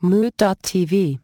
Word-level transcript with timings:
Mood.tv. 0.00 1.18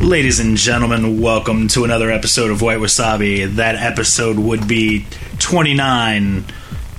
Ladies 0.00 0.38
and 0.38 0.56
gentlemen, 0.56 1.20
welcome 1.20 1.66
to 1.68 1.82
another 1.82 2.12
episode 2.12 2.52
of 2.52 2.62
White 2.62 2.78
Wasabi. 2.78 3.56
That 3.56 3.74
episode 3.74 4.38
would 4.38 4.68
be 4.68 5.06
29. 5.40 6.44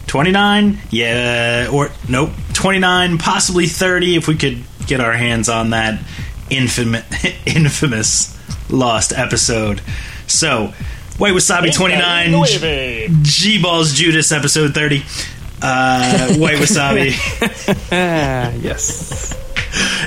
29? 0.07 0.77
Yeah, 0.89 1.69
or 1.71 1.91
nope, 2.09 2.31
29, 2.53 3.19
possibly 3.19 3.67
30 3.67 4.17
if 4.17 4.27
we 4.27 4.35
could 4.35 4.61
get 4.85 4.99
our 4.99 5.13
hands 5.13 5.47
on 5.47 5.69
that 5.69 6.03
infamous, 6.49 7.05
infamous 7.45 8.37
lost 8.69 9.13
episode. 9.13 9.79
So, 10.27 10.73
White 11.17 11.33
Wasabi 11.33 11.73
29, 11.73 13.23
G 13.23 13.61
Balls 13.61 13.93
Judas 13.93 14.31
episode 14.31 14.73
30. 14.73 15.03
Uh, 15.61 16.33
White 16.37 16.57
Wasabi. 16.57 17.11
yes. 18.61 19.33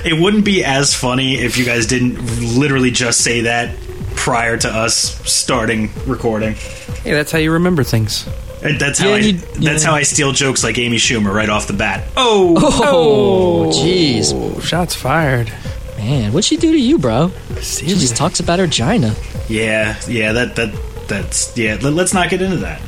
It 0.05 0.21
wouldn't 0.21 0.45
be 0.45 0.65
as 0.65 0.95
funny 0.95 1.37
if 1.37 1.57
you 1.57 1.65
guys 1.65 1.87
didn't 1.87 2.19
literally 2.59 2.91
just 2.91 3.23
say 3.23 3.43
that 3.43 3.75
prior 4.17 4.57
to 4.59 4.69
us 4.69 4.95
starting 5.31 5.91
recording. 6.07 6.55
Hey, 7.03 7.13
that's 7.13 7.33
how 7.33 7.39
you 7.39 7.53
remember 7.53 7.85
things. 7.85 8.29
And 8.63 8.79
That's 8.81 8.99
how 8.99 9.09
Yeah, 9.11 9.15
I. 9.15 9.19
you- 9.19 9.33
That's 9.35 9.85
yeah. 9.85 9.91
how 9.91 9.95
I 9.95 10.03
steal 10.03 10.33
jokes 10.33 10.65
like 10.65 10.79
Amy 10.79 10.97
Schumer 10.97 11.33
right 11.33 11.49
off 11.49 11.69
the 11.69 11.73
bat. 11.75 12.09
Oh, 12.17 12.57
Oh, 12.85 13.71
jeez. 13.71 14.33
Oh, 14.35 14.59
shots 14.61 14.95
fired. 14.97 15.51
Man, 15.97 16.33
what'd 16.33 16.45
she 16.45 16.57
do 16.57 16.73
to 16.73 16.79
you, 16.79 16.99
bro? 16.99 17.31
She 17.61 17.87
just 17.87 18.17
talks 18.17 18.41
about 18.41 18.59
her 18.59 18.67
gina. 18.67 19.15
yeah, 19.49 19.97
yeah. 20.09 20.33
That 20.33 20.57
that 20.57 20.75
that's 21.09 21.57
yeah. 21.57 21.79
Let, 21.81 21.93
let's 21.95 22.15
not 22.15 22.31
get 22.31 22.43
into 22.43 22.59
that. 22.59 22.81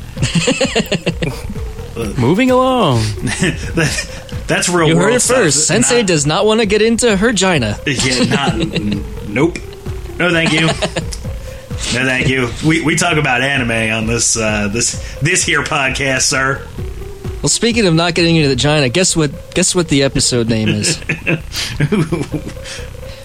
Moving 2.17 2.51
along. 2.51 2.97
that 3.25 4.43
that's 4.47 4.69
real. 4.69 4.87
You 4.87 4.97
heard 4.97 5.13
it 5.13 5.19
stuff. 5.19 5.37
first. 5.37 5.67
Sensei 5.67 5.97
Not- 5.99 6.07
does 6.07 6.25
not 6.25 6.45
want 6.45 6.59
to 6.61 6.65
get 6.65 6.81
into 6.81 7.15
her 7.17 7.33
gina. 7.33 7.77
Yeah, 7.85 8.23
not. 8.25 8.53
n- 8.53 9.03
nope. 9.27 9.57
No, 10.17 10.31
thank 10.31 10.51
you. 10.53 10.67
No, 10.67 12.05
thank 12.05 12.27
you. 12.29 12.49
We 12.65 12.81
we 12.81 12.95
talk 12.95 13.17
about 13.17 13.41
anime 13.41 13.91
on 13.93 14.07
this 14.07 14.37
uh, 14.37 14.67
this 14.69 15.17
this 15.19 15.43
here 15.43 15.63
podcast, 15.63 16.21
sir. 16.21 16.65
Well, 17.41 17.49
speaking 17.49 17.87
of 17.87 17.93
not 17.95 18.13
getting 18.13 18.35
into 18.35 18.49
the 18.49 18.55
gina, 18.55 18.87
guess 18.89 19.15
what? 19.15 19.53
Guess 19.55 19.73
what 19.73 19.89
the 19.89 20.03
episode 20.03 20.47
name 20.47 20.69
is? 20.69 20.97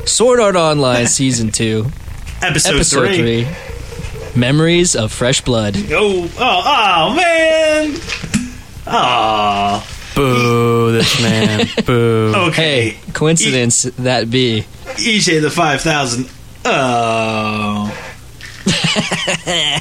Sword 0.10 0.40
Art 0.40 0.56
Online 0.56 1.06
Season 1.06 1.50
Two, 1.50 1.86
Episode, 2.40 2.76
Episode 2.76 3.06
three. 3.08 3.44
Three. 3.44 3.75
Memories 4.36 4.94
of 4.94 5.12
Fresh 5.12 5.42
Blood. 5.42 5.76
Oh, 5.90 6.30
oh, 6.38 6.62
oh, 6.66 7.14
man. 7.16 7.98
Oh, 8.86 9.86
Boo, 10.14 10.92
this 10.92 11.20
man. 11.22 11.66
Boo. 11.84 12.32
okay. 12.48 12.90
Hey, 12.90 13.12
coincidence 13.12 13.82
that 13.82 14.30
be. 14.30 14.64
EJ 14.84 15.40
the 15.40 15.50
5000. 15.50 16.28
Oh. 16.64 17.92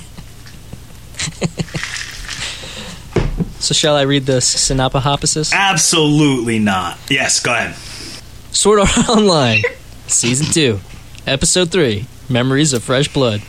So 3.65 3.73
shall 3.73 3.95
I 3.95 4.03
read 4.03 4.27
the 4.27 4.41
synopsis? 4.41 5.51
Absolutely 5.51 6.59
not. 6.59 6.99
Yes, 7.09 7.39
go 7.39 7.51
ahead. 7.51 7.73
Sword 8.51 8.81
Art 8.81 9.09
Online 9.09 9.63
Season 10.05 10.45
Two, 10.45 10.79
Episode 11.25 11.71
Three. 11.71 12.05
Memories 12.29 12.73
of 12.73 12.83
Fresh 12.83 13.07
Blood. 13.11 13.41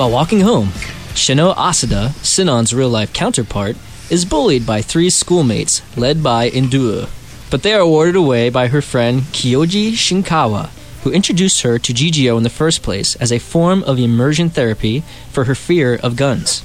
While 0.00 0.12
walking 0.12 0.40
home, 0.40 0.68
Shino 1.12 1.54
Asada, 1.56 2.14
Sinon's 2.24 2.72
real 2.72 2.88
life 2.88 3.12
counterpart, 3.12 3.76
is 4.08 4.24
bullied 4.24 4.64
by 4.64 4.80
three 4.80 5.10
schoolmates 5.10 5.82
led 5.94 6.22
by 6.22 6.48
Indua. 6.48 7.10
But 7.50 7.62
they 7.62 7.74
are 7.74 7.86
warded 7.86 8.16
away 8.16 8.48
by 8.48 8.68
her 8.68 8.80
friend 8.80 9.20
Kyoji 9.24 9.92
Shinkawa, 9.92 10.70
who 11.02 11.12
introduced 11.12 11.60
her 11.60 11.78
to 11.78 11.92
GGO 11.92 12.38
in 12.38 12.44
the 12.44 12.48
first 12.48 12.82
place 12.82 13.14
as 13.16 13.30
a 13.30 13.38
form 13.38 13.82
of 13.82 13.98
immersion 13.98 14.48
therapy 14.48 15.02
for 15.32 15.44
her 15.44 15.54
fear 15.54 15.96
of 15.96 16.16
guns. 16.16 16.64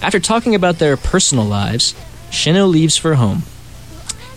After 0.00 0.18
talking 0.18 0.54
about 0.54 0.78
their 0.78 0.96
personal 0.96 1.44
lives, 1.44 1.94
Shino 2.30 2.66
leaves 2.66 2.96
for 2.96 3.16
home. 3.16 3.42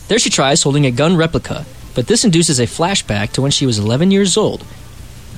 There 0.10 0.20
she 0.20 0.30
tries 0.30 0.64
holding 0.64 0.86
a 0.86 0.92
gun 0.92 1.16
replica, 1.16 1.66
but 1.96 2.08
this 2.08 2.26
induces 2.26 2.60
a 2.60 2.64
flashback 2.64 3.32
to 3.32 3.42
when 3.42 3.52
she 3.52 3.66
was 3.66 3.80
11 3.80 4.12
years 4.12 4.36
old 4.36 4.66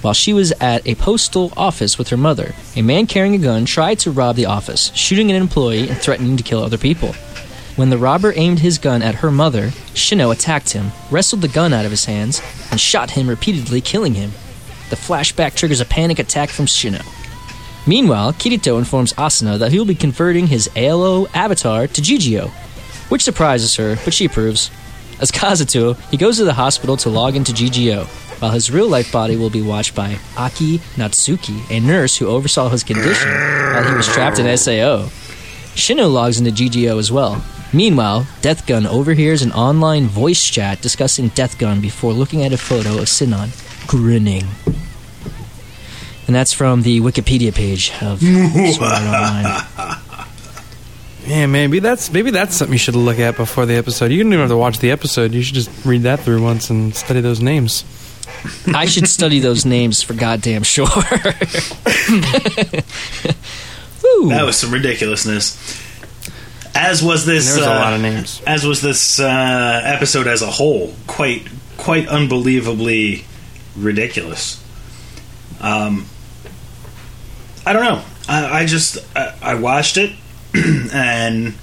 while 0.01 0.13
she 0.13 0.33
was 0.33 0.51
at 0.59 0.87
a 0.87 0.95
postal 0.95 1.51
office 1.57 1.97
with 1.97 2.09
her 2.09 2.17
mother, 2.17 2.53
a 2.75 2.81
man 2.81 3.05
carrying 3.05 3.35
a 3.35 3.39
gun 3.39 3.65
tried 3.65 3.99
to 3.99 4.11
rob 4.11 4.35
the 4.35 4.45
office, 4.45 4.91
shooting 4.95 5.29
an 5.29 5.35
employee 5.35 5.89
and 5.89 5.97
threatening 5.97 6.37
to 6.37 6.43
kill 6.43 6.63
other 6.63 6.77
people. 6.77 7.13
When 7.75 7.89
the 7.89 7.97
robber 7.97 8.33
aimed 8.35 8.59
his 8.59 8.77
gun 8.77 9.01
at 9.01 9.15
her 9.15 9.31
mother, 9.31 9.67
Shino 9.93 10.33
attacked 10.33 10.71
him, 10.71 10.91
wrestled 11.09 11.41
the 11.41 11.47
gun 11.47 11.73
out 11.73 11.85
of 11.85 11.91
his 11.91 12.05
hands, 12.05 12.41
and 12.71 12.79
shot 12.79 13.11
him 13.11 13.29
repeatedly, 13.29 13.81
killing 13.81 14.15
him. 14.15 14.31
The 14.89 14.95
flashback 14.95 15.55
triggers 15.55 15.79
a 15.79 15.85
panic 15.85 16.19
attack 16.19 16.49
from 16.49 16.65
Shino. 16.65 17.05
Meanwhile, 17.87 18.33
Kirito 18.33 18.77
informs 18.77 19.13
Asuna 19.13 19.57
that 19.59 19.71
he 19.71 19.79
will 19.79 19.85
be 19.85 19.95
converting 19.95 20.47
his 20.47 20.69
ALO 20.75 21.27
avatar 21.33 21.87
to 21.87 22.01
GGO, 22.01 22.49
which 23.09 23.23
surprises 23.23 23.75
her, 23.77 23.97
but 24.03 24.13
she 24.13 24.25
approves. 24.25 24.69
As 25.19 25.31
Kazuto, 25.31 25.97
he 26.09 26.17
goes 26.17 26.37
to 26.37 26.43
the 26.43 26.53
hospital 26.53 26.97
to 26.97 27.09
log 27.09 27.35
into 27.35 27.51
GGO, 27.51 28.07
while 28.39 28.51
his 28.51 28.71
real 28.71 28.87
life 28.87 29.11
body 29.11 29.35
will 29.35 29.49
be 29.49 29.61
watched 29.61 29.95
by 29.95 30.17
Aki 30.37 30.79
Natsuki, 30.95 31.69
a 31.69 31.79
nurse 31.79 32.17
who 32.17 32.27
oversaw 32.27 32.69
his 32.69 32.83
condition 32.83 33.29
while 33.29 33.87
he 33.87 33.95
was 33.95 34.07
trapped 34.07 34.39
in 34.39 34.57
SAO. 34.57 35.07
Shino 35.75 36.11
logs 36.11 36.39
into 36.39 36.51
GGO 36.51 36.97
as 36.99 37.11
well. 37.11 37.43
Meanwhile, 37.71 38.27
Death 38.41 38.65
Gun 38.65 38.87
overhears 38.87 39.41
an 39.43 39.51
online 39.51 40.07
voice 40.07 40.43
chat 40.49 40.81
discussing 40.81 41.27
Death 41.29 41.57
Gun 41.59 41.81
before 41.81 42.13
looking 42.13 42.43
at 42.43 42.51
a 42.51 42.57
photo 42.57 42.97
of 42.99 43.07
Sinon, 43.07 43.49
grinning. 43.87 44.47
And 46.25 46.35
that's 46.35 46.53
from 46.53 46.81
the 46.81 46.99
Wikipedia 47.01 47.53
page 47.53 47.91
of 48.01 48.19
Sword 48.75 48.91
Art 48.91 49.03
Online. 49.03 49.97
Yeah, 51.25 51.45
maybe 51.45 51.79
that's 51.79 52.11
maybe 52.11 52.31
that's 52.31 52.55
something 52.55 52.73
you 52.73 52.79
should 52.79 52.95
look 52.95 53.19
at 53.19 53.37
before 53.37 53.67
the 53.67 53.75
episode. 53.75 54.11
You 54.11 54.23
don't 54.23 54.33
even 54.33 54.41
have 54.41 54.49
to 54.49 54.57
watch 54.57 54.79
the 54.79 54.89
episode. 54.89 55.33
You 55.33 55.43
should 55.43 55.55
just 55.55 55.85
read 55.85 56.01
that 56.03 56.21
through 56.21 56.41
once 56.41 56.71
and 56.71 56.95
study 56.95 57.21
those 57.21 57.39
names. 57.39 57.83
I 58.73 58.85
should 58.85 59.07
study 59.07 59.39
those 59.39 59.65
names 59.65 60.01
for 60.01 60.13
goddamn 60.13 60.63
sure. 60.63 60.87
That 64.27 64.43
was 64.45 64.57
some 64.57 64.71
ridiculousness. 64.71 65.57
As 66.75 67.03
was 67.03 67.25
this. 67.25 67.47
There 67.47 67.59
was 67.59 67.67
a 67.67 67.71
uh, 67.71 67.79
lot 67.79 67.93
of 67.93 68.01
names. 68.01 68.41
As 68.45 68.65
was 68.65 68.81
this 68.81 69.19
uh, 69.19 69.81
episode 69.83 70.27
as 70.27 70.41
a 70.41 70.49
whole. 70.49 70.93
Quite, 71.07 71.47
quite 71.77 72.07
unbelievably 72.07 73.25
ridiculous. 73.77 74.63
Um, 75.61 76.05
I 77.65 77.73
don't 77.73 77.83
know. 77.83 78.03
I, 78.27 78.61
I 78.61 78.65
just 78.65 78.97
I, 79.15 79.35
I 79.41 79.55
watched 79.55 79.97
it, 79.97 80.11
and 80.53 81.53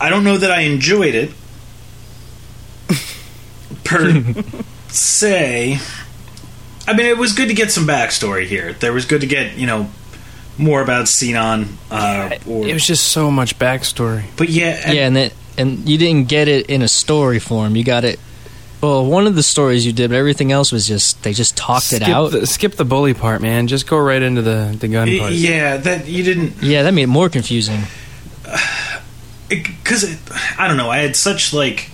I 0.00 0.10
don't 0.10 0.24
know 0.24 0.36
that 0.36 0.50
I 0.50 0.62
enjoyed 0.62 1.14
it 1.14 1.30
per 3.84 4.22
se. 4.88 5.78
I 6.86 6.92
mean, 6.92 7.06
it 7.06 7.16
was 7.16 7.32
good 7.32 7.48
to 7.48 7.54
get 7.54 7.70
some 7.72 7.86
backstory 7.86 8.46
here. 8.46 8.74
There 8.74 8.92
was 8.92 9.04
good 9.06 9.22
to 9.22 9.26
get 9.26 9.56
you 9.56 9.66
know 9.66 9.88
more 10.58 10.82
about 10.82 11.08
Sinon. 11.08 11.76
Uh, 11.90 12.30
or, 12.46 12.66
It 12.66 12.74
was 12.74 12.86
just 12.86 13.04
so 13.08 13.30
much 13.30 13.58
backstory. 13.58 14.24
but 14.36 14.48
yeah, 14.48 14.80
and- 14.84 14.94
yeah, 14.94 15.06
and 15.06 15.16
that, 15.16 15.32
and 15.58 15.88
you 15.88 15.98
didn't 15.98 16.28
get 16.28 16.48
it 16.48 16.66
in 16.70 16.82
a 16.82 16.88
story 16.88 17.38
form. 17.38 17.74
You 17.76 17.84
got 17.84 18.04
it. 18.04 18.20
Well, 18.80 19.06
one 19.06 19.26
of 19.26 19.34
the 19.34 19.42
stories 19.42 19.86
you 19.86 19.94
did, 19.94 20.10
but 20.10 20.16
everything 20.16 20.52
else 20.52 20.70
was 20.70 20.86
just 20.86 21.22
they 21.22 21.32
just 21.32 21.56
talked 21.56 21.86
skip 21.86 22.02
it 22.02 22.08
out. 22.08 22.32
The, 22.32 22.46
skip 22.46 22.72
the 22.74 22.84
bully 22.84 23.14
part, 23.14 23.40
man. 23.40 23.66
Just 23.66 23.86
go 23.86 23.96
right 23.98 24.20
into 24.20 24.42
the 24.42 24.76
the 24.78 24.88
gun 24.88 25.08
part. 25.18 25.32
yeah, 25.32 25.78
that 25.78 26.06
you 26.06 26.22
didn't 26.22 26.62
yeah, 26.62 26.82
that 26.82 26.92
made 26.92 27.04
it 27.04 27.06
more 27.06 27.30
confusing. 27.30 27.80
because 29.48 30.04
I 30.58 30.68
don't 30.68 30.76
know. 30.76 30.90
I 30.90 30.98
had 30.98 31.16
such 31.16 31.52
like 31.54 31.88
a- 31.88 31.93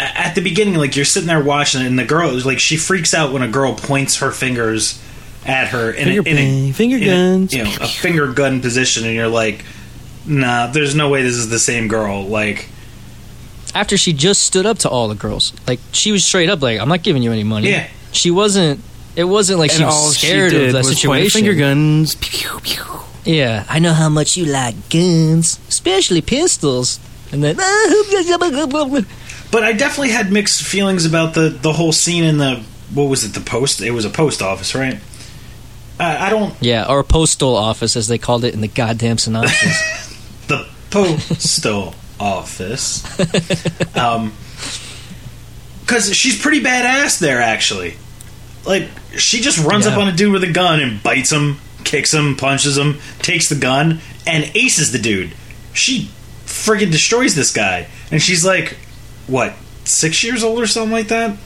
at 0.00 0.34
the 0.34 0.40
beginning, 0.40 0.74
like 0.74 0.96
you're 0.96 1.04
sitting 1.04 1.26
there 1.26 1.42
watching 1.42 1.82
it, 1.82 1.86
and 1.86 1.98
the 1.98 2.04
girl 2.04 2.32
like 2.44 2.58
she 2.58 2.76
freaks 2.76 3.14
out 3.14 3.32
when 3.32 3.42
a 3.42 3.48
girl 3.48 3.74
points 3.74 4.16
her 4.16 4.30
fingers 4.30 5.02
at 5.46 5.68
her 5.68 5.90
in 5.90 6.06
Finger 6.06 6.22
a, 6.28 6.32
in 6.32 6.38
a, 6.38 6.72
finger 6.72 6.96
in 6.96 7.02
a, 7.02 7.06
guns. 7.06 7.52
you 7.52 7.64
know, 7.64 7.70
a 7.80 7.88
finger 7.88 8.32
gun 8.32 8.60
position, 8.60 9.04
and 9.04 9.14
you're 9.14 9.28
like, 9.28 9.64
nah, 10.26 10.66
there's 10.68 10.94
no 10.94 11.08
way 11.08 11.22
this 11.22 11.34
is 11.34 11.48
the 11.48 11.58
same 11.58 11.88
girl. 11.88 12.24
Like, 12.26 12.68
After 13.74 13.96
she 13.96 14.12
just 14.12 14.42
stood 14.42 14.66
up 14.66 14.78
to 14.80 14.88
all 14.88 15.08
the 15.08 15.14
girls, 15.14 15.52
like 15.66 15.80
she 15.92 16.12
was 16.12 16.24
straight 16.24 16.48
up, 16.50 16.62
like 16.62 16.80
I'm 16.80 16.88
not 16.88 17.02
giving 17.02 17.22
you 17.22 17.32
any 17.32 17.44
money. 17.44 17.70
Yeah. 17.70 17.88
she 18.12 18.30
wasn't. 18.30 18.80
It 19.16 19.24
wasn't 19.24 19.58
like 19.58 19.72
she 19.72 19.82
was 19.82 20.16
scared 20.16 20.52
she 20.52 20.66
of 20.66 20.72
the 20.72 20.78
was 20.78 20.86
point 20.86 20.98
situation. 20.98 21.30
finger 21.40 21.54
guns. 21.54 22.14
Pew, 22.14 22.60
pew, 22.60 22.84
pew. 22.84 23.00
Yeah, 23.24 23.66
I 23.68 23.80
know 23.80 23.92
how 23.92 24.08
much 24.08 24.36
you 24.36 24.46
like 24.46 24.88
guns, 24.88 25.58
especially 25.68 26.22
pistols. 26.22 27.00
And 27.32 27.44
then, 27.44 27.56
But 29.50 29.64
I 29.64 29.72
definitely 29.72 30.10
had 30.10 30.30
mixed 30.32 30.62
feelings 30.62 31.04
about 31.04 31.34
the 31.34 31.48
the 31.50 31.72
whole 31.72 31.92
scene 31.92 32.24
in 32.24 32.38
the 32.38 32.62
what 32.94 33.04
was 33.04 33.24
it? 33.24 33.34
The 33.34 33.40
post. 33.40 33.80
It 33.80 33.90
was 33.90 34.04
a 34.04 34.10
post 34.10 34.42
office, 34.42 34.74
right? 34.74 34.98
I, 35.98 36.26
I 36.26 36.30
don't. 36.30 36.54
yeah, 36.60 36.86
or 36.88 37.00
a 37.00 37.04
postal 37.04 37.56
office 37.56 37.94
as 37.96 38.08
they 38.08 38.16
called 38.18 38.44
it 38.44 38.54
in 38.54 38.60
the 38.60 38.68
goddamn 38.68 39.18
synopsis. 39.18 40.16
The 40.48 40.66
postal 40.90 41.94
office. 42.18 43.04
Um, 43.96 44.32
because 45.82 46.14
she's 46.14 46.40
pretty 46.40 46.60
badass 46.60 47.18
there, 47.18 47.40
actually. 47.40 47.94
Like 48.64 48.88
she 49.16 49.40
just 49.40 49.58
runs 49.64 49.86
up 49.86 49.98
on 49.98 50.08
a 50.08 50.12
dude 50.12 50.32
with 50.32 50.44
a 50.44 50.52
gun 50.52 50.80
and 50.80 51.02
bites 51.02 51.30
him, 51.30 51.58
kicks 51.84 52.12
him, 52.14 52.36
punches 52.36 52.78
him, 52.78 52.98
takes 53.20 53.48
the 53.48 53.54
gun, 53.56 54.00
and 54.26 54.50
aces 54.54 54.92
the 54.92 54.98
dude. 54.98 55.32
She 55.72 56.10
friggin' 56.46 56.90
destroys 56.92 57.34
this 57.34 57.52
guy, 57.52 57.88
and 58.10 58.20
she's 58.22 58.44
like, 58.44 58.76
what, 59.30 59.54
six 59.84 60.22
years 60.24 60.42
old 60.42 60.60
or 60.60 60.66
something 60.66 60.92
like 60.92 61.08
that? 61.08 61.36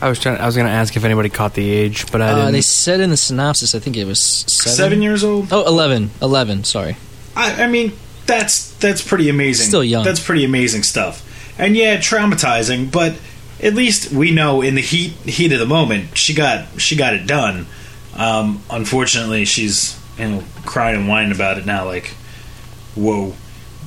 I 0.00 0.08
was 0.08 0.20
trying. 0.20 0.38
I 0.38 0.46
was 0.46 0.54
going 0.54 0.66
to 0.66 0.72
ask 0.72 0.96
if 0.96 1.04
anybody 1.04 1.28
caught 1.28 1.54
the 1.54 1.68
age, 1.68 2.10
but 2.12 2.22
I 2.22 2.30
uh, 2.30 2.34
didn't. 2.36 2.52
they 2.52 2.60
said 2.60 3.00
in 3.00 3.10
the 3.10 3.16
synopsis, 3.16 3.74
I 3.74 3.80
think 3.80 3.96
it 3.96 4.04
was 4.04 4.20
seven. 4.20 4.76
Seven 4.76 5.02
years 5.02 5.24
old. 5.24 5.48
Oh, 5.50 5.66
11. 5.66 6.10
11, 6.22 6.64
sorry. 6.64 6.96
I, 7.34 7.64
I 7.64 7.66
mean, 7.66 7.92
that's 8.26 8.74
that's 8.74 9.06
pretty 9.06 9.28
amazing. 9.28 9.66
Still 9.66 9.82
young. 9.82 10.04
That's 10.04 10.24
pretty 10.24 10.44
amazing 10.44 10.84
stuff. 10.84 11.24
And 11.58 11.76
yeah, 11.76 11.96
traumatizing, 11.96 12.92
but 12.92 13.16
at 13.60 13.74
least 13.74 14.12
we 14.12 14.30
know 14.30 14.62
in 14.62 14.76
the 14.76 14.80
heat 14.80 15.12
heat 15.12 15.52
of 15.52 15.58
the 15.58 15.66
moment, 15.66 16.16
she 16.16 16.34
got 16.34 16.80
she 16.80 16.94
got 16.94 17.14
it 17.14 17.26
done. 17.26 17.66
Um, 18.14 18.62
unfortunately, 18.70 19.44
she's 19.44 19.98
you 20.18 20.28
know 20.28 20.44
crying 20.64 20.96
and 20.96 21.08
whining 21.08 21.32
about 21.32 21.58
it 21.58 21.66
now, 21.66 21.84
like 21.84 22.08
whoa. 22.94 23.34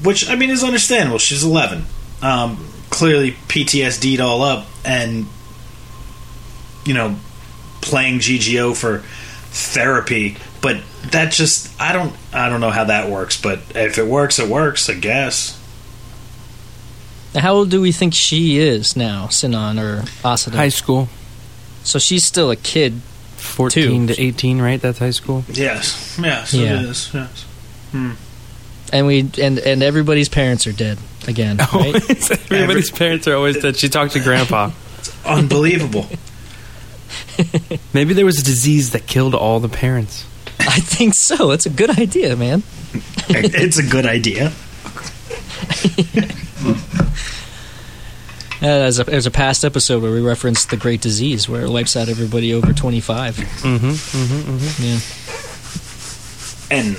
Which 0.04 0.30
I 0.30 0.36
mean 0.36 0.50
is 0.50 0.64
understandable. 0.64 1.20
She's 1.20 1.44
eleven. 1.44 1.86
Um, 2.22 2.68
clearly 2.92 3.32
PTSD'd 3.48 4.20
all 4.20 4.44
up, 4.44 4.68
and 4.86 5.26
you 6.86 6.94
know 6.94 7.16
playing 7.82 8.20
GGO 8.20 8.76
for 8.78 9.00
therapy. 9.50 10.38
But 10.62 10.84
that 11.10 11.32
just 11.32 11.72
I 11.82 11.94
don't 11.94 12.14
I 12.32 12.50
don't 12.50 12.62
know 12.62 12.70
how 12.70 12.84
that 12.84 13.10
works. 13.10 13.42
But 13.42 13.60
if 13.74 13.98
it 13.98 14.06
works, 14.06 14.38
it 14.38 14.48
works. 14.48 14.88
I 14.90 14.94
guess. 14.94 15.58
How 17.36 17.54
old 17.54 17.72
do 17.72 17.80
we 17.82 17.94
think 17.94 18.14
she 18.14 18.58
is 18.58 18.98
now, 18.98 19.28
Sinon 19.28 19.80
or 19.80 20.02
Asada? 20.22 20.54
high 20.56 20.68
school, 20.70 21.08
so 21.84 21.98
she's 21.98 22.26
still 22.26 22.52
a 22.52 22.58
kid. 22.58 23.02
fourteen 23.38 24.08
Two. 24.08 24.14
to 24.14 24.22
eighteen, 24.22 24.62
right? 24.62 24.80
That's 24.82 25.00
high 25.00 25.12
school. 25.12 25.46
Yes. 25.48 26.20
Yes. 26.22 26.54
Yeah. 26.54 26.80
It 26.82 26.86
is. 26.90 27.10
Yes. 27.14 27.46
Hmm. 27.92 28.12
And 28.92 29.08
we 29.08 29.30
and 29.42 29.58
and 29.60 29.82
everybody's 29.82 30.28
parents 30.28 30.68
are 30.68 30.74
dead 30.74 30.98
again, 31.28 31.58
right? 31.74 31.96
Everybody's 32.52 32.92
parents 32.92 33.28
are 33.28 33.36
always 33.36 33.62
dead. 33.62 33.78
She 33.78 33.90
talked 33.90 34.14
to 34.14 34.20
grandpa. 34.20 34.72
It's 35.00 35.26
Unbelievable. 35.26 36.08
Maybe 37.94 38.14
there 38.14 38.26
was 38.26 38.40
a 38.40 38.44
disease 38.44 38.92
that 38.92 39.08
killed 39.08 39.36
all 39.36 39.60
the 39.60 39.70
parents. 39.70 40.26
I 40.60 40.80
think 40.80 41.16
so. 41.16 41.48
That's 41.48 41.66
a 41.66 41.70
good 41.70 41.90
idea, 41.98 42.36
man. 42.36 42.64
it's 43.30 43.78
a 43.78 43.84
good 43.84 44.06
idea. 44.06 44.52
Uh, 48.62 48.66
there's, 48.68 49.00
a, 49.00 49.04
there's 49.06 49.26
a 49.26 49.32
past 49.32 49.66
episode 49.66 50.04
where 50.04 50.12
we 50.12 50.22
referenced 50.22 50.70
the 50.70 50.78
Great 50.78 51.02
Disease, 51.02 51.50
where 51.50 51.64
it 51.64 51.70
wipes 51.72 51.98
out 51.98 52.10
everybody 52.10 52.54
over 52.54 52.74
25. 52.74 53.38
Mm-hmm. 53.38 53.90
Mm-hmm. 53.90 54.84
Yeah. 54.84 56.78
And 56.80 56.98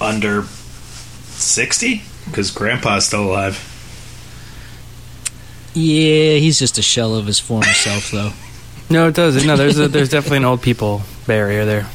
under 0.00 0.44
sixty, 1.32 2.02
because 2.30 2.50
Grandpa's 2.50 3.06
still 3.06 3.24
alive. 3.24 3.66
Yeah, 5.74 6.34
he's 6.36 6.58
just 6.58 6.78
a 6.78 6.82
shell 6.82 7.14
of 7.14 7.26
his 7.26 7.38
former 7.38 7.64
self, 7.66 8.10
though. 8.10 8.32
No, 8.92 9.06
it 9.06 9.14
does. 9.14 9.46
No, 9.46 9.56
there's 9.56 9.78
a, 9.78 9.86
there's 9.86 10.08
definitely 10.08 10.38
an 10.38 10.44
old 10.46 10.62
people 10.62 11.02
barrier 11.24 11.64
there. 11.64 11.86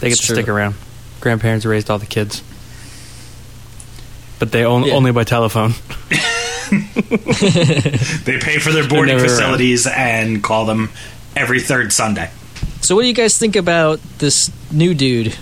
They 0.00 0.08
get 0.08 0.12
It's 0.12 0.22
to 0.22 0.26
true. 0.28 0.36
stick 0.36 0.48
around. 0.48 0.74
Grandparents 1.20 1.66
raised 1.66 1.90
all 1.90 1.98
the 1.98 2.06
kids, 2.06 2.42
but 4.38 4.50
they 4.50 4.64
only 4.64 4.88
Yeah. 4.88 4.94
only 4.94 5.12
by 5.12 5.24
telephone. 5.24 5.74
They 6.70 8.38
pay 8.40 8.58
for 8.58 8.72
their 8.72 8.88
boarding 8.88 9.16
never 9.16 9.26
around. 9.26 9.36
facilities 9.36 9.86
and 9.86 10.42
call 10.42 10.64
them 10.64 10.90
every 11.36 11.60
third 11.60 11.92
Sunday. 11.92 12.30
So, 12.80 12.94
what 12.96 13.02
do 13.02 13.08
you 13.08 13.14
guys 13.14 13.36
think 13.36 13.54
about 13.54 14.00
this 14.16 14.50
new 14.72 14.94
dude? 14.94 15.36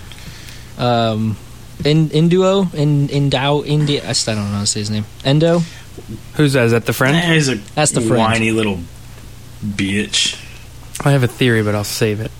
Um, 0.77 1.37
in 1.83 2.09
Induo? 2.09 2.73
In 2.73 3.07
Indao? 3.09 3.65
Indi- 3.65 4.01
I 4.01 4.13
still 4.13 4.35
don't 4.35 4.45
know 4.45 4.51
how 4.57 4.61
to 4.61 4.67
say 4.67 4.79
his 4.79 4.89
name. 4.89 5.05
Endo? 5.23 5.61
Who's 6.35 6.53
that? 6.53 6.65
Is 6.65 6.71
that 6.71 6.85
the 6.85 6.93
friend? 6.93 7.15
Eh, 7.15 7.33
He's 7.33 7.49
a 7.49 7.55
That's 7.75 7.91
the 7.91 8.01
friend. 8.01 8.17
whiny 8.23 8.51
little 8.51 8.79
bitch. 9.65 10.41
I 11.05 11.11
have 11.11 11.23
a 11.23 11.27
theory, 11.27 11.63
but 11.63 11.75
I'll 11.75 11.83
save 11.83 12.19
it. 12.21 12.31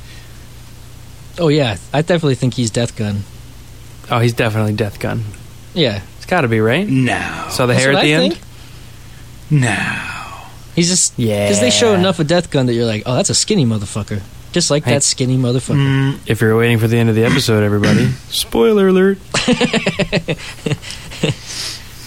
Oh, 1.40 1.48
yeah. 1.50 1.78
I 1.94 2.02
definitely 2.02 2.36
think 2.36 2.54
he's 2.54 2.70
Death 2.72 2.96
Gun. 2.96 3.24
Oh, 4.10 4.20
he's 4.20 4.34
definitely 4.34 4.74
Death 4.74 5.00
Gun. 5.00 5.24
Yeah. 5.74 6.02
It's 6.18 6.26
got 6.26 6.42
to 6.42 6.48
be 6.48 6.60
right. 6.62 6.88
No. 6.88 7.48
So 7.52 7.68
the 7.68 7.74
That's 7.74 7.84
hair 7.86 7.94
at 7.94 8.02
the 8.02 8.14
I 8.14 8.18
end. 8.24 8.34
think. 8.36 8.44
No. 9.52 10.02
He's 10.76 10.90
just. 10.90 11.18
Yeah. 11.18 11.46
Because 11.46 11.60
they 11.62 11.70
show 11.72 11.94
enough 11.94 12.20
of 12.20 12.28
Death 12.28 12.50
Gun 12.52 12.66
that 12.68 12.74
you're 12.74 12.86
like, 12.86 13.04
oh, 13.06 13.16
that's 13.16 13.30
a 13.30 13.36
skinny 13.36 13.66
motherfucker. 13.66 14.22
Just 14.56 14.72
like 14.72 14.86
Hey. 14.86 14.94
that 14.94 15.04
skinny 15.04 15.36
motherfucker. 15.38 15.76
Mm, 15.76 16.20
If 16.28 16.40
you're 16.40 16.56
waiting 16.58 16.80
for 16.80 16.88
the 16.88 16.96
end 16.98 17.10
of 17.10 17.16
the 17.16 17.26
episode, 17.26 17.62
everybody, 17.62 18.08
spoiler 18.30 18.88
alert. 18.88 19.18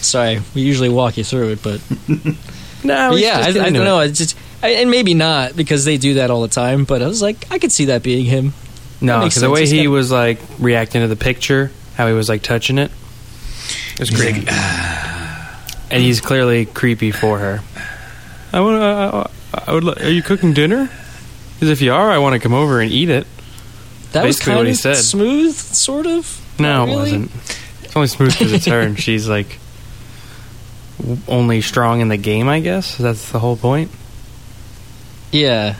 Sorry, 0.00 0.40
we 0.54 0.62
usually 0.62 0.88
walk 0.88 1.18
you 1.18 1.24
through 1.24 1.50
it, 1.50 1.62
but 1.62 1.82
No, 2.82 3.10
But 3.10 3.20
yeah, 3.20 3.38
I, 3.44 3.48
I 3.48 3.52
don't 3.52 3.72
know. 3.84 4.00
It's 4.00 4.16
just, 4.16 4.34
I, 4.62 4.68
and 4.70 4.90
maybe 4.90 5.12
not 5.12 5.56
because 5.56 5.84
they 5.84 5.98
do 5.98 6.14
that 6.14 6.30
all 6.30 6.40
the 6.40 6.48
time. 6.48 6.84
But 6.84 7.02
I 7.02 7.06
was 7.06 7.20
like, 7.20 7.46
I 7.50 7.58
could 7.58 7.70
see 7.70 7.84
that 7.86 8.02
being 8.02 8.24
him. 8.24 8.54
No, 9.02 9.20
because 9.24 9.42
the 9.42 9.50
way 9.50 9.66
he 9.66 9.76
He's 9.78 9.86
got- 9.86 9.90
was 9.92 10.10
like 10.10 10.38
reacting 10.58 11.02
to 11.02 11.08
the 11.08 11.16
picture, 11.16 11.70
how 11.96 12.06
he 12.06 12.14
was 12.14 12.28
like 12.30 12.42
touching 12.42 12.78
it, 12.78 12.90
it 13.92 14.00
was 14.00 14.08
creepy. 14.10 14.46
and 15.90 16.02
he's 16.02 16.22
clearly 16.22 16.64
creepy 16.64 17.10
for 17.10 17.38
her. 17.40 17.60
I 18.54 18.60
want. 18.60 18.80
to. 18.80 19.30
I 19.68 19.72
would. 19.74 20.00
Are 20.02 20.10
you 20.10 20.22
cooking 20.22 20.54
dinner? 20.54 20.88
Because 21.58 21.70
if 21.70 21.81
you 21.82 21.93
are, 21.93 22.10
I 22.10 22.19
want 22.19 22.34
to 22.34 22.38
come 22.38 22.55
over 22.55 22.81
and 22.81 22.90
eat 22.90 23.10
it. 23.10 23.26
That 24.12 24.25
was 24.25 24.38
kind 24.38 24.56
what 24.58 24.66
he 24.66 24.72
of 24.72 24.78
said. 24.78 24.96
smooth, 24.96 25.55
sort 25.55 26.06
of. 26.06 26.40
No, 26.58 26.86
Not 26.86 26.88
it 26.93 26.96
wasn't. 26.96 27.31
It's 27.82 27.96
only 27.96 28.08
smooth 28.08 28.32
because 28.38 28.53
it's 28.53 28.67
her, 28.67 28.81
and 28.81 28.98
she's 29.00 29.29
like 29.29 29.58
only 31.29 31.60
strong 31.60 32.00
in 32.00 32.08
the 32.08 32.17
game. 32.17 32.48
I 32.48 32.60
guess 32.60 32.96
that's 32.96 33.31
the 33.32 33.38
whole 33.38 33.56
point. 33.56 33.91
Yeah, 35.31 35.74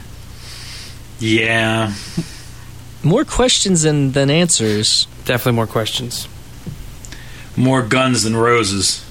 Yeah. 1.19 1.95
more 3.03 3.25
questions 3.25 3.83
than 3.83 4.13
than 4.13 4.31
answers. 4.31 5.07
Definitely 5.25 5.53
more 5.53 5.67
questions. 5.67 6.29
More 7.57 7.83
guns 7.83 8.23
than 8.25 8.37
roses. 8.37 9.05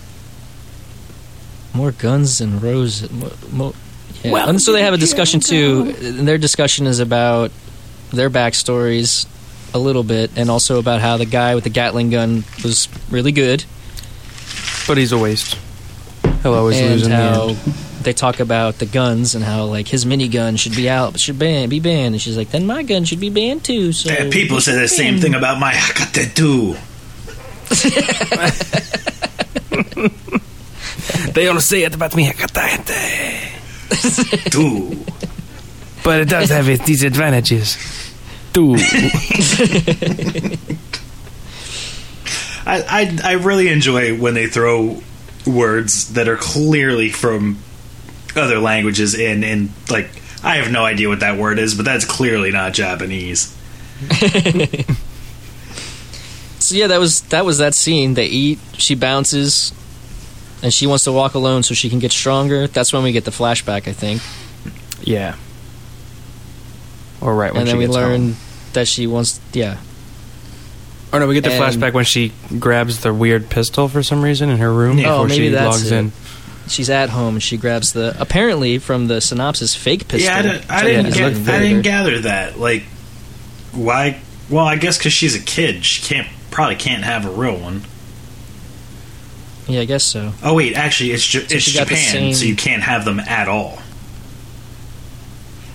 More 1.73 1.91
guns 1.91 2.37
than 2.37 2.59
roses. 2.59 3.11
Mo, 3.11 3.31
mo, 3.51 3.73
yeah. 4.27 4.33
Well, 4.33 4.49
and 4.49 4.61
so 4.61 4.73
they 4.73 4.83
have 4.83 4.93
a 4.93 4.97
discussion 4.97 5.39
too. 5.39 5.95
And 6.01 6.27
their 6.27 6.37
discussion 6.37 6.87
is 6.87 6.99
about 6.99 7.51
their 8.11 8.29
backstories 8.29 9.25
a 9.73 9.79
little 9.79 10.03
bit, 10.03 10.31
and 10.37 10.49
also 10.49 10.79
about 10.79 11.01
how 11.01 11.17
the 11.17 11.25
guy 11.25 11.53
with 11.55 11.63
the 11.65 11.69
Gatling 11.69 12.09
gun 12.09 12.43
was 12.63 12.87
really 13.11 13.31
good, 13.33 13.65
But 14.87 14.97
he's 14.97 15.11
a 15.11 15.17
waste. 15.17 15.57
He'll 16.43 16.53
always 16.53 16.79
and 16.79 16.89
lose 16.91 17.03
in 17.03 17.09
the 17.09 17.15
how 17.17 17.47
end. 17.49 17.57
they 18.03 18.13
talk 18.13 18.39
about 18.39 18.77
the 18.79 18.85
guns 18.85 19.35
and 19.35 19.43
how 19.43 19.65
like 19.65 19.87
his 19.87 20.05
minigun 20.05 20.57
should 20.57 20.75
be 20.75 20.89
out, 20.89 21.19
should 21.19 21.37
ban, 21.37 21.67
be 21.67 21.79
banned, 21.81 22.15
and 22.15 22.21
she's 22.21 22.37
like, 22.37 22.49
then 22.51 22.65
my 22.65 22.81
gun 22.83 23.03
should 23.05 23.19
be 23.19 23.29
banned 23.29 23.65
too. 23.65 23.91
So 23.91 24.29
people 24.31 24.61
say 24.61 24.79
the 24.79 24.87
same 24.87 25.19
thing 25.19 25.35
about 25.35 25.59
my 25.59 25.73
Hecate 25.73 26.33
too. 26.35 26.75
They 31.33 31.47
all 31.47 31.59
say 31.59 31.83
it 31.83 31.93
about 31.93 32.15
me, 32.15 32.31
Too. 34.51 35.03
but 36.03 36.21
it 36.21 36.29
does 36.29 36.49
have 36.49 36.69
its 36.69 36.85
disadvantages. 36.85 37.77
Too. 38.53 38.75
I, 42.65 42.83
I 42.89 43.19
I 43.23 43.31
really 43.33 43.69
enjoy 43.69 44.17
when 44.17 44.33
they 44.33 44.47
throw 44.47 45.01
words 45.45 46.13
that 46.13 46.27
are 46.27 46.35
clearly 46.35 47.09
from 47.09 47.59
other 48.35 48.59
languages 48.59 49.15
in 49.15 49.43
and 49.43 49.69
like 49.89 50.09
I 50.43 50.57
have 50.57 50.71
no 50.71 50.83
idea 50.83 51.07
what 51.09 51.21
that 51.21 51.37
word 51.37 51.59
is, 51.59 51.75
but 51.75 51.85
that's 51.85 52.05
clearly 52.05 52.51
not 52.51 52.73
Japanese. 52.73 53.55
So 56.67 56.75
yeah, 56.75 56.87
that 56.87 56.99
was 56.99 57.21
that 57.29 57.45
was 57.45 57.59
that 57.59 57.75
scene. 57.75 58.15
They 58.15 58.25
eat, 58.25 58.59
she 58.73 58.93
bounces, 58.93 59.73
and 60.63 60.73
she 60.73 60.87
wants 60.87 61.03
to 61.05 61.11
walk 61.11 61.33
alone 61.35 61.63
so 61.63 61.73
she 61.73 61.89
can 61.89 61.99
get 61.99 62.11
stronger. 62.11 62.67
That's 62.67 62.91
when 62.93 63.03
we 63.03 63.11
get 63.11 63.25
the 63.25 63.31
flashback, 63.31 63.87
I 63.87 63.93
think, 63.93 64.21
Yeah. 65.01 65.35
Or 67.21 67.35
right 67.35 67.51
when 67.51 67.61
and 67.61 67.67
she 67.69 67.71
then 67.71 67.79
we 67.79 67.87
learn 67.87 68.21
home. 68.33 68.35
that 68.73 68.87
she 68.87 69.07
wants. 69.07 69.39
Yeah, 69.53 69.77
Or 71.11 71.19
no, 71.19 71.27
we 71.27 71.33
get 71.33 71.43
the 71.43 71.51
And- 71.51 71.63
flashback 71.63 71.93
when 71.93 72.05
she 72.05 72.31
grabs 72.59 72.99
the 72.99 73.13
weird 73.13 73.49
pistol 73.49 73.87
for 73.87 74.03
some 74.03 74.21
reason 74.21 74.49
in 74.49 74.57
her 74.57 74.71
room 74.71 74.97
Yeah. 74.97 75.05
before 75.05 75.25
Oh, 75.25 75.27
maybe 75.27 75.47
she 75.47 75.49
that's 75.53 75.77
logs 75.77 75.91
it. 75.91 75.95
in. 75.97 76.11
She's 76.69 76.89
at 76.89 77.09
home 77.09 77.35
and 77.35 77.43
she 77.43 77.55
grabs 77.57 77.93
the 77.93 78.15
apparently 78.19 78.77
from 78.77 79.07
the 79.07 79.21
synopsis 79.21 79.73
fake 79.73 80.07
pistol. 80.09 80.31
yeah, 80.31 80.37
I 80.37 80.41
didn't, 80.41 80.69
I 80.69 80.83
didn't, 80.83 81.11
think 81.13 81.45
get, 81.45 81.53
I 81.55 81.59
didn't 81.59 81.81
gather 81.83 82.19
that. 82.19 82.59
Like, 82.59 82.83
why? 83.71 84.19
Well, 84.49 84.65
I 84.65 84.75
guess 84.75 84.97
because 84.97 85.13
she's 85.13 85.33
a 85.33 85.39
kid, 85.39 85.85
she 85.85 86.01
can't 86.03 86.27
probably 86.51 86.75
can't 86.75 87.03
have 87.03 87.25
a 87.25 87.29
real 87.29 87.55
one. 87.57 87.83
Yeah, 89.67 89.81
I 89.81 89.85
guess 89.85 90.03
so. 90.03 90.33
Oh 90.43 90.53
wait, 90.55 90.75
actually, 90.75 91.11
it's 91.11 91.25
J- 91.25 91.39
it's 91.49 91.63
she 91.63 91.73
got 91.77 91.87
the 91.87 91.95
Japan, 91.95 92.11
same- 92.11 92.33
so 92.33 92.45
you 92.45 92.55
can't 92.55 92.83
have 92.83 93.03
them 93.05 93.19
at 93.19 93.47
all. 93.47 93.79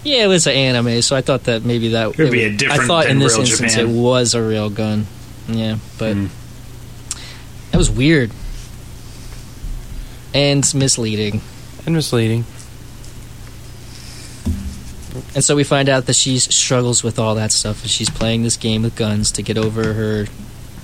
Yeah, 0.05 0.25
it 0.25 0.29
was 0.29 0.47
an 0.47 0.55
anime, 0.55 1.01
so 1.03 1.15
I 1.15 1.21
thought 1.21 1.45
that 1.45 1.65
maybe 1.65 1.91
that 1.91 2.09
it 2.11 2.19
would 2.19 2.33
be 2.33 2.43
it- 2.43 2.55
a 2.55 2.57
different 2.57 2.83
I 2.83 2.87
thought 2.87 3.03
than 3.05 3.13
in 3.13 3.19
this 3.21 3.37
instance 3.39 3.75
Japan. 3.75 3.89
it 3.91 3.93
was 3.95 4.35
a 4.35 4.43
real 4.43 4.71
gun. 4.71 5.07
Yeah, 5.49 5.77
but 5.99 6.17
Mm. 6.17 6.29
that 7.71 7.79
was 7.79 7.91
weird 7.91 8.31
and 10.35 10.75
misleading. 10.75 11.41
And 11.85 11.95
misleading. 11.95 12.45
And 15.35 15.45
so 15.45 15.55
we 15.57 15.65
find 15.65 15.89
out 15.89 16.07
that 16.07 16.17
she 16.17 16.39
struggles 16.39 17.03
with 17.03 17.19
all 17.19 17.35
that 17.35 17.53
stuff, 17.53 17.83
and 17.83 17.91
she's 17.91 18.09
playing 18.09 18.43
this 18.43 18.57
game 18.57 18.83
with 18.83 18.97
guns 18.97 19.31
to 19.33 19.43
get 19.43 19.59
over 19.59 19.93
her 19.93 20.27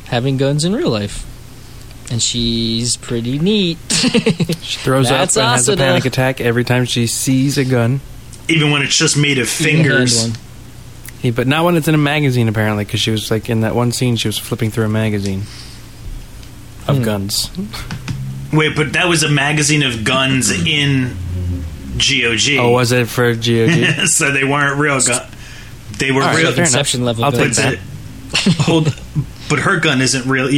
having 0.07 0.37
guns 0.37 0.65
in 0.65 0.75
real 0.75 0.91
life. 0.91 1.25
And 2.11 2.23
she's 2.23 2.97
pretty 2.97 3.39
neat. 3.39 3.79
She 4.63 4.79
throws 4.81 5.09
That's 5.09 5.37
up 5.37 5.43
and 5.45 5.51
has 5.53 5.69
a 5.69 5.77
panic 5.77 6.05
attack 6.05 6.41
every 6.41 6.65
time 6.65 6.85
she 6.85 7.07
sees 7.07 7.57
a 7.59 7.65
gun. 7.65 8.01
Even 8.49 8.71
when 8.71 8.83
it's 8.83 8.97
just 8.97 9.17
made 9.17 9.39
of 9.39 9.49
You 9.61 9.67
can 9.67 9.77
hand 9.77 9.87
fingers. 10.11 10.39
Yeah, 11.23 11.31
but 11.33 11.47
not 11.47 11.65
when 11.65 11.77
it's 11.77 11.89
in 11.89 11.95
a 11.95 11.99
magazine, 11.99 12.49
apparently, 12.49 12.85
because 12.85 13.01
she 13.01 13.11
was 13.11 13.31
like 13.31 13.49
in 13.51 13.61
that 13.63 13.75
one 13.75 13.93
scene, 13.93 14.17
she 14.17 14.29
was 14.29 14.39
flipping 14.39 14.71
through 14.71 14.85
a 14.85 14.89
magazine 14.89 15.43
of 16.87 16.99
Hmm. 16.99 17.03
guns. 17.05 17.51
Wait, 18.53 18.75
but 18.77 18.93
that 18.95 19.09
was 19.09 19.23
a 19.23 19.29
magazine 19.29 19.83
of 19.83 20.05
guns 20.05 20.51
in 20.51 21.17
GOG. 21.99 22.59
Oh, 22.59 22.71
was 22.71 22.93
it 22.93 23.09
for 23.09 23.35
GOG? 23.35 24.07
so 24.07 24.31
they 24.33 24.45
weren't 24.45 24.79
real 24.79 25.01
guns. 25.01 25.21
They 25.99 26.11
were 26.13 26.23
All 26.23 26.29
right, 26.29 26.37
real. 26.37 26.53
fair. 26.53 26.65
Inception 26.65 27.05
level 27.05 27.25
I'll 27.25 27.31
but 27.33 27.39
take 27.53 27.57
guns. 27.57 27.57
that. 28.37 28.55
hold, 28.61 28.95
but 29.51 29.59
her 29.61 29.79
gun 29.81 30.01
isn't 30.01 30.27
real. 30.29 30.49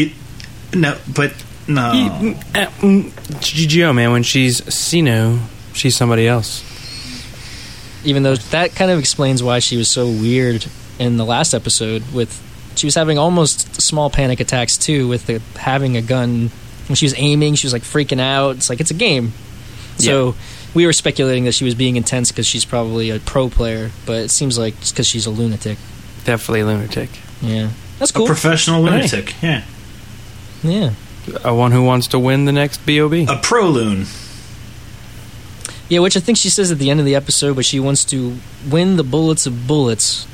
You, 0.73 0.81
no, 0.81 0.99
but 1.15 1.33
no. 1.69 1.83
Uh, 1.83 2.67
mm, 2.81 3.11
GGO, 3.41 3.95
man, 3.95 4.12
when 4.12 4.23
she's 4.23 4.62
Sino, 4.73 5.39
she's 5.73 5.97
somebody 5.97 6.27
else. 6.27 6.62
even 8.05 8.23
though 8.23 8.37
that 8.37 8.75
kind 8.75 8.91
of 8.91 8.99
explains 8.99 9.43
why 9.43 9.59
she 9.59 9.77
was 9.77 9.89
so 9.91 10.07
weird 10.07 10.65
in 10.99 11.17
the 11.17 11.25
last 11.25 11.55
episode 11.55 12.03
with 12.12 12.47
she 12.77 12.87
was 12.87 12.95
having 12.95 13.19
almost 13.19 13.81
small 13.81 14.09
panic 14.11 14.41
attacks 14.41 14.79
too 14.79 15.07
with 15.09 15.27
the 15.27 15.41
having 15.59 15.97
a 15.97 16.03
gun 16.03 16.50
when 16.89 16.97
she 16.97 17.05
was 17.05 17.15
aiming 17.19 17.55
she 17.55 17.67
was 17.67 17.73
like 17.73 17.83
freaking 17.83 18.21
out 18.21 18.57
it's 18.57 18.71
like 18.71 18.81
it's 18.81 18.91
a 18.91 18.95
game 18.95 19.33
so 19.99 20.35
we 20.73 20.87
were 20.87 20.93
speculating 20.95 21.45
that 21.45 21.53
she 21.53 21.65
was 21.65 21.75
being 21.75 21.97
intense 21.97 22.31
because 22.31 22.47
she's 22.47 22.65
probably 22.65 23.11
a 23.11 23.19
pro 23.19 23.49
player 23.50 23.91
but 24.07 24.17
it 24.25 24.31
seems 24.31 24.57
like 24.59 24.75
it's 24.79 24.93
because 24.93 25.07
she's 25.07 25.27
a 25.27 25.31
lunatic 25.31 25.77
Definitely 26.25 26.61
a 26.61 26.67
lunatic. 26.67 27.11
yeah 27.43 27.71
that's 27.99 28.11
A 28.11 28.15
cool 28.15 28.27
professional 28.27 28.83
lunatic. 28.83 29.35
Yeah. 29.43 29.62
Yeah 30.62 30.90
A 31.45 31.55
one 31.55 31.73
who 31.73 31.83
wants 31.85 32.07
to 32.09 32.19
win 32.19 32.45
the 32.45 32.52
next 32.52 32.79
BOB. 32.87 33.12
A 33.29 33.38
pro 33.43 33.69
loon. 33.69 34.07
yeah 35.88 35.99
which 36.00 36.17
i 36.17 36.21
think 36.21 36.38
she 36.38 36.49
says 36.50 36.71
at 36.71 36.79
the 36.79 36.90
end 36.90 37.00
of 37.00 37.07
the 37.07 37.14
episode 37.14 37.55
but 37.57 37.64
she 37.64 37.81
wants 37.81 38.05
to 38.05 38.37
win 38.69 38.97
the 38.97 39.05
bullets 39.05 39.47
of 39.47 39.67
bullets 39.67 40.25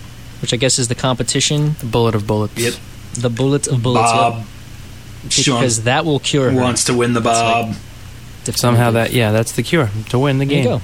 which 0.43 0.53
i 0.53 0.57
guess 0.57 0.79
is 0.79 0.89
the 0.89 0.95
competition 0.95 1.75
The 1.81 1.87
bullet 1.87 2.15
of 2.15 2.27
bullets. 2.27 2.57
Yep. 2.59 2.75
the 3.15 3.31
bullet 3.31 3.67
of 3.69 3.83
bullets. 3.83 4.11
Bob. 4.13 4.45
She 5.31 5.43
because 5.43 5.55
wants, 5.61 5.79
that 5.81 6.05
will 6.05 6.21
cure 6.21 6.51
her 6.51 6.61
wants 6.61 6.85
to 6.85 6.95
win 6.95 7.13
the 7.15 7.21
Bob, 7.21 7.69
like- 8.47 8.57
Somehow 8.57 8.93
that, 8.93 9.13
yeah, 9.13 9.33
that's 9.33 9.53
the 9.53 9.63
cure 9.65 9.91
to 10.11 10.19
win 10.21 10.39
the 10.39 10.45
There 10.45 10.57
you 10.59 10.63
game. 10.63 10.81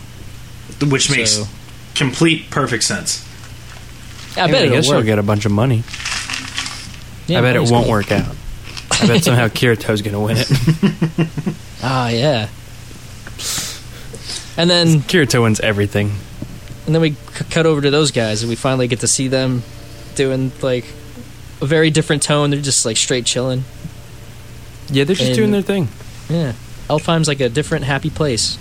go. 0.81 0.87
which 0.87 1.09
makes 1.11 1.31
So- 1.37 1.47
complete 1.95 2.51
perfect 2.51 2.83
sense. 2.83 3.25
I 4.37 4.47
bet 4.49 4.55
I 4.55 4.59
it'll 4.65 4.75
guess 4.75 4.87
she'll 4.87 4.97
work. 4.97 5.05
get 5.05 5.19
a 5.21 5.23
bunch 5.23 5.45
of 5.45 5.53
money. 5.53 5.85
Yeah, 7.29 7.39
I 7.39 7.41
bet 7.43 7.55
it 7.55 7.59
money's 7.61 7.71
won't 7.71 7.85
good. 7.85 7.91
work 7.93 8.11
out. 8.11 8.35
I 9.01 9.07
bet 9.07 9.25
somehow 9.25 9.49
Kirito's 9.49 10.03
going 10.03 10.15
to 10.15 10.21
win 10.21 10.37
it. 10.39 11.57
Ah, 11.85 12.11
yeah. 12.11 12.49
And 14.57 14.69
then, 14.71 15.01
Kirito 15.01 15.43
wins 15.43 15.59
everything. 15.61 16.13
and 16.87 16.95
then 16.95 17.01
we 17.03 17.13
c- 17.13 17.45
cut 17.51 17.67
over 17.67 17.81
to 17.81 17.91
those 17.91 18.11
guys, 18.13 18.43
and 18.43 18.51
we 18.51 18.55
finally 18.57 18.87
get 18.87 19.01
to 19.01 19.09
see 19.09 19.27
them 19.29 19.63
doing 20.15 20.53
like 20.63 20.85
a 21.61 21.67
very 21.67 21.91
different 21.91 22.23
tone. 22.23 22.51
They're 22.51 22.61
just 22.61 22.85
like 22.85 22.97
straight 22.97 23.25
chilling. 23.27 23.65
Yeah, 24.91 25.05
they're 25.05 25.17
just 25.17 25.29
And- 25.31 25.37
doing 25.37 25.51
their 25.53 25.63
thing. 25.63 25.89
Yeah, 26.29 26.53
Alfheim's 26.89 27.27
like 27.29 27.41
a 27.41 27.49
different, 27.49 27.85
happy 27.85 28.11
place. 28.11 28.59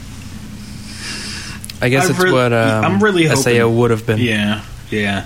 I 1.81 1.89
guess 1.89 2.07
I 2.07 2.11
it's 2.11 2.19
re- 2.19 2.31
what 2.31 2.53
um, 2.53 2.85
I'm 2.85 3.03
really 3.03 3.25
hoping, 3.25 3.41
SAO 3.43 3.51
hoping- 3.59 3.77
would 3.77 3.91
have 3.91 4.05
been. 4.07 4.19
Yeah, 4.19 4.63
yeah, 4.89 5.25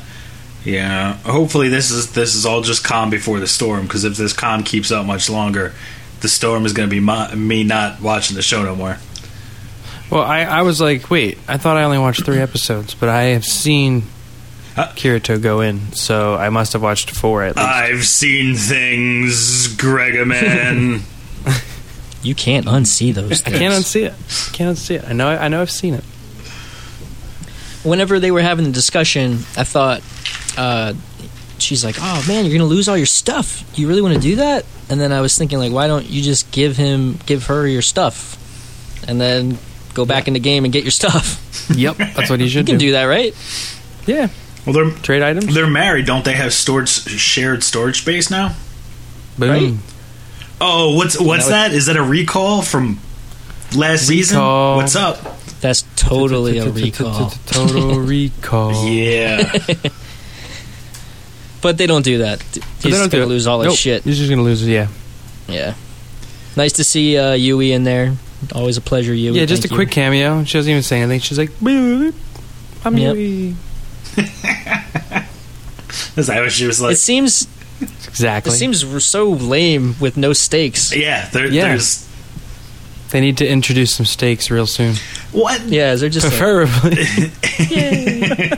yeah. 0.65 1.13
Hopefully, 1.19 1.69
this 1.69 1.91
is 1.91 2.11
this 2.13 2.35
is 2.35 2.45
all 2.45 2.61
just 2.61 2.83
calm 2.83 3.09
before 3.09 3.39
the 3.39 3.47
storm. 3.47 3.83
Because 3.83 4.03
if 4.03 4.17
this 4.17 4.33
calm 4.33 4.63
keeps 4.63 4.91
up 4.91 5.05
much 5.05 5.29
longer, 5.29 5.73
the 6.21 6.27
storm 6.27 6.65
is 6.65 6.73
going 6.73 6.89
to 6.89 6.93
be 6.93 6.99
my, 6.99 7.33
me 7.35 7.63
not 7.63 8.01
watching 8.01 8.35
the 8.35 8.41
show 8.41 8.63
no 8.63 8.75
more. 8.75 8.97
Well, 10.11 10.23
I, 10.23 10.41
I 10.41 10.61
was 10.63 10.81
like, 10.81 11.09
wait, 11.09 11.37
I 11.47 11.57
thought 11.57 11.77
I 11.77 11.83
only 11.83 11.97
watched 11.97 12.25
three 12.25 12.39
episodes, 12.39 12.93
but 12.93 13.09
I 13.09 13.23
have 13.23 13.45
seen 13.45 14.03
Huh? 14.75 14.89
Kirito 14.93 15.41
go 15.41 15.61
in, 15.61 15.93
so 15.93 16.35
I 16.35 16.49
must 16.49 16.73
have 16.73 16.81
watched 16.81 17.09
four 17.09 17.43
at 17.43 17.55
least. 17.55 17.65
I've 17.65 18.05
seen 18.05 18.55
things, 18.55 19.69
Gregaman. 19.77 21.01
You 22.25 22.33
can't 22.33 22.65
unsee 22.65 23.13
those. 23.13 23.43
I 23.43 23.51
Things. 23.51 23.57
can't 23.59 23.73
unsee 23.75 24.07
it. 24.07 24.13
Can't 24.51 24.75
unsee 24.75 24.95
it. 24.95 25.03
I 25.07 25.13
know. 25.13 25.27
I 25.27 25.47
know. 25.47 25.61
I've 25.61 25.69
seen 25.69 25.93
it. 25.93 26.03
Whenever 27.85 28.19
they 28.19 28.31
were 28.31 28.41
having 28.41 28.65
the 28.65 28.71
discussion, 28.71 29.33
I 29.55 29.63
thought 29.63 30.01
uh, 30.57 30.93
she's 31.59 31.85
like, 31.85 31.95
"Oh 31.99 32.25
man, 32.27 32.45
you're 32.45 32.53
gonna 32.57 32.69
lose 32.69 32.89
all 32.89 32.97
your 32.97 33.05
stuff. 33.05 33.63
You 33.77 33.87
really 33.87 34.01
want 34.01 34.15
to 34.15 34.19
do 34.19 34.35
that?" 34.37 34.65
And 34.89 34.99
then 34.99 35.11
I 35.11 35.21
was 35.21 35.37
thinking, 35.37 35.57
like, 35.59 35.71
why 35.71 35.87
don't 35.87 36.05
you 36.09 36.21
just 36.21 36.51
give 36.51 36.77
him, 36.77 37.17
give 37.25 37.45
her 37.47 37.65
your 37.67 37.81
stuff, 37.81 38.37
and 39.07 39.19
then 39.21 39.57
go 39.93 40.05
back 40.05 40.27
in 40.27 40.33
the 40.33 40.39
game 40.39 40.63
and 40.65 40.73
get 40.73 40.83
your 40.83 40.91
stuff? 40.91 41.41
Yep, 41.75 41.97
that's 41.97 42.29
what 42.29 42.39
he 42.39 42.45
You 42.45 42.51
should 42.51 42.65
do. 42.67 42.73
You 42.73 42.77
can 42.77 42.79
do. 42.79 42.85
do 42.87 42.91
that, 42.91 43.05
right? 43.05 43.33
Yeah, 44.05 44.27
well, 44.67 44.73
they're 44.73 44.91
trade 44.91 45.23
items. 45.23 45.51
they're 45.55 45.65
married, 45.65 46.05
don't 46.05 46.23
they? 46.23 46.33
Have 46.33 46.53
storage 46.53 46.89
shared 46.89 47.63
storage 47.63 48.01
space 48.01 48.29
now? 48.29 48.55
Boom. 49.39 49.49
Right? 49.49 49.73
Oh, 50.61 50.95
what's 50.95 51.19
what's 51.19 51.47
that 51.47 51.69
that? 51.69 51.73
Is 51.75 51.87
that 51.87 51.97
a 51.97 52.03
recall 52.03 52.61
from 52.61 52.99
last 53.75 54.05
season? 54.07 54.37
Recall. 54.37 54.75
What's 54.77 54.95
up? 54.95 55.17
That's 55.61 55.83
totally 55.95 56.59
a 56.59 56.69
recall. 56.69 57.29
Total 57.47 57.99
recall. 57.99 58.85
Yeah, 58.87 59.51
But 61.61 61.77
they 61.79 61.87
don't 61.87 62.03
do 62.05 62.19
that. 62.19 62.41
He's 62.43 62.93
don't 62.95 63.09
do 63.09 63.17
gonna 63.17 63.25
lose 63.25 63.47
all 63.47 63.61
his 63.61 63.75
shit. 63.75 64.03
He's 64.03 64.17
just 64.19 64.29
gonna 64.29 64.43
lose. 64.43 64.67
Yeah. 64.67 64.87
Yeah. 65.47 65.73
Nice 66.55 66.73
to 66.73 66.83
see 66.83 67.17
uh, 67.17 67.33
Yui 67.33 67.71
in 67.71 67.83
there. 67.83 68.15
Always 68.53 68.77
a 68.77 68.81
pleasure, 68.81 69.13
Yui. 69.13 69.39
Yeah, 69.39 69.45
just 69.45 69.65
a 69.65 69.67
quick 69.69 69.89
cameo. 69.89 70.43
She 70.43 70.57
doesn't 70.57 70.69
even 70.69 70.83
say 70.83 71.01
anything. 71.01 71.21
She's 71.21 71.39
like, 71.39 71.49
"Boop, 71.59 72.13
"I'm. 72.83 72.97
Yui." 72.97 73.55
she 76.49 76.67
was 76.67 76.79
like? 76.81 76.93
It 76.93 76.97
seems 76.97 77.47
Exactly. 77.81 78.53
it 78.53 78.55
seems 78.55 79.05
so 79.05 79.31
lame 79.31 79.95
with 79.99 80.17
no 80.17 80.33
stakes. 80.33 80.95
yeah, 80.95 81.27
Yeah. 81.33 81.49
there's 81.49 82.04
they 83.15 83.21
need 83.21 83.37
to 83.37 83.47
introduce 83.47 83.95
some 83.95 84.05
stakes 84.05 84.51
real 84.51 84.67
soon, 84.67 84.95
what? 85.31 85.61
Yeah, 85.61 85.95
they're 85.95 86.09
just 86.09 86.25
like, 86.25 86.37
preferably. 86.37 87.05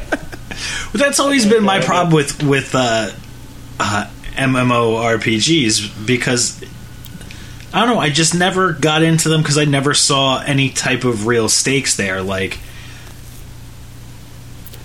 That's 0.93 1.19
always 1.19 1.45
been 1.45 1.63
my 1.63 1.79
problem 1.79 2.11
with 2.11 2.41
with 2.41 2.73
uh, 2.73 3.11
uh, 3.79 4.09
MMORPGs 4.33 6.07
because 6.07 6.59
I 7.71 7.85
don't 7.85 7.93
know. 7.93 8.01
I 8.01 8.09
just 8.09 8.33
never 8.33 8.73
got 8.73 9.03
into 9.03 9.29
them 9.29 9.43
because 9.43 9.59
I 9.59 9.65
never 9.65 9.93
saw 9.93 10.41
any 10.41 10.71
type 10.71 11.03
of 11.03 11.27
real 11.27 11.49
stakes 11.49 11.95
there. 11.95 12.23
Like 12.23 12.57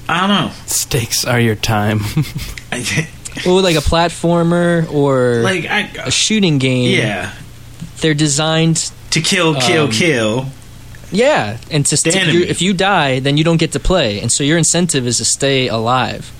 I 0.06 0.20
don't 0.20 0.28
know. 0.28 0.52
stakes 0.66 1.24
are 1.24 1.40
your 1.40 1.56
time. 1.56 2.00
I, 2.72 3.08
oh, 3.46 3.54
like 3.54 3.76
a 3.76 3.78
platformer 3.78 4.92
or 4.92 5.40
like 5.40 5.64
I, 5.64 5.90
a 6.04 6.10
shooting 6.10 6.58
game. 6.58 6.98
yeah, 6.98 7.32
they're 8.02 8.12
designed. 8.12 8.92
To 9.12 9.20
kill, 9.20 9.54
kill, 9.60 9.84
Um, 9.84 9.90
kill. 9.92 10.46
Yeah, 11.10 11.58
and 11.70 11.84
to 11.86 11.96
st- 11.96 12.16
if 12.16 12.62
you 12.62 12.72
die, 12.72 13.20
then 13.20 13.36
you 13.36 13.44
don't 13.44 13.58
get 13.58 13.72
to 13.72 13.80
play, 13.80 14.20
and 14.20 14.32
so 14.32 14.42
your 14.44 14.56
incentive 14.58 15.06
is 15.06 15.18
to 15.18 15.24
stay 15.24 15.68
alive. 15.68 16.30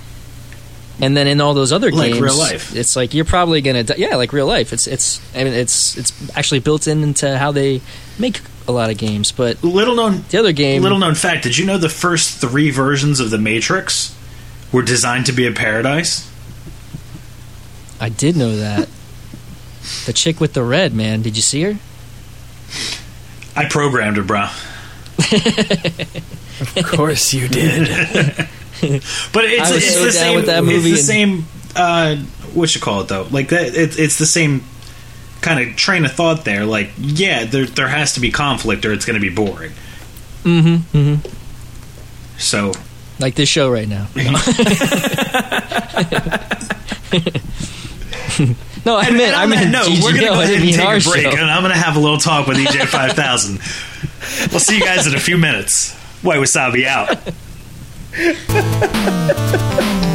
And 1.00 1.16
then 1.16 1.26
in 1.26 1.40
all 1.40 1.54
those 1.54 1.72
other 1.72 1.90
games. 1.90 1.98
Like 2.00 2.12
games, 2.12 2.22
real 2.22 2.38
life. 2.38 2.76
it's 2.76 2.94
like 2.96 3.12
you're 3.14 3.24
probably 3.24 3.60
gonna 3.60 3.82
die. 3.82 3.96
Yeah, 3.98 4.16
like 4.16 4.32
real 4.32 4.46
life. 4.46 4.72
It's 4.72 4.86
it's 4.86 5.20
I 5.34 5.42
mean 5.44 5.52
it's 5.54 5.96
it's 5.96 6.12
actually 6.36 6.60
built 6.60 6.86
in 6.86 7.02
into 7.02 7.36
how 7.38 7.50
they 7.50 7.80
make 8.18 8.40
a 8.68 8.72
lot 8.72 8.90
of 8.90 8.98
games. 8.98 9.32
But 9.32 9.64
Little 9.64 9.94
known, 9.96 10.24
the 10.30 10.38
other 10.38 10.52
game, 10.52 10.82
little 10.82 10.98
known 10.98 11.14
fact. 11.14 11.42
Did 11.44 11.58
you 11.58 11.64
know 11.66 11.76
the 11.78 11.88
first 11.88 12.40
three 12.40 12.70
versions 12.70 13.20
of 13.20 13.30
the 13.30 13.38
Matrix 13.38 14.14
were 14.70 14.82
designed 14.82 15.26
to 15.26 15.32
be 15.32 15.46
a 15.46 15.52
paradise? 15.52 16.30
I 18.00 18.08
did 18.08 18.36
know 18.36 18.56
that. 18.56 18.88
the 20.06 20.12
chick 20.12 20.40
with 20.40 20.52
the 20.52 20.62
red 20.62 20.94
man. 20.94 21.22
Did 21.22 21.36
you 21.36 21.42
see 21.42 21.62
her? 21.62 21.78
I 23.56 23.66
programmed 23.68 24.18
it, 24.18 24.26
bro. 24.26 24.46
Of 26.76 26.84
course 26.86 27.32
you 27.34 27.48
did. 27.48 27.88
But 29.32 29.44
it's, 29.44 29.70
it's 29.70 29.94
so 29.94 30.04
the 30.06 30.10
same. 30.10 30.34
with 30.34 30.46
that 30.46 30.64
movie 30.64 30.90
It's 30.90 31.06
the 31.06 31.22
and- 31.22 31.44
same. 31.44 31.46
Uh, 31.76 32.16
what 32.52 32.74
you 32.74 32.80
call 32.80 33.02
it 33.02 33.06
though? 33.08 33.28
Like 33.30 33.50
that. 33.50 33.76
It, 33.76 33.96
it's 33.96 34.18
the 34.18 34.26
same 34.26 34.64
kind 35.40 35.60
of 35.70 35.76
train 35.76 36.04
of 36.04 36.10
thought 36.12 36.44
there. 36.44 36.64
Like, 36.64 36.90
yeah, 36.98 37.44
there 37.44 37.64
there 37.66 37.86
has 37.86 38.14
to 38.14 38.20
be 38.20 38.32
conflict, 38.32 38.84
or 38.84 38.92
it's 38.92 39.04
going 39.04 39.14
to 39.14 39.20
be 39.20 39.32
boring. 39.32 39.70
Mm-hmm. 40.42 40.98
Mm-hmm. 40.98 42.38
So 42.38 42.72
Like 43.20 43.36
this 43.36 43.48
show 43.48 43.70
right 43.70 43.86
now. 43.88 44.08
No, 44.16 44.32
I 48.86 49.06
And- 49.06 49.16
meant 49.16 49.28
and 49.28 49.36
I 49.36 49.42
on 49.44 49.50
that 49.50 49.56
meant 49.56 49.70
note, 49.70 49.86
GGO, 49.86 50.02
we're 50.02 50.12
gonna 50.14 50.26
go 50.26 50.40
ahead 50.40 50.54
and 50.54 50.64
take 50.64 50.78
a 50.80 51.10
break, 51.10 51.22
show. 51.24 51.30
and 51.30 51.50
I'm 51.50 51.62
gonna 51.62 51.74
have 51.76 51.96
a 51.96 52.00
little 52.00 52.18
talk 52.18 52.46
with 52.46 52.58
EJ 52.58 52.86
Five 52.86 53.12
Thousand. 53.12 53.60
we'll 54.50 54.60
see 54.60 54.76
you 54.78 54.84
guys 54.84 55.06
in 55.06 55.14
a 55.14 55.20
few 55.20 55.38
minutes. 55.38 55.94
White 56.22 56.38
Wasabi 56.40 56.86
out. 56.86 57.18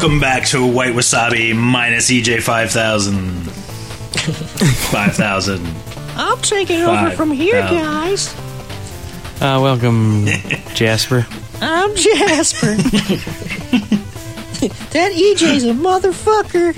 Welcome 0.00 0.18
back 0.18 0.46
to 0.46 0.66
White 0.66 0.94
Wasabi 0.94 1.54
minus 1.54 2.10
EJ 2.10 2.40
Five 2.40 2.70
Thousand. 2.70 3.20
Five 4.90 5.14
thousand. 5.14 5.60
I'm 6.16 6.38
taking 6.38 6.82
Five 6.86 7.18
thousand. 7.18 7.36
guys. 7.36 8.34
Uh, 9.42 9.60
welcome, 9.60 10.24
Jasper. 10.74 11.26
I'm 11.60 11.94
Jasper. 11.94 12.76
that 14.92 15.12
EJ's 15.12 15.64
a 15.64 15.74
motherfucker. 15.74 16.74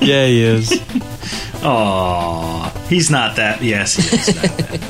Yeah, 0.00 0.24
he 0.24 0.42
is. 0.42 0.72
Aw, 1.62 2.70
he's 2.88 3.10
not 3.10 3.36
that. 3.36 3.60
Yes, 3.62 3.94
he 3.96 4.16
is. 4.16 4.34
Not 4.34 4.56
that. 4.56 4.80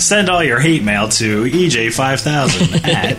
Send 0.00 0.30
all 0.30 0.42
your 0.42 0.60
hate 0.60 0.82
mail 0.82 1.10
to 1.10 1.44
EJ5000 1.44 2.88
at 2.88 3.18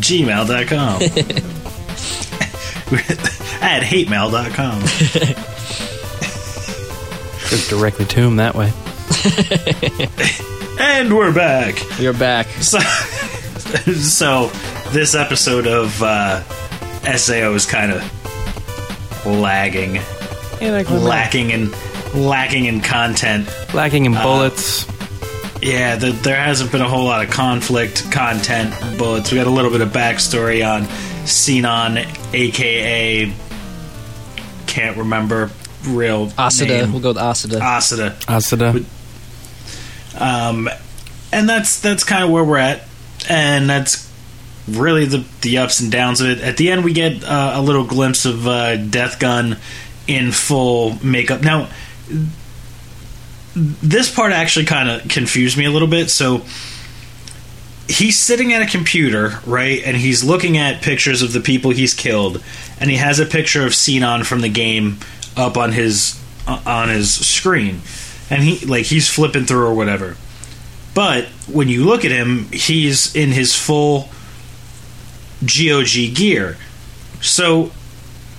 gmail.com. 0.00 1.02
at 3.62 3.82
hatemail.com. 3.82 4.80
Goes 7.50 7.68
directly 7.68 8.04
to 8.06 8.20
him 8.20 8.36
that 8.36 8.54
way. 8.54 8.72
And 10.78 11.16
we're 11.16 11.32
back. 11.32 11.82
You're 11.98 12.12
back. 12.12 12.46
So, 12.60 12.78
so 13.94 14.48
this 14.90 15.14
episode 15.14 15.66
of 15.66 16.02
uh, 16.02 16.42
SAO 17.16 17.54
is 17.54 17.64
kind 17.64 17.92
of 17.92 19.26
lagging, 19.26 20.00
lacking 20.60 21.50
in 21.50 21.70
lacking 22.14 22.66
in 22.66 22.82
content. 22.82 23.48
lacking 23.72 24.04
in 24.04 24.12
bullets. 24.12 24.86
Yeah, 25.66 25.96
the, 25.96 26.12
there 26.12 26.36
hasn't 26.36 26.70
been 26.70 26.80
a 26.80 26.88
whole 26.88 27.06
lot 27.06 27.24
of 27.24 27.30
conflict, 27.32 28.12
content, 28.12 28.72
bullets. 28.96 29.32
We 29.32 29.38
got 29.38 29.48
a 29.48 29.50
little 29.50 29.72
bit 29.72 29.80
of 29.80 29.88
backstory 29.88 30.64
on 30.64 30.86
Sinon, 31.26 31.98
aka 32.32 33.32
can't 34.68 34.96
remember 34.96 35.50
real 35.84 36.28
Asada. 36.28 36.68
name. 36.68 36.92
We'll 36.92 37.00
go 37.00 37.08
with 37.08 37.16
Asada. 37.16 37.60
Asada. 37.60 38.10
Asada. 38.26 38.84
Um, 40.20 40.68
and 41.32 41.48
that's 41.48 41.80
that's 41.80 42.04
kind 42.04 42.22
of 42.22 42.30
where 42.30 42.44
we're 42.44 42.58
at, 42.58 42.82
and 43.28 43.68
that's 43.68 44.08
really 44.68 45.06
the 45.06 45.24
the 45.40 45.58
ups 45.58 45.80
and 45.80 45.90
downs 45.90 46.20
of 46.20 46.28
it. 46.28 46.40
At 46.40 46.58
the 46.58 46.70
end, 46.70 46.84
we 46.84 46.92
get 46.92 47.24
uh, 47.24 47.52
a 47.54 47.62
little 47.62 47.84
glimpse 47.84 48.24
of 48.24 48.46
uh, 48.46 48.76
Death 48.76 49.18
Gun 49.18 49.56
in 50.06 50.30
full 50.30 51.02
makeup. 51.04 51.42
Now, 51.42 51.70
this 53.56 54.14
part 54.14 54.32
actually 54.32 54.66
kind 54.66 54.90
of 54.90 55.08
confused 55.08 55.56
me 55.56 55.64
a 55.64 55.70
little 55.70 55.88
bit. 55.88 56.10
So. 56.10 56.42
He's 57.88 58.18
sitting 58.18 58.52
at 58.52 58.62
a 58.62 58.66
computer, 58.66 59.38
right, 59.46 59.80
and 59.84 59.96
he's 59.96 60.24
looking 60.24 60.58
at 60.58 60.82
pictures 60.82 61.22
of 61.22 61.32
the 61.32 61.38
people 61.38 61.70
he's 61.70 61.94
killed, 61.94 62.42
and 62.80 62.90
he 62.90 62.96
has 62.96 63.20
a 63.20 63.24
picture 63.24 63.64
of 63.64 63.76
Sinon 63.76 64.24
from 64.24 64.40
the 64.40 64.48
game 64.48 64.98
up 65.36 65.56
on 65.56 65.70
his 65.70 66.20
uh, 66.48 66.60
on 66.66 66.88
his 66.88 67.14
screen, 67.14 67.82
and 68.28 68.42
he 68.42 68.66
like 68.66 68.86
he's 68.86 69.08
flipping 69.08 69.44
through 69.44 69.66
or 69.66 69.74
whatever. 69.74 70.16
But 70.94 71.26
when 71.46 71.68
you 71.68 71.84
look 71.84 72.04
at 72.04 72.10
him, 72.10 72.46
he's 72.50 73.14
in 73.14 73.30
his 73.30 73.54
full 73.54 74.08
GOG 75.44 76.14
gear. 76.14 76.56
So 77.20 77.70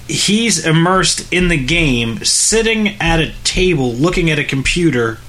he's 0.08 0.66
immersed 0.66 1.32
in 1.34 1.48
the 1.50 1.58
game, 1.58 2.24
sitting 2.24 2.90
at 3.02 3.20
a 3.20 3.34
table 3.44 3.94
looking 3.94 4.30
at 4.30 4.40
a 4.40 4.44
computer 4.44 5.20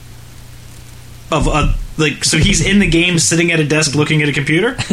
of 1.30 1.46
a 1.46 1.74
like 1.98 2.24
so 2.24 2.38
he's 2.38 2.64
in 2.64 2.78
the 2.78 2.88
game 2.88 3.18
sitting 3.18 3.50
at 3.52 3.60
a 3.60 3.64
desk 3.66 3.94
looking 3.94 4.22
at 4.22 4.28
a 4.28 4.32
computer? 4.32 4.76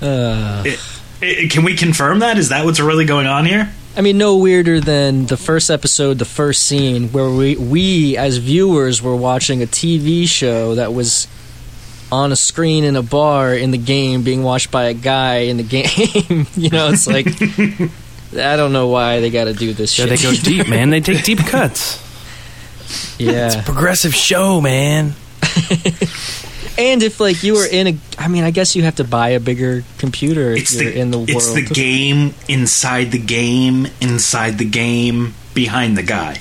Uh, 0.00 0.62
It- 0.66 0.80
it- 1.20 1.50
can 1.50 1.62
we 1.64 1.76
confirm 1.76 2.18
that? 2.20 2.36
Is 2.38 2.48
that 2.48 2.64
what's 2.64 2.80
really 2.80 3.04
going 3.04 3.26
on 3.28 3.46
here? 3.46 3.72
I 3.96 4.00
mean, 4.00 4.18
no 4.18 4.36
weirder 4.38 4.80
than 4.80 5.26
the 5.26 5.36
first 5.36 5.70
episode, 5.70 6.18
the 6.18 6.24
first 6.24 6.62
scene, 6.62 7.10
where 7.12 7.28
we, 7.30 7.54
we 7.56 8.16
as 8.16 8.38
viewers 8.38 9.00
were 9.02 9.14
watching 9.14 9.62
a 9.62 9.66
TV 9.66 10.26
show 10.26 10.74
that 10.74 10.92
was 10.94 11.28
on 12.12 12.30
a 12.30 12.36
screen 12.36 12.84
in 12.84 12.94
a 12.94 13.02
bar 13.02 13.54
in 13.54 13.70
the 13.72 13.78
game 13.78 14.22
being 14.22 14.42
watched 14.44 14.70
by 14.70 14.84
a 14.84 14.94
guy 14.94 15.36
in 15.50 15.56
the 15.56 15.62
game. 15.76 16.46
you 16.54 16.70
know, 16.70 16.90
it's 16.92 17.06
like, 17.08 17.26
I 18.38 18.56
don't 18.56 18.72
know 18.72 18.86
why 18.88 19.18
they 19.20 19.30
got 19.30 19.44
to 19.44 19.54
do 19.54 19.72
this 19.72 19.98
Yeah, 19.98 20.06
shit. 20.06 20.18
they 20.18 20.22
go 20.22 20.32
deep, 20.34 20.68
man. 20.68 20.90
They 20.90 21.00
take 21.00 21.24
deep 21.24 21.38
cuts. 21.46 21.98
yeah. 23.18 23.46
It's 23.46 23.56
a 23.56 23.62
progressive 23.62 24.14
show, 24.14 24.60
man. 24.60 25.14
And 26.78 27.02
if, 27.02 27.20
like, 27.20 27.42
you 27.42 27.52
were 27.52 27.66
in 27.66 27.86
a. 27.86 27.96
I 28.16 28.28
mean, 28.28 28.44
I 28.44 28.50
guess 28.50 28.74
you 28.74 28.82
have 28.84 28.94
to 28.96 29.04
buy 29.04 29.30
a 29.30 29.40
bigger 29.40 29.84
computer 29.98 30.52
if 30.52 30.62
It's 30.62 30.74
you're 30.80 30.90
the 30.90 30.98
in 30.98 31.10
the 31.10 31.18
world. 31.18 31.28
it's 31.30 31.52
the 31.52 31.60
game 31.66 32.32
inside 32.48 33.12
the 33.12 33.18
game 33.18 33.86
inside 34.00 34.56
the 34.56 34.64
game 34.64 35.34
behind 35.52 35.98
the 35.98 36.02
guy. 36.02 36.38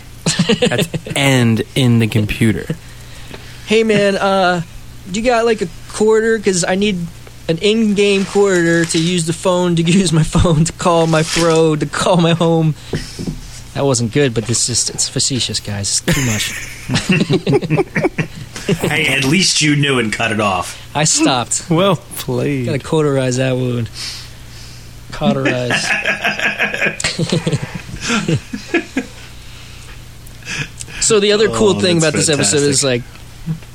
That's 0.57 0.87
end 1.17 1.63
in 1.75 1.99
the 1.99 2.07
computer. 2.07 2.65
hey 3.65 3.83
man 3.83 4.15
uh 4.15 4.61
you 5.19 5.25
got 5.25 5.43
like 5.45 5.61
a 5.61 5.67
quarter? 5.89 6.37
Because 6.37 6.63
i 6.63 6.75
need 6.75 6.97
an 7.49 7.57
in-game 7.57 8.23
quarter 8.25 8.85
to 8.85 8.99
use 8.99 9.25
the 9.25 9.33
phone 9.33 9.75
to 9.75 9.81
use 9.83 10.13
my 10.13 10.23
phone 10.23 10.63
to 10.63 10.71
call 10.73 11.05
my 11.07 11.23
bro 11.35 11.75
to 11.75 11.85
call 11.85 12.17
my 12.17 12.31
home. 12.33 12.75
That 13.73 13.83
wasn't 13.85 14.11
good 14.13 14.33
but 14.33 14.45
this 14.45 14.67
just 14.67 14.89
it's 14.89 15.09
facetious 15.09 15.59
guys. 15.59 16.01
It's 16.05 16.15
too 16.15 16.25
much. 16.25 16.53
Hey, 18.71 19.07
at 19.07 19.25
least 19.25 19.61
you 19.61 19.75
knew 19.75 19.97
and 19.99 20.13
cut 20.13 20.31
it 20.31 20.39
off. 20.39 20.77
i 20.95 21.03
stopped. 21.03 21.63
Well 21.69 21.95
please. 21.95 22.65
gotta 22.67 22.79
cauterize 22.79 23.37
that 23.37 23.55
wound. 23.55 23.89
Cauterize. 25.11 25.83
So 31.01 31.19
the 31.19 31.31
other 31.31 31.47
cool 31.49 31.77
Oh, 31.77 31.79
thing 31.79 31.99
that's 31.99 32.09
about 32.13 32.17
this 32.17 32.29
episode 32.29 32.61
is 32.67 32.83
like 32.83 33.01
fantastic. 33.01 33.20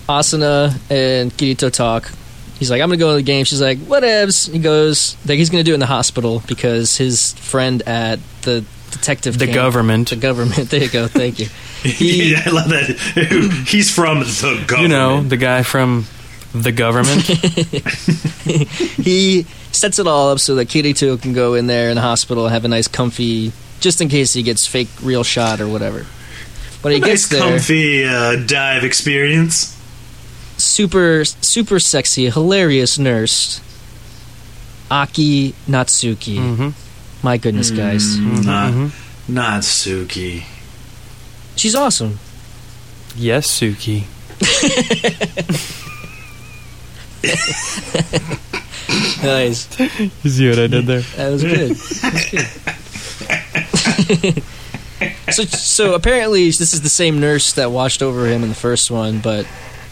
Asana 0.09 0.73
and 0.91 1.33
kirito 1.33 1.73
talk 1.73 2.11
He's 2.59 2.71
like, 2.71 2.81
I'm 2.81 2.89
gonna 2.89 2.97
go 2.97 3.11
to 3.11 3.17
the 3.17 3.23
game. 3.23 3.45
She's 3.45 3.61
like, 3.61 3.77
whatevs. 3.81 4.51
He 4.51 4.59
goes, 4.59 5.15
like, 5.29 5.37
he's 5.37 5.51
gonna 5.51 5.63
do 5.63 5.73
it 5.73 5.75
in 5.75 5.81
the 5.81 5.85
hospital 5.85 6.43
because 6.49 6.97
his 6.97 7.35
friend 7.35 7.83
at 7.87 8.19
the 8.43 8.65
detective 8.93 9.39
The 9.39 9.45
camp- 9.45 9.55
government. 9.57 10.09
the 10.09 10.17
government. 10.17 10.71
There 10.71 10.83
you 10.83 10.89
go. 10.89 11.07
Thank 11.07 11.39
you. 11.39 11.49
He- 11.83 12.33
yeah, 12.33 12.45
I 12.47 12.51
love 12.51 12.71
that. 12.71 13.67
He's 13.69 13.91
from 13.95 14.21
the 14.21 14.65
government. 14.67 14.81
You 14.81 14.89
know, 14.89 15.23
the 15.23 15.37
guy 15.37 15.63
from 15.65 16.07
the 16.55 16.73
government. 16.73 17.21
he 19.05 19.43
sets 19.73 19.99
it 19.99 20.07
all 20.07 20.31
up 20.31 20.39
so 20.41 20.55
that 20.55 20.69
Kirito 20.69 21.21
can 21.21 21.35
go 21.35 21.53
in 21.55 21.67
there 21.67 21.91
in 21.91 21.97
the 21.97 22.01
hospital 22.01 22.47
and 22.47 22.55
have 22.55 22.65
a 22.65 22.69
nice 22.69 22.89
comfy, 22.89 23.53
just 23.81 24.01
in 24.01 24.09
case 24.09 24.33
he 24.33 24.43
gets 24.43 24.67
fake 24.67 24.89
real 25.03 25.25
shot 25.25 25.61
or 25.61 25.69
whatever. 25.69 26.07
But 26.83 26.93
he 26.93 27.01
nice, 27.01 27.29
gets 27.29 27.29
there, 27.29 27.41
comfy 27.51 28.05
uh, 28.07 28.37
dive 28.47 28.83
experience. 28.85 29.76
Super 30.77 31.25
super 31.25 31.81
sexy, 31.81 32.29
hilarious 32.31 32.99
nurse 32.99 33.61
Aki 34.91 35.55
Natsuki. 35.67 36.37
hmm 36.39 36.71
My 37.27 37.39
goodness, 37.39 37.71
guys, 37.71 38.19
Not, 38.19 38.73
Mm-hmm. 38.73 39.35
not 39.35 39.63
Suki. 39.63 40.45
she's 41.57 41.75
awesome. 41.75 42.19
Yes, 43.17 43.47
Suki. 43.49 44.05
Nice, 49.23 49.69
You 50.25 50.31
see 50.31 50.49
what 50.49 50.59
I 50.59 50.67
did 50.69 50.87
there? 50.87 51.01
that 51.01 51.31
was 51.33 51.43
good. 51.43 51.71
That 51.71 52.77
was 54.13 54.31
good. 54.31 54.43
so, 55.35 55.43
so 55.45 55.95
apparently, 55.95 56.45
this 56.47 56.73
is 56.73 56.81
the 56.83 56.89
same 56.89 57.21
nurse 57.21 57.53
that 57.55 57.71
watched 57.71 58.03
over 58.03 58.27
him 58.27 58.43
in 58.43 58.49
the 58.49 58.55
first 58.55 58.91
one, 58.91 59.19
but 59.19 59.47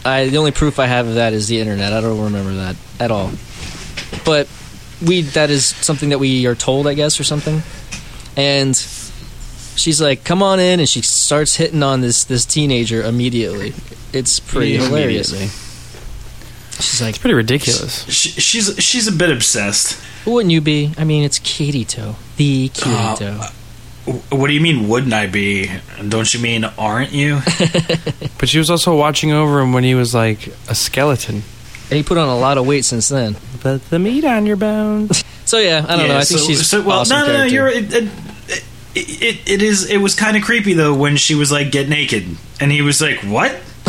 I 0.05 0.27
the 0.27 0.37
only 0.37 0.51
proof 0.51 0.79
I 0.79 0.85
have 0.85 1.07
of 1.07 1.15
that 1.15 1.33
is 1.33 1.47
the 1.47 1.59
internet. 1.59 1.91
I 1.91 1.99
don't 2.01 2.21
remember 2.21 2.53
that 2.53 2.75
at 2.99 3.11
all. 3.11 3.31
But 4.23 4.47
we 5.05 5.21
that 5.21 5.49
is 5.49 5.65
something 5.65 6.09
that 6.09 6.19
we 6.19 6.45
are 6.45 6.55
told, 6.55 6.87
I 6.87 6.93
guess, 6.93 7.19
or 7.19 7.23
something. 7.23 7.63
And 8.37 8.75
she's 9.75 9.99
like, 10.01 10.23
"Come 10.23 10.43
on 10.43 10.59
in," 10.59 10.79
and 10.79 10.87
she 10.87 11.01
starts 11.01 11.55
hitting 11.55 11.83
on 11.83 12.01
this 12.01 12.23
this 12.23 12.45
teenager 12.45 13.03
immediately. 13.03 13.73
It's 14.13 14.39
pretty 14.39 14.77
hilarious. 14.77 15.31
She's 16.79 17.01
like, 17.01 17.09
It's 17.11 17.17
pretty 17.17 17.33
ridiculous. 17.35 18.03
She, 18.09 18.29
she's 18.29 18.75
she's 18.83 19.07
a 19.07 19.11
bit 19.11 19.31
obsessed. 19.31 19.99
"Wouldn't 20.25 20.51
you 20.51 20.61
be?" 20.61 20.93
I 20.97 21.03
mean, 21.03 21.23
it's 21.23 21.39
Kirito, 21.39 22.15
the 22.37 22.69
Kirito. 22.69 23.51
W- 24.05 24.23
What 24.29 24.47
do 24.47 24.53
you 24.53 24.61
mean? 24.61 24.87
Wouldn't 24.87 25.13
I 25.13 25.27
be? 25.27 25.69
Don't 26.07 26.31
you 26.33 26.39
mean 26.39 26.63
aren't 26.63 27.11
you? 27.11 27.39
But 28.37 28.49
she 28.49 28.57
was 28.59 28.69
also 28.69 28.95
watching 28.95 29.31
over 29.31 29.59
him 29.61 29.71
when 29.73 29.83
he 29.83 29.95
was 29.95 30.13
like 30.13 30.47
a 30.69 30.75
skeleton. 30.75 31.35
and 31.89 31.97
he 31.97 32.03
put 32.03 32.17
on 32.17 32.27
a 32.27 32.37
lot 32.37 32.57
of 32.57 32.67
weight 32.67 32.83
since 32.85 33.07
then. 33.09 33.37
But 33.63 33.89
the 33.89 33.97
meat 33.97 34.23
on 34.25 34.45
your 34.45 34.57
bones. 34.57 35.23
So 35.45 35.59
yeah, 35.59 35.85
I 35.87 35.95
don't 35.95 36.07
know. 36.07 36.17
I 36.17 36.23
think 36.23 36.39
she's 36.41 36.65
so, 36.67 36.81
well. 36.81 37.01
awesome 37.01 37.19
no, 37.19 37.27
no, 37.27 37.37
no. 37.37 37.43
You're 37.43 37.67
it, 37.67 37.93
it, 37.93 38.09
it, 38.95 39.47
it 39.47 39.61
is. 39.61 39.87
It 39.91 39.99
was 39.99 40.15
kind 40.15 40.35
of 40.35 40.41
creepy 40.43 40.73
though 40.73 40.95
when 40.95 41.17
she 41.17 41.35
was 41.35 41.51
like, 41.51 41.71
"Get 41.71 41.87
naked," 41.87 42.25
and 42.59 42.71
he 42.71 42.81
was 42.81 42.99
like, 42.99 43.19
"What?" 43.19 43.51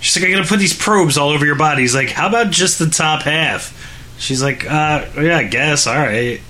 She's 0.00 0.16
like, 0.20 0.28
"I 0.28 0.32
gotta 0.34 0.48
put 0.48 0.58
these 0.58 0.76
probes 0.76 1.16
all 1.16 1.28
over 1.30 1.46
your 1.46 1.54
body." 1.54 1.82
He's 1.82 1.94
like, 1.94 2.10
"How 2.10 2.26
about 2.28 2.50
just 2.50 2.80
the 2.80 2.88
top 2.90 3.22
half?" 3.22 3.72
She's 4.18 4.42
like, 4.42 4.64
"Uh, 4.68 5.06
yeah, 5.20 5.38
I 5.38 5.44
guess. 5.44 5.86
All 5.86 5.94
right." 5.94 6.40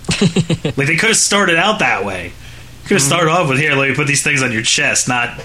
like 0.64 0.86
they 0.86 0.96
could 0.96 1.10
have 1.10 1.16
started 1.18 1.56
out 1.56 1.80
that 1.80 2.06
way. 2.06 2.32
Could 2.86 2.94
have 2.98 3.02
started 3.02 3.30
off 3.30 3.48
with 3.48 3.58
here. 3.58 3.74
Let 3.74 3.88
me 3.88 3.94
put 3.94 4.06
these 4.06 4.22
things 4.22 4.42
on 4.42 4.52
your 4.52 4.62
chest, 4.62 5.08
not, 5.08 5.42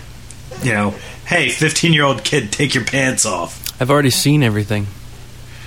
you 0.61 0.73
know, 0.73 0.93
hey, 1.25 1.49
fifteen-year-old 1.49 2.23
kid, 2.23 2.51
take 2.51 2.75
your 2.75 2.83
pants 2.83 3.25
off. 3.25 3.63
I've 3.81 3.89
already 3.89 4.09
seen 4.09 4.43
everything. 4.43 4.87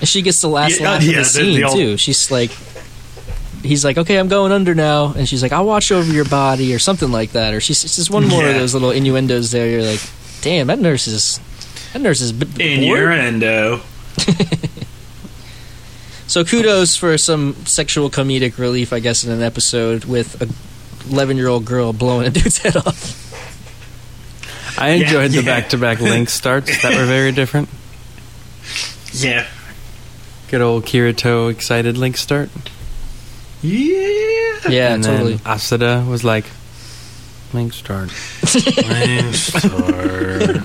And 0.01 0.09
she 0.09 0.21
gets 0.23 0.41
the 0.41 0.49
last 0.49 0.81
Yeah, 0.81 0.91
laugh 0.91 1.03
yeah, 1.03 1.11
of 1.11 1.15
the 1.17 1.23
the- 1.23 1.25
scene 1.29 1.55
the 1.57 1.65
old- 1.65 1.77
too. 1.77 1.97
She's 1.97 2.31
like, 2.31 2.51
he's 3.63 3.85
like, 3.85 3.97
okay, 3.97 4.19
I'm 4.19 4.29
going 4.29 4.53
under 4.53 4.75
now, 4.75 5.13
and 5.17 5.27
she's 5.29 5.43
like, 5.43 5.53
I'll 5.53 5.65
watch 5.65 5.91
over 5.93 6.13
your 6.13 6.25
body 6.27 6.75
or 6.75 6.79
something 6.79 7.11
like 7.11 7.33
that. 7.33 7.55
Or 7.55 7.61
she's 7.61 7.85
it's 7.85 7.97
just 7.97 8.11
one 8.11 8.27
more 8.29 8.43
of 8.45 8.53
Yeah. 8.53 8.59
those 8.59 8.75
little 8.75 8.91
innuendos 8.91 9.51
there. 9.51 9.67
You're 9.69 9.83
like, 9.83 10.01
damn, 10.43 10.67
that 10.67 10.79
nurse 10.79 11.07
is 11.07 11.41
that 11.95 12.01
nurse 12.03 12.21
is 12.21 12.33
b- 12.33 12.45
b- 12.45 12.87
bored. 12.87 13.01
Innuendo. 13.03 13.81
So 16.27 16.45
kudos 16.45 16.97
for 16.97 17.19
some 17.19 17.55
sexual 17.67 18.09
comedic 18.09 18.57
relief, 18.57 18.93
I 18.95 19.01
guess, 19.01 19.23
in 19.23 19.31
an 19.31 19.43
episode 19.43 20.05
with 20.07 20.41
a 20.41 20.49
11 21.11 21.37
year 21.37 21.49
old 21.49 21.65
girl 21.65 21.93
blowing 21.93 22.27
a 22.27 22.31
dude's 22.31 22.59
head 22.59 22.77
off. 22.77 23.19
I 24.79 24.91
enjoyed 24.91 25.33
the 25.33 25.43
yeah. 25.43 25.61
back-to-back 25.61 26.01
link 26.01 26.31
starts 26.31 26.83
that 26.83 26.97
were 26.97 27.05
very 27.07 27.33
different. 27.33 27.69
Yeah. 29.13 29.47
Good 30.49 30.61
old 30.63 30.85
Kirito 30.85 31.51
excited 31.51 31.99
link 31.99 32.17
start. 32.17 32.49
Yeah. 33.63 34.59
Yeah, 34.69 34.95
and 34.95 35.05
totally. 35.05 35.35
then 35.37 35.45
Asada 35.45 36.09
was 36.09 36.25
like, 36.25 36.47
link 37.53 37.73
start. 37.73 38.09
link 38.89 39.35
start. 39.35 40.63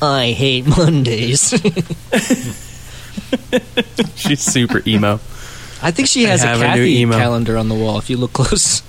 I 0.00 0.32
hate 0.32 0.66
Mondays. 0.66 1.50
She's 4.16 4.40
super 4.40 4.82
emo. 4.86 5.14
I 5.82 5.90
think 5.90 6.08
she 6.08 6.24
has 6.24 6.42
I 6.42 6.46
a 6.46 6.48
have 6.56 6.60
a 6.60 6.64
new 6.76 6.84
Kathy 6.84 7.00
emo. 7.00 7.18
calendar 7.18 7.56
on 7.56 7.68
the 7.68 7.74
wall 7.74 7.98
if 7.98 8.08
you 8.10 8.16
look 8.16 8.32
close. 8.32 8.82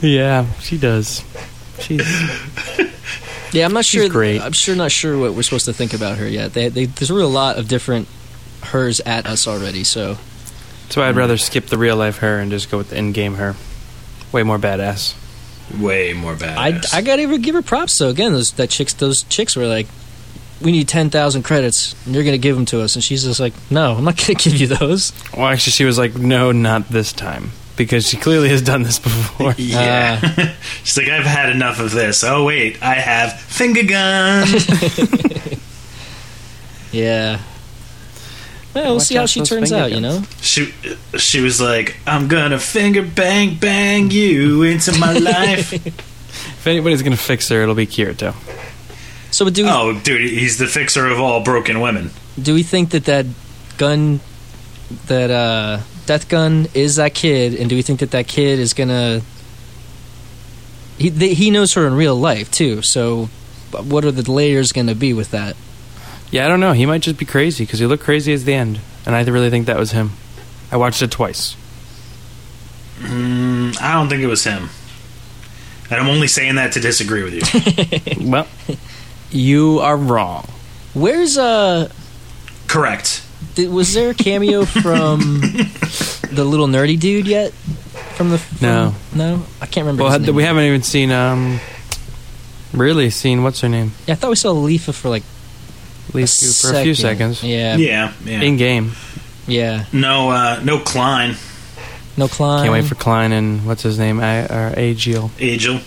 Yeah, 0.00 0.46
she 0.60 0.76
does. 0.78 1.24
She's 1.80 2.00
Yeah, 3.52 3.64
I'm 3.64 3.72
not 3.72 3.84
She's 3.84 4.02
sure. 4.02 4.10
great. 4.10 4.40
I'm 4.42 4.52
sure 4.52 4.76
not 4.76 4.92
sure 4.92 5.18
what 5.18 5.34
we're 5.34 5.42
supposed 5.42 5.64
to 5.66 5.72
think 5.72 5.94
about 5.94 6.18
her 6.18 6.28
yet. 6.28 6.52
They, 6.52 6.68
they, 6.68 6.84
there's 6.86 7.10
really 7.10 7.22
a 7.22 7.26
lot 7.28 7.58
of 7.58 7.68
different 7.68 8.06
hers 8.62 9.00
at 9.00 9.26
us 9.26 9.46
already. 9.48 9.84
So 9.84 10.18
that's 10.84 10.96
why 10.96 11.08
I'd 11.08 11.16
rather 11.16 11.36
skip 11.38 11.66
the 11.66 11.78
real 11.78 11.96
life 11.96 12.18
her 12.18 12.38
and 12.38 12.50
just 12.50 12.70
go 12.70 12.76
with 12.78 12.90
the 12.90 12.98
in 12.98 13.12
game 13.12 13.36
her. 13.36 13.54
Way 14.32 14.42
more 14.42 14.58
badass. 14.58 15.14
Way 15.80 16.12
more 16.12 16.32
I, 16.32 16.36
badass. 16.36 16.94
I 16.94 16.98
I 16.98 17.02
gotta 17.02 17.38
give 17.38 17.54
her 17.54 17.62
props 17.62 17.96
though. 17.98 18.10
Again, 18.10 18.32
those 18.32 18.52
that 18.52 18.68
chicks, 18.70 18.92
those 18.94 19.22
chicks 19.24 19.56
were 19.56 19.66
like, 19.66 19.86
"We 20.60 20.72
need 20.72 20.88
ten 20.88 21.10
thousand 21.10 21.42
credits, 21.42 21.94
and 22.04 22.14
you're 22.14 22.24
gonna 22.24 22.38
give 22.38 22.56
them 22.56 22.66
to 22.66 22.80
us." 22.80 22.94
And 22.94 23.04
she's 23.04 23.24
just 23.24 23.40
like, 23.40 23.52
"No, 23.70 23.94
I'm 23.94 24.04
not 24.04 24.16
gonna 24.26 24.34
give 24.34 24.54
you 24.56 24.66
those." 24.66 25.12
Well, 25.36 25.46
actually, 25.46 25.72
she 25.72 25.84
was 25.84 25.98
like, 25.98 26.16
no, 26.16 26.52
not 26.52 26.88
this 26.88 27.12
time. 27.12 27.52
Because 27.76 28.08
she 28.08 28.16
clearly 28.16 28.48
has 28.48 28.62
done 28.62 28.84
this 28.84 28.98
before. 28.98 29.54
yeah. 29.58 30.18
Uh, 30.22 30.52
she's 30.82 30.96
like, 30.96 31.08
I've 31.08 31.26
had 31.26 31.50
enough 31.50 31.78
of 31.78 31.90
this. 31.92 32.24
Oh, 32.24 32.44
wait, 32.44 32.82
I 32.82 32.94
have 32.94 33.38
finger 33.38 33.82
gun. 33.84 34.48
Yeah. 36.92 37.40
Well, 38.74 38.84
we'll 38.84 38.94
Watch 38.96 39.04
see 39.04 39.16
how 39.16 39.26
she 39.26 39.40
turns 39.42 39.70
finger 39.70 39.84
out. 39.84 39.92
You 39.92 40.00
know. 40.00 40.22
she, 40.40 40.72
she 41.18 41.40
was 41.40 41.60
like, 41.60 41.96
I'm 42.06 42.28
gonna 42.28 42.58
finger 42.58 43.02
bang 43.02 43.56
bang 43.56 44.10
you 44.10 44.62
into 44.62 44.98
my 44.98 45.12
life. 45.12 45.72
If 45.74 46.66
anybody's 46.66 47.02
going 47.02 47.16
to 47.16 47.22
fix 47.22 47.48
her, 47.50 47.62
it'll 47.62 47.74
be 47.74 47.86
Kirito. 47.86 48.34
So, 49.30 49.48
do 49.50 49.64
we, 49.64 49.70
oh, 49.70 49.98
dude, 50.00 50.22
he's 50.22 50.58
the 50.58 50.66
fixer 50.66 51.06
of 51.06 51.20
all 51.20 51.42
broken 51.42 51.80
women. 51.80 52.10
do 52.40 52.54
we 52.54 52.62
think 52.62 52.90
that 52.90 53.04
that 53.04 53.26
gun, 53.76 54.20
that 55.06 55.30
uh, 55.30 55.80
death 56.06 56.28
gun, 56.28 56.68
is 56.74 56.96
that 56.96 57.14
kid? 57.14 57.54
And 57.54 57.68
do 57.68 57.76
we 57.76 57.82
think 57.82 58.00
that 58.00 58.12
that 58.12 58.28
kid 58.28 58.58
is 58.58 58.72
gonna? 58.72 59.22
He 60.98 61.10
they, 61.10 61.34
he 61.34 61.50
knows 61.50 61.74
her 61.74 61.86
in 61.86 61.94
real 61.94 62.16
life 62.16 62.50
too. 62.50 62.82
So, 62.82 63.26
what 63.72 64.04
are 64.04 64.12
the 64.12 64.30
layers 64.30 64.72
gonna 64.72 64.94
be 64.94 65.12
with 65.12 65.32
that? 65.32 65.56
Yeah, 66.30 66.44
I 66.44 66.48
don't 66.48 66.60
know. 66.60 66.72
He 66.72 66.86
might 66.86 67.02
just 67.02 67.18
be 67.18 67.24
crazy 67.24 67.64
because 67.64 67.78
he 67.78 67.86
looked 67.86 68.02
crazy 68.02 68.32
as 68.32 68.44
the 68.44 68.54
end. 68.54 68.80
And 69.04 69.14
I 69.14 69.22
really 69.22 69.50
think 69.50 69.66
that 69.66 69.78
was 69.78 69.92
him. 69.92 70.12
I 70.72 70.76
watched 70.76 71.00
it 71.00 71.10
twice. 71.12 71.56
Mm, 72.98 73.80
I 73.80 73.92
don't 73.94 74.08
think 74.08 74.22
it 74.22 74.26
was 74.26 74.42
him. 74.42 74.68
And 75.88 76.00
I'm 76.00 76.08
only 76.08 76.26
saying 76.26 76.56
that 76.56 76.72
to 76.72 76.80
disagree 76.80 77.22
with 77.22 77.34
you. 77.34 78.28
well, 78.28 78.48
you 79.36 79.78
are 79.80 79.96
wrong. 79.96 80.48
Where's 80.94 81.36
uh? 81.38 81.90
Correct. 82.66 83.22
Did, 83.54 83.70
was 83.70 83.94
there 83.94 84.10
a 84.10 84.14
cameo 84.14 84.64
from 84.82 85.40
the 85.40 86.44
little 86.44 86.66
nerdy 86.66 86.98
dude 86.98 87.26
yet? 87.26 87.52
From 88.16 88.30
the 88.30 88.38
from, 88.38 88.66
No. 88.66 88.94
no, 89.14 89.42
I 89.60 89.66
can't 89.66 89.84
remember. 89.84 90.02
Well, 90.04 90.12
his 90.12 90.20
had- 90.20 90.26
name. 90.26 90.34
we 90.36 90.42
haven't 90.42 90.64
even 90.64 90.82
seen, 90.82 91.10
um, 91.10 91.60
really 92.72 93.10
seen, 93.10 93.42
what's 93.42 93.60
her 93.60 93.68
name? 93.68 93.92
Yeah, 94.06 94.12
I 94.12 94.16
thought 94.16 94.30
we 94.30 94.36
saw 94.36 94.52
Leafa 94.54 94.94
for 94.94 95.08
like 95.10 95.22
At 96.08 96.14
least 96.14 96.62
for 96.62 96.74
a 96.74 96.82
few 96.82 96.94
seconds. 96.94 97.42
Yeah, 97.42 97.76
Yeah, 97.76 98.12
yeah. 98.24 98.40
In 98.40 98.56
game. 98.56 98.92
yeah. 99.46 99.84
no, 99.92 100.30
uh, 100.30 100.60
no 100.64 100.78
Klein, 100.78 101.36
No 102.16 102.26
Klein. 102.28 102.62
Can't 102.64 102.72
wait 102.72 102.84
for 102.86 102.94
Klein 102.94 103.32
and 103.32 103.66
what's 103.66 103.82
his 103.82 103.98
name? 103.98 104.18
I, 104.20 104.44
or 104.44 104.72
Agil 104.74 105.30
Angel. 105.38 105.80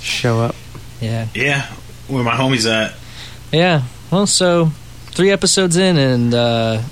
show 0.00 0.40
up. 0.40 0.54
Yeah, 1.00 1.26
Yeah, 1.34 1.70
where 2.08 2.24
my 2.24 2.34
homie's 2.34 2.66
at. 2.66 2.94
yeah. 3.52 3.82
Well, 4.10 4.26
so 4.26 4.66
three 5.12 5.30
episodes 5.30 5.76
in, 5.76 5.96
and 5.98 6.32
uh, 6.34 6.82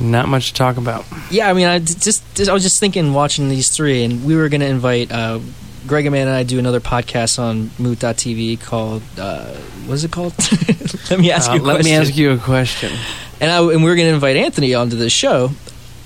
Not 0.00 0.28
much 0.28 0.48
to 0.48 0.54
talk 0.54 0.76
about. 0.78 1.04
yeah, 1.30 1.48
I 1.50 1.52
mean, 1.52 1.66
I 1.66 1.78
just, 1.78 2.24
just 2.34 2.48
I 2.48 2.52
was 2.52 2.62
just 2.62 2.80
thinking 2.80 3.12
watching 3.12 3.48
these 3.48 3.68
three, 3.70 4.04
and 4.04 4.24
we 4.24 4.34
were 4.36 4.48
gonna 4.48 4.64
invite 4.66 5.12
uh, 5.12 5.40
Greg 5.86 6.06
and 6.06 6.12
Man 6.12 6.26
and 6.28 6.36
I 6.36 6.42
do 6.42 6.58
another 6.58 6.80
podcast 6.80 7.38
on 7.38 7.70
Moot.tv 7.78 8.60
called 8.62 9.02
uh, 9.18 9.46
what 9.86 9.94
is 9.94 10.04
it 10.04 10.12
called? 10.12 10.34
let 11.10 11.18
me 11.20 11.30
ask 11.30 11.50
Uh, 11.50 11.54
you. 11.54 11.60
A 11.60 11.62
let 11.62 11.76
me 11.84 11.90
question. 11.90 12.02
ask 12.02 12.16
you 12.16 12.30
a 12.32 12.38
question. 12.38 12.92
And, 13.40 13.50
I, 13.50 13.58
and 13.72 13.82
we're 13.82 13.96
going 13.96 14.08
to 14.08 14.14
invite 14.14 14.36
Anthony 14.36 14.74
onto 14.74 14.96
this 14.96 15.12
show, 15.14 15.50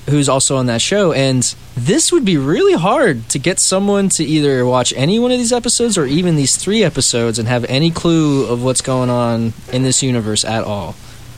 who's 0.09 0.29
also 0.29 0.57
on 0.57 0.67
that 0.67 0.83
show. 0.83 1.13
And 1.13 1.43
this 1.77 2.13
would 2.13 2.25
be 2.25 2.37
really 2.37 2.75
hard 2.75 3.29
to 3.31 3.39
get 3.39 3.59
someone 3.59 4.09
to 4.11 4.25
either 4.25 4.65
watch 4.67 4.93
any 4.97 5.19
one 5.19 5.31
of 5.33 5.39
these 5.39 5.53
episodes 5.53 5.97
or 5.97 6.05
even 6.07 6.37
these 6.37 6.57
three 6.57 6.85
episodes 6.85 7.39
and 7.39 7.49
have 7.49 7.65
any 7.67 7.91
clue 7.91 8.47
of 8.47 8.63
what's 8.63 8.81
going 8.83 9.09
on 9.11 9.53
in 9.73 9.83
this 9.83 10.03
universe 10.03 10.45
at 10.45 10.65
all. 10.65 10.95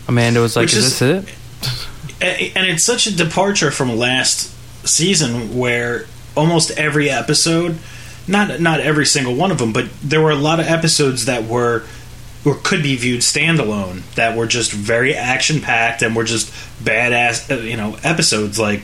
Amanda 0.09 0.41
was 0.41 0.57
like, 0.57 0.65
Which 0.65 0.75
"Is, 0.75 0.85
is- 0.85 0.99
this 0.99 1.27
it?" 2.21 2.53
And 2.57 2.67
it's 2.67 2.85
such 2.85 3.07
a 3.07 3.15
departure 3.15 3.71
from 3.71 3.97
last 3.97 4.53
season 4.87 5.57
where 5.57 6.07
almost 6.37 6.71
every 6.73 7.11
episode 7.11 7.79
not 8.29 8.61
not 8.61 8.81
every 8.81 9.07
single 9.07 9.35
one 9.35 9.51
of 9.51 9.59
them 9.59 9.73
but 9.73 9.87
there 10.03 10.21
were 10.21 10.31
a 10.31 10.37
lot 10.37 10.61
of 10.61 10.67
episodes 10.67 11.25
that 11.27 11.45
were 11.45 11.83
or 12.47 12.55
could 12.63 12.83
be 12.83 12.97
viewed 12.97 13.21
standalone 13.21 14.03
that 14.15 14.37
were 14.37 14.47
just 14.47 14.73
very 14.73 15.15
action 15.15 15.61
packed 15.61 16.01
and 16.01 16.17
were 16.17 16.25
just 16.25 16.51
badass 16.83 17.51
uh, 17.51 17.61
you 17.61 17.77
know 17.77 17.99
episodes 18.05 18.59
like 18.59 18.83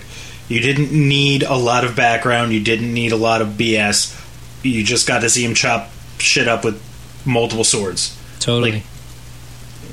you 0.48 0.60
didn't 0.60 0.90
need 0.92 1.42
a 1.44 1.54
lot 1.56 1.84
of 1.84 1.94
background 1.96 2.52
you 2.52 2.60
didn't 2.60 2.92
need 2.92 3.12
a 3.12 3.16
lot 3.16 3.40
of 3.40 3.48
bs 3.50 4.18
you 4.64 4.82
just 4.84 5.06
got 5.06 5.20
to 5.20 5.30
see 5.30 5.44
him 5.44 5.54
chop 5.54 5.88
shit 6.18 6.48
up 6.48 6.64
with 6.64 6.82
multiple 7.24 7.64
swords 7.64 8.18
Totally. 8.40 8.72
Like, 8.72 8.82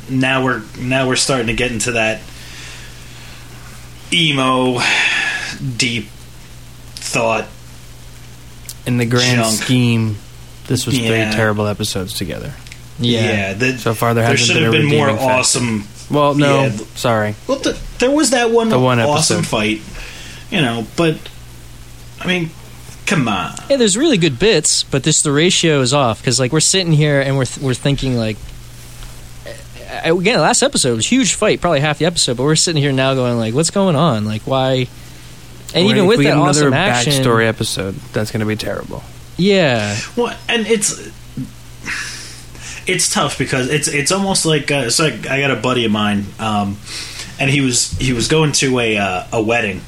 now 0.09 0.43
we're 0.43 0.63
now 0.79 1.07
we're 1.07 1.15
starting 1.15 1.47
to 1.47 1.53
get 1.53 1.71
into 1.71 1.91
that 1.91 2.19
emo 4.11 4.79
deep 5.77 6.07
thought 6.95 7.47
In 8.87 8.97
the 8.97 9.05
grand 9.05 9.41
Junk. 9.43 9.61
scheme, 9.61 10.17
this 10.67 10.85
was 10.87 10.97
Yeah. 10.97 11.07
three 11.29 11.35
terrible 11.35 11.67
episodes 11.67 12.13
together. 12.13 12.53
Yeah. 12.99 13.53
that, 13.53 13.79
So 13.79 13.93
far, 13.93 14.13
there 14.13 14.23
there 14.23 14.31
hasn't 14.31 14.47
should 14.47 14.53
been 14.55 14.63
have 14.63 14.73
a 14.73 14.77
been 14.77 14.97
more 14.97 15.07
redeeming 15.07 15.29
awesome 15.29 15.87
Well, 16.11 16.33
no, 16.35 16.63
Yeah. 16.63 16.71
sorry. 16.95 17.35
well 17.47 17.59
th- 17.59 17.75
there 17.99 18.11
was 18.11 18.29
that 18.31 18.51
one, 18.51 18.69
The 18.69 18.79
one 18.79 18.99
awesome 18.99 19.37
episode. 19.39 19.47
fight 19.49 19.81
you 20.51 20.61
know 20.61 20.85
but 20.95 21.15
i 22.19 22.25
mean 22.27 22.49
come 23.05 23.27
on 23.27 23.53
Yeah, 23.69 23.77
there's 23.77 23.95
really 23.97 24.17
good 24.17 24.37
bits, 24.39 24.83
but 24.83 25.03
this 25.03 25.21
the 25.21 25.31
ratio 25.31 25.81
is 25.81 25.93
off 25.93 26.19
because 26.21 26.39
like 26.39 26.51
we're 26.51 26.59
sitting 26.59 26.93
here 26.93 27.21
and 27.21 27.37
we're 27.37 27.45
th- 27.45 27.63
we're 27.63 27.73
thinking 27.73 28.17
like 28.17 28.37
again 30.03 30.39
last 30.39 30.61
episode 30.63 30.95
was 30.95 31.05
a 31.05 31.09
huge 31.09 31.33
fight, 31.33 31.61
probably 31.61 31.79
half 31.79 31.97
the 31.99 32.05
episode, 32.05 32.37
but 32.37 32.43
we're 32.43 32.55
sitting 32.55 32.81
here 32.81 32.91
now 32.91 33.13
going 33.15 33.37
like 33.37 33.53
what's 33.53 33.71
going 33.71 33.95
on? 33.95 34.25
Like 34.25 34.43
why? 34.43 34.87
And 35.73 35.85
We're- 35.85 35.89
even 35.89 36.03
if 36.03 36.07
with 36.09 36.17
we 36.19 36.25
that 36.25 36.33
another 36.33 36.49
awesome 36.67 36.73
action, 36.73 37.13
backstory 37.13 37.47
episode, 37.47 37.95
that's 38.13 38.31
going 38.31 38.39
to 38.41 38.45
be 38.47 38.55
terrible. 38.55 39.03
yeah, 39.37 39.95
Well, 40.15 40.35
and 40.47 40.65
it's 40.67 40.99
it's 42.89 43.11
tough 43.11 43.37
because 43.37 43.69
it's 43.69 43.87
it's 43.87 44.11
almost 44.11 44.45
like 44.45 44.71
uh, 44.71 44.89
so. 44.89 45.05
I, 45.05 45.07
I 45.29 45.39
got 45.39 45.51
a 45.51 45.55
buddy 45.55 45.85
of 45.85 45.91
mine, 45.91 46.25
um, 46.39 46.77
and 47.39 47.49
he 47.49 47.61
was 47.61 47.91
he 47.93 48.13
was 48.13 48.27
going 48.27 48.51
to 48.53 48.79
a 48.79 48.97
uh, 48.97 49.23
a 49.33 49.41
wedding, 49.41 49.81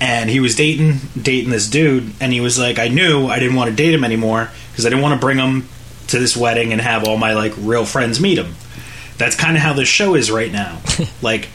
and 0.00 0.30
he 0.30 0.40
was 0.40 0.54
dating 0.54 0.98
dating 1.20 1.50
this 1.50 1.68
dude, 1.68 2.12
and 2.20 2.32
he 2.32 2.40
was 2.40 2.58
like, 2.58 2.78
I 2.78 2.88
knew 2.88 3.26
I 3.26 3.38
didn't 3.38 3.56
want 3.56 3.70
to 3.70 3.76
date 3.76 3.94
him 3.94 4.04
anymore 4.04 4.50
because 4.70 4.86
I 4.86 4.88
didn't 4.88 5.02
want 5.02 5.14
to 5.14 5.24
bring 5.24 5.38
him 5.38 5.68
to 6.08 6.18
this 6.18 6.36
wedding 6.36 6.72
and 6.72 6.80
have 6.80 7.06
all 7.06 7.16
my 7.16 7.34
like 7.34 7.52
real 7.58 7.84
friends 7.84 8.20
meet 8.20 8.38
him. 8.38 8.54
That's 9.18 9.36
kind 9.36 9.56
of 9.56 9.62
how 9.62 9.72
the 9.72 9.84
show 9.84 10.14
is 10.14 10.30
right 10.30 10.50
now. 10.50 10.80
like, 11.22 11.48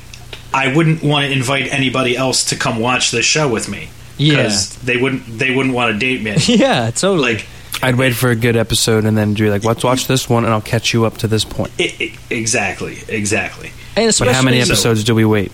I 0.54 0.74
wouldn't 0.74 1.04
want 1.04 1.26
to 1.26 1.32
invite 1.32 1.72
anybody 1.74 2.16
else 2.16 2.46
to 2.46 2.56
come 2.56 2.80
watch 2.80 3.12
this 3.12 3.26
show 3.26 3.48
with 3.50 3.68
me 3.68 3.90
yeah, 4.18 4.52
they 4.84 4.98
wouldn't 4.98 5.26
they 5.26 5.56
wouldn't 5.56 5.76
want 5.76 5.94
to 5.94 6.00
date 6.00 6.22
me. 6.22 6.36
yeah, 6.56 6.92
totally. 6.92 7.36
like 7.36 7.46
I'd 7.82 7.96
wait 7.96 8.14
for 8.16 8.30
a 8.30 8.36
good 8.36 8.56
episode 8.56 9.06
and 9.06 9.18
then 9.18 9.34
be 9.34 9.50
like, 9.50 9.64
let's 9.64 9.84
watch 9.84 10.08
this 10.08 10.28
one 10.30 10.44
and 10.46 10.54
I'll 10.54 10.62
catch 10.62 10.94
you 10.94 11.06
up 11.06 11.18
to 11.18 11.28
this 11.28 11.46
point. 11.46 11.72
I 11.80 11.94
I 12.00 12.34
exactly, 12.34 12.98
exactly. 13.08 13.72
and 13.96 14.10
especially 14.10 14.32
But 14.32 14.36
how 14.36 14.42
many 14.44 14.62
so- 14.62 14.72
episodes 14.74 15.04
do 15.04 15.14
we 15.16 15.26
wait? 15.26 15.52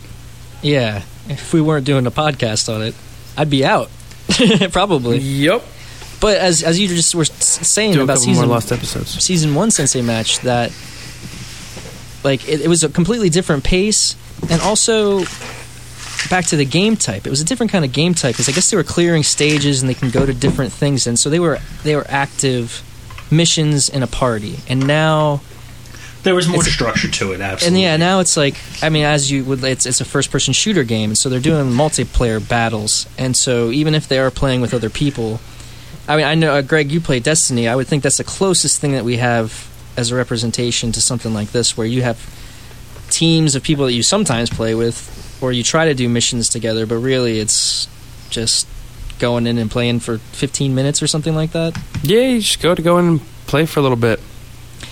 Yeah, 0.61 1.03
if 1.27 1.53
we 1.53 1.59
weren't 1.61 1.85
doing 1.85 2.05
a 2.07 2.11
podcast 2.11 2.73
on 2.73 2.81
it, 2.81 2.95
I'd 3.37 3.49
be 3.49 3.65
out 3.65 3.89
probably. 4.71 5.17
Yep. 5.17 5.63
But 6.21 6.37
as 6.37 6.63
as 6.63 6.79
you 6.79 6.87
just 6.87 7.13
were 7.13 7.25
saying 7.25 7.93
Do 7.93 7.99
a 7.99 8.03
about 8.03 8.13
couple 8.19 8.27
more 8.27 8.35
season 8.35 8.49
lost 8.49 8.71
episodes. 8.71 9.09
season 9.23 9.55
one 9.55 9.71
sensei 9.71 10.01
match 10.01 10.39
that 10.39 10.71
like 12.23 12.47
it, 12.47 12.61
it 12.61 12.67
was 12.69 12.83
a 12.85 12.89
completely 12.89 13.29
different 13.29 13.65
pace 13.65 14.15
and 14.49 14.61
also 14.61 15.23
back 16.29 16.45
to 16.47 16.55
the 16.55 16.65
game 16.65 16.95
type. 16.95 17.25
It 17.25 17.29
was 17.29 17.41
a 17.41 17.45
different 17.45 17.71
kind 17.71 17.85
of 17.85 17.91
game 17.93 18.13
type 18.13 18.33
because 18.35 18.49
i 18.49 18.51
guess 18.51 18.69
they 18.71 18.77
were 18.77 18.83
clearing 18.83 19.23
stages 19.23 19.81
and 19.81 19.89
they 19.89 19.93
can 19.93 20.09
go 20.09 20.25
to 20.25 20.33
different 20.33 20.71
things 20.73 21.07
and 21.07 21.17
so 21.19 21.29
they 21.29 21.39
were 21.39 21.59
they 21.83 21.95
were 21.95 22.05
active 22.09 22.81
missions 23.31 23.89
in 23.89 24.03
a 24.03 24.07
party. 24.07 24.57
And 24.67 24.85
now 24.85 25.41
There 26.23 26.35
was 26.35 26.47
more 26.47 26.63
structure 26.63 27.09
to 27.09 27.31
it, 27.31 27.35
and 27.35 27.43
absolutely. 27.43 27.81
yeah 27.81 27.97
now 27.97 28.19
it's 28.19 28.37
like 28.37 28.55
i 28.81 28.89
mean 28.89 29.03
as 29.05 29.29
you 29.31 29.43
would 29.45 29.63
it's, 29.63 29.85
it's 29.85 30.01
a 30.01 30.05
first 30.05 30.31
person 30.31 30.53
shooter 30.53 30.83
game 30.83 31.09
and 31.11 31.17
so 31.17 31.29
they're 31.29 31.39
doing 31.39 31.65
multiplayer 31.71 32.39
battles. 32.47 33.07
And 33.17 33.35
so 33.35 33.71
even 33.71 33.93
if 33.95 34.07
they 34.07 34.19
are 34.19 34.31
playing 34.31 34.61
with 34.61 34.73
other 34.73 34.89
people 34.89 35.39
i 36.07 36.15
mean 36.17 36.25
i 36.25 36.35
know 36.35 36.53
uh, 36.53 36.61
greg 36.61 36.91
you 36.91 36.99
play 37.01 37.19
destiny. 37.19 37.67
I 37.67 37.75
would 37.75 37.87
think 37.87 38.03
that's 38.03 38.17
the 38.17 38.23
closest 38.23 38.79
thing 38.81 38.91
that 38.93 39.03
we 39.05 39.17
have 39.17 39.69
as 39.97 40.11
a 40.11 40.15
representation 40.15 40.91
to 40.91 41.01
something 41.01 41.33
like 41.33 41.51
this 41.51 41.77
where 41.77 41.85
you 41.87 42.01
have 42.01 42.17
teams 43.09 43.53
of 43.55 43.61
people 43.63 43.85
that 43.85 43.93
you 43.93 44.01
sometimes 44.03 44.49
play 44.49 44.73
with 44.75 44.97
or 45.43 45.51
you 45.51 45.61
try 45.63 45.85
to 45.85 45.93
do 45.93 46.07
missions 46.09 46.49
together 46.49 46.85
but 46.85 46.95
really 46.97 47.39
it's 47.39 47.87
just 48.29 48.65
going 49.19 49.45
in 49.45 49.57
and 49.57 49.69
playing 49.69 49.99
for 49.99 50.17
15 50.17 50.73
minutes 50.73 51.03
or 51.03 51.07
something 51.07 51.35
like 51.35 51.51
that 51.51 51.77
Yeah, 52.01 52.21
you 52.21 52.39
just 52.41 52.61
go 52.61 52.73
to 52.73 52.81
go 52.81 52.97
in 52.97 53.05
and 53.05 53.21
play 53.47 53.65
for 53.65 53.79
a 53.79 53.83
little 53.83 53.97
bit. 53.97 54.19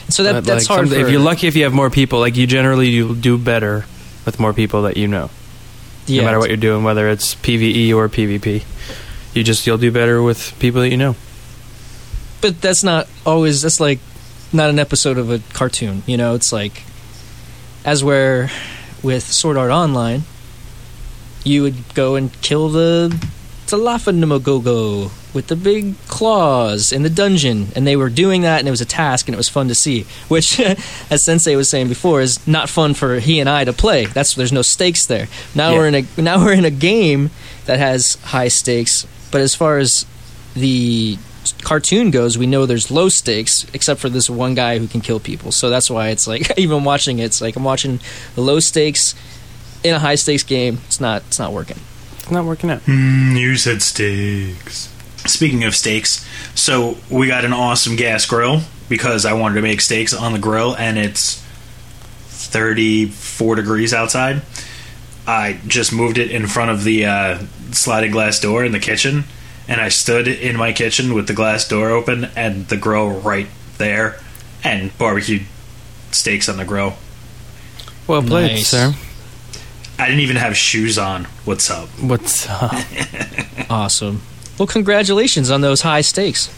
so 0.10 0.24
that 0.24 0.34
But, 0.34 0.44
that's 0.46 0.70
like, 0.70 0.78
hard 0.78 0.90
for, 0.90 0.96
If 0.96 1.10
you're 1.10 1.20
lucky, 1.20 1.48
if 1.48 1.56
you 1.56 1.64
have 1.64 1.74
more 1.74 1.90
people, 1.90 2.20
like 2.20 2.36
you 2.38 2.46
generally 2.48 2.90
you 2.90 3.16
do 3.16 3.38
better 3.38 3.86
with 4.26 4.40
more 4.40 4.54
people 4.54 4.84
that 4.84 4.96
you 4.98 5.08
know. 5.08 5.30
yeah, 6.06 6.22
no 6.22 6.26
matter 6.28 6.40
what 6.40 6.50
you're 6.50 6.58
doing, 6.58 6.84
whether 6.84 7.10
it's 7.10 7.34
PVE 7.36 7.94
or 7.96 8.08
PvP, 8.10 8.64
you 9.34 9.44
just 9.44 9.66
you'll 9.66 9.78
do 9.80 9.92
better 9.92 10.22
with 10.22 10.54
people 10.60 10.82
that 10.82 10.90
you 10.90 10.98
know. 10.98 11.16
but 12.42 12.62
that's 12.62 12.84
not 12.84 13.08
always 13.26 13.62
that's 13.64 13.80
like 13.80 14.00
not 14.54 14.70
an 14.70 14.78
episode 14.80 15.18
of 15.18 15.30
a 15.32 15.40
cartoon 15.54 16.04
you 16.06 16.18
know 16.18 16.36
it's 16.36 16.52
like 16.52 16.84
as 17.86 18.04
where 18.04 18.50
with 19.02 19.24
sword 19.24 19.56
art 19.58 19.72
online 19.72 20.24
you 21.44 21.62
would 21.64 21.94
go 21.96 22.16
and 22.16 22.32
kill 22.42 22.70
the 22.70 23.10
Talafanamogogo 23.68 25.12
with 25.34 25.48
the 25.48 25.56
big 25.56 25.96
claws 26.08 26.92
in 26.92 27.04
the 27.04 27.10
dungeon 27.10 27.68
and 27.76 27.88
they 27.88 27.96
were 27.96 28.10
doing 28.10 28.42
that 28.42 28.60
and 28.60 28.68
it 28.68 28.72
was 28.72 28.82
a 28.82 28.86
task 28.86 29.28
and 29.28 29.34
it 29.34 29.38
was 29.38 29.48
fun 29.48 29.70
to 29.70 29.76
see 29.76 30.04
which 30.28 30.60
as 31.10 31.24
sensei 31.24 31.56
was 31.56 31.70
saying 31.70 31.88
before 31.88 32.20
is 32.20 32.46
not 32.46 32.68
fun 32.70 32.94
for 32.94 33.20
he 33.20 33.40
and 33.40 33.50
I 33.50 33.64
to 33.64 33.72
play 33.72 34.06
that's 34.08 34.36
there's 34.36 34.52
no 34.52 34.62
stakes 34.62 35.06
there 35.06 35.28
now 35.56 35.72
Yeah. 35.72 35.78
we're 35.78 35.88
in 35.88 35.96
a 35.96 36.22
now 36.22 36.44
we're 36.44 36.52
in 36.54 36.66
a 36.66 36.70
game 36.72 37.30
that 37.66 37.80
has 37.80 38.16
high 38.26 38.50
stakes 38.50 39.08
but 39.32 39.40
as 39.40 39.56
far 39.56 39.78
as 39.78 40.06
the 40.54 41.18
cartoon 41.64 42.12
goes, 42.12 42.38
we 42.38 42.46
know 42.46 42.66
there's 42.66 42.92
low 42.92 43.08
stakes, 43.08 43.66
except 43.74 44.02
for 44.02 44.10
this 44.10 44.30
one 44.30 44.54
guy 44.54 44.78
who 44.78 44.88
can 44.88 45.00
kill 45.00 45.20
people. 45.22 45.52
So 45.54 45.70
that's 45.70 45.90
why 45.90 46.10
it's 46.10 46.28
like 46.28 46.52
even 46.60 46.84
watching 46.84 47.20
it, 47.20 47.24
it's 47.24 47.40
like 47.42 47.56
I'm 47.56 47.64
watching 47.64 48.02
the 48.36 48.42
low 48.42 48.60
stakes 48.60 49.16
in 49.84 49.94
a 49.96 50.00
high 50.00 50.16
stakes 50.16 50.44
game. 50.44 50.80
It's 50.88 51.00
not 51.02 51.24
it's 51.28 51.40
not 51.40 51.54
working. 51.54 51.78
It's 52.20 52.32
not 52.32 52.46
working 52.46 52.70
out. 52.70 52.82
Mm, 52.82 53.38
you 53.40 53.56
said 53.58 53.82
steaks. 53.82 54.88
Speaking 55.26 55.64
of 55.66 55.76
steaks, 55.76 56.26
so 56.56 56.98
we 57.10 57.28
got 57.28 57.46
an 57.46 57.54
awesome 57.54 57.96
gas 57.96 58.26
grill 58.26 58.62
because 58.90 59.24
I 59.26 59.34
wanted 59.34 59.56
to 59.56 59.62
make 59.62 59.80
steaks 59.82 60.14
on 60.16 60.34
the 60.34 60.40
grill, 60.40 60.76
and 60.76 60.98
it's 60.98 61.44
34 62.26 63.56
degrees 63.56 63.94
outside. 63.94 64.42
I 65.28 65.60
just 65.68 65.94
moved 65.94 66.18
it 66.18 66.32
in 66.32 66.48
front 66.48 66.72
of 66.72 66.84
the 66.84 67.06
uh, 67.06 67.40
sliding 67.72 68.12
glass 68.12 68.40
door 68.40 68.66
in 68.66 68.72
the 68.72 68.80
kitchen, 68.80 69.26
and 69.68 69.80
I 69.80 69.90
stood 69.90 70.28
in 70.28 70.58
my 70.58 70.74
kitchen 70.74 71.14
with 71.14 71.28
the 71.28 71.34
glass 71.34 71.68
door 71.68 71.92
open 71.92 72.26
and 72.36 72.68
the 72.68 72.78
grill 72.78 73.10
right 73.22 73.48
there, 73.78 74.20
and 74.64 74.96
barbecued 74.98 75.44
steaks 76.12 76.50
on 76.50 76.58
the 76.58 76.66
grill. 76.66 76.96
Well 78.08 78.24
played, 78.24 78.52
Nice. 78.54 78.68
sir. 78.70 78.96
I 80.00 80.06
didn't 80.08 80.22
even 80.22 80.36
have 80.38 80.58
shoes 80.58 80.98
on. 80.98 81.26
What's 81.46 81.70
up? 81.70 81.88
What's 82.02 82.48
up? 82.50 82.74
Awesome. 83.70 84.22
Well, 84.60 84.68
congratulations 84.68 85.50
on 85.50 85.62
those 85.62 85.82
high 85.82 86.02
stakes. 86.02 86.50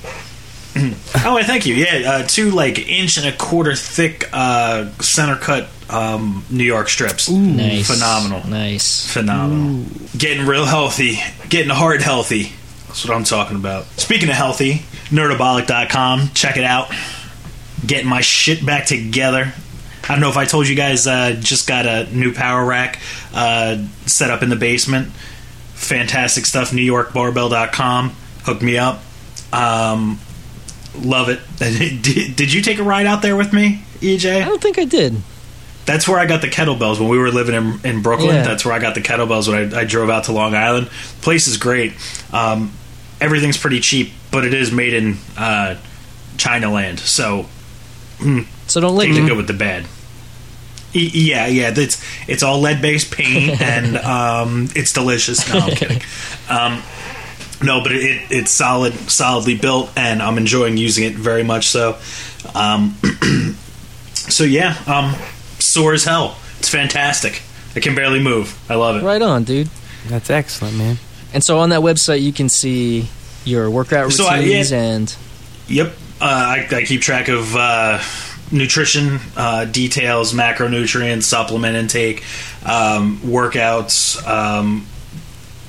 Oh, 1.25 1.37
and 1.37 1.45
thank 1.45 1.67
you. 1.67 1.75
Yeah, 1.75 2.09
uh, 2.09 2.23
two 2.27 2.49
like 2.49 2.79
inch 2.89 3.17
and 3.17 3.27
a 3.27 3.31
quarter 3.37 3.75
thick 3.75 4.27
uh, 4.33 4.89
center 4.99 5.35
cut 5.35 5.69
um, 5.89 6.43
New 6.49 6.63
York 6.63 6.89
strips. 6.89 7.29
Nice, 7.29 7.87
Phenomenal. 7.93 8.49
Nice. 8.49 9.05
Phenomenal. 9.13 9.85
Getting 10.17 10.47
real 10.47 10.65
healthy. 10.65 11.19
Getting 11.47 11.69
heart 11.69 12.01
healthy. 12.01 12.51
That's 12.87 13.05
what 13.07 13.15
I'm 13.15 13.23
talking 13.23 13.55
about. 13.55 13.85
Speaking 13.99 14.27
of 14.29 14.35
healthy, 14.35 14.81
nerdabolic.com. 15.09 16.29
Check 16.33 16.57
it 16.57 16.63
out. 16.63 16.91
Getting 17.85 18.09
my 18.09 18.21
shit 18.21 18.65
back 18.65 18.87
together. 18.87 19.53
I 20.03 20.07
don't 20.09 20.19
know 20.19 20.29
if 20.29 20.37
I 20.37 20.45
told 20.45 20.67
you 20.67 20.75
guys, 20.75 21.07
uh, 21.07 21.37
just 21.39 21.67
got 21.67 21.85
a 21.85 22.05
new 22.13 22.33
power 22.33 22.65
rack 22.65 22.99
uh, 23.33 23.83
set 24.05 24.29
up 24.31 24.43
in 24.43 24.49
the 24.49 24.55
basement. 24.57 25.09
Fantastic 25.75 26.45
stuff. 26.45 26.71
NewYorkBarbell.com. 26.71 28.09
Hook 28.43 28.61
me 28.61 28.77
up. 28.77 29.01
Um, 29.53 30.19
love 30.99 31.29
it. 31.29 31.39
did, 31.57 32.35
did 32.35 32.53
you 32.53 32.61
take 32.61 32.79
a 32.79 32.83
ride 32.83 33.05
out 33.05 33.21
there 33.21 33.35
with 33.35 33.53
me, 33.53 33.83
EJ? 33.99 34.41
I 34.41 34.45
don't 34.45 34.61
think 34.61 34.77
I 34.77 34.85
did. 34.85 35.15
That's 35.85 36.07
where 36.07 36.17
I 36.17 36.25
got 36.25 36.41
the 36.41 36.47
kettlebells 36.47 36.99
when 36.99 37.09
we 37.09 37.17
were 37.17 37.31
living 37.31 37.55
in, 37.55 37.79
in 37.85 38.01
Brooklyn. 38.01 38.35
Yeah. 38.35 38.43
That's 38.43 38.65
where 38.65 38.73
I 38.73 38.79
got 38.79 38.95
the 38.95 39.01
kettlebells 39.01 39.47
when 39.47 39.73
I, 39.73 39.81
I 39.81 39.83
drove 39.85 40.09
out 40.09 40.25
to 40.25 40.31
Long 40.31 40.55
Island. 40.55 40.87
Place 41.21 41.47
is 41.47 41.57
great. 41.57 41.93
Um, 42.33 42.73
everything's 43.19 43.57
pretty 43.57 43.79
cheap, 43.79 44.11
but 44.31 44.45
it 44.45 44.53
is 44.53 44.71
made 44.71 44.93
in 44.93 45.17
uh, 45.37 45.75
China 46.37 46.71
land, 46.71 46.99
so 46.99 47.47
So 48.73 48.81
don't 48.81 48.95
lick 48.95 49.09
take 49.09 49.17
the 49.17 49.23
it. 49.25 49.27
good 49.27 49.37
with 49.37 49.45
the 49.47 49.53
bad. 49.53 49.85
E- 50.95 51.11
yeah, 51.13 51.45
yeah, 51.45 51.71
it's 51.75 52.03
it's 52.27 52.41
all 52.41 52.59
lead 52.59 52.81
based 52.81 53.11
paint 53.11 53.61
and 53.61 53.97
um, 53.97 54.67
it's 54.75 54.91
delicious. 54.93 55.47
No, 55.53 55.59
I'm 55.59 55.71
kidding. 55.75 56.01
Um, 56.49 56.81
no, 57.63 57.81
but 57.83 57.91
it, 57.91 58.31
it's 58.31 58.49
solid, 58.51 58.93
solidly 59.11 59.55
built, 59.55 59.91
and 59.95 60.21
I'm 60.23 60.37
enjoying 60.39 60.75
using 60.77 61.03
it 61.05 61.13
very 61.13 61.43
much. 61.43 61.67
So, 61.67 61.97
um, 62.55 62.95
so 64.13 64.43
yeah, 64.43 64.75
um, 64.87 65.13
sore 65.59 65.93
as 65.93 66.03
hell. 66.03 66.35
It's 66.57 66.69
fantastic. 66.69 67.43
I 67.75 67.79
can 67.79 67.93
barely 67.93 68.21
move. 68.21 68.59
I 68.71 68.75
love 68.75 68.95
it. 68.95 69.03
Right 69.03 69.21
on, 69.21 69.43
dude. 69.43 69.69
That's 70.07 70.29
excellent, 70.31 70.77
man. 70.77 70.97
And 71.31 71.43
so 71.43 71.59
on 71.59 71.69
that 71.69 71.81
website, 71.81 72.21
you 72.21 72.33
can 72.33 72.49
see 72.49 73.07
your 73.45 73.69
workout 73.69 74.05
routines 74.05 74.17
So 74.17 74.25
I- 74.27 74.39
yeah. 74.39 74.63
and 74.71 75.15
Yep. 75.67 75.93
Uh, 76.21 76.25
I, 76.25 76.67
I 76.71 76.83
keep 76.83 77.01
track 77.01 77.27
of 77.27 77.55
uh, 77.55 77.99
nutrition 78.53 79.19
uh, 79.35 79.65
details, 79.65 80.33
macronutrients, 80.33 81.23
supplement 81.23 81.75
intake, 81.75 82.23
um, 82.65 83.17
workouts, 83.19 84.25
um, 84.27 84.85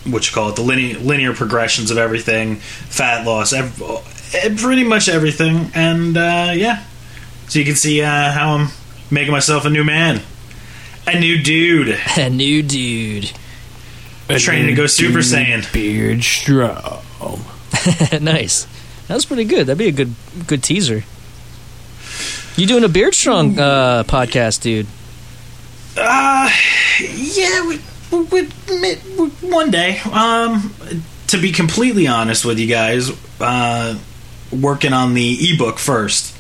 what 0.06 0.28
you 0.28 0.34
call 0.34 0.50
it, 0.50 0.56
the 0.56 0.62
linear, 0.62 0.98
linear 0.98 1.32
progressions 1.32 1.90
of 1.90 1.98
everything, 1.98 2.56
fat 2.56 3.26
loss, 3.26 3.52
ev- 3.52 3.80
eh, 4.34 4.54
pretty 4.56 4.84
much 4.84 5.08
everything. 5.08 5.70
And 5.74 6.16
uh, 6.16 6.52
yeah, 6.54 6.84
so 7.48 7.58
you 7.58 7.64
can 7.64 7.74
see 7.74 8.02
uh, 8.02 8.30
how 8.30 8.56
I'm 8.56 8.68
making 9.10 9.32
myself 9.32 9.64
a 9.64 9.70
new 9.70 9.84
man, 9.84 10.20
a 11.06 11.18
new 11.18 11.42
dude, 11.42 11.98
a 12.16 12.28
new 12.30 12.62
dude. 12.62 13.32
training 14.28 14.66
to 14.66 14.74
go 14.74 14.86
Super 14.86 15.18
Saiyan. 15.20 15.72
Beard 15.72 16.22
strong. 16.22 17.00
nice. 18.22 18.66
That 19.08 19.14
was 19.14 19.26
pretty 19.26 19.44
good. 19.44 19.66
That'd 19.66 19.78
be 19.78 19.88
a 19.88 19.92
good 19.92 20.14
good 20.46 20.62
teaser. 20.62 21.04
You 22.56 22.66
doing 22.66 22.84
a 22.84 22.88
Beard 22.88 23.14
Strong 23.14 23.58
uh, 23.58 24.04
podcast, 24.04 24.60
dude? 24.62 24.86
Uh, 25.96 26.48
yeah, 27.00 27.66
we, 27.66 27.80
we, 28.12 28.48
we, 28.68 28.96
we, 29.18 29.28
one 29.48 29.72
day. 29.72 29.98
Um, 30.12 30.72
to 31.28 31.40
be 31.40 31.50
completely 31.50 32.06
honest 32.06 32.44
with 32.44 32.60
you 32.60 32.68
guys, 32.68 33.10
uh, 33.40 33.98
working 34.52 34.92
on 34.92 35.14
the 35.14 35.36
ebook 35.50 35.78
first. 35.78 36.36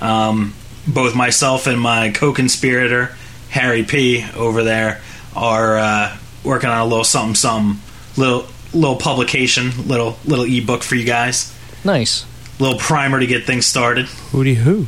Um, 0.00 0.54
both 0.86 1.16
myself 1.16 1.66
and 1.66 1.80
my 1.80 2.10
co-conspirator 2.10 3.16
Harry 3.48 3.82
P 3.82 4.24
over 4.36 4.62
there 4.62 5.00
are 5.34 5.78
uh, 5.78 6.16
working 6.44 6.70
on 6.70 6.78
a 6.78 6.84
little 6.86 7.02
something, 7.02 7.34
something, 7.34 7.82
little 8.16 8.46
little 8.72 8.96
publication, 8.96 9.88
little 9.88 10.16
little 10.24 10.44
ebook 10.44 10.84
for 10.84 10.94
you 10.94 11.04
guys. 11.04 11.52
Nice. 11.84 12.24
Little 12.60 12.78
primer 12.78 13.18
to 13.18 13.26
get 13.26 13.44
things 13.44 13.66
started. 13.66 14.06
Hooty 14.06 14.54
hoo. 14.54 14.86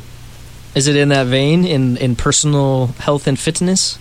Is 0.74 0.86
it 0.86 0.96
in 0.96 1.08
that 1.10 1.26
vein 1.26 1.64
in 1.64 1.96
in 1.96 2.14
personal 2.16 2.88
health 2.98 3.26
and 3.26 3.38
fitness? 3.38 3.98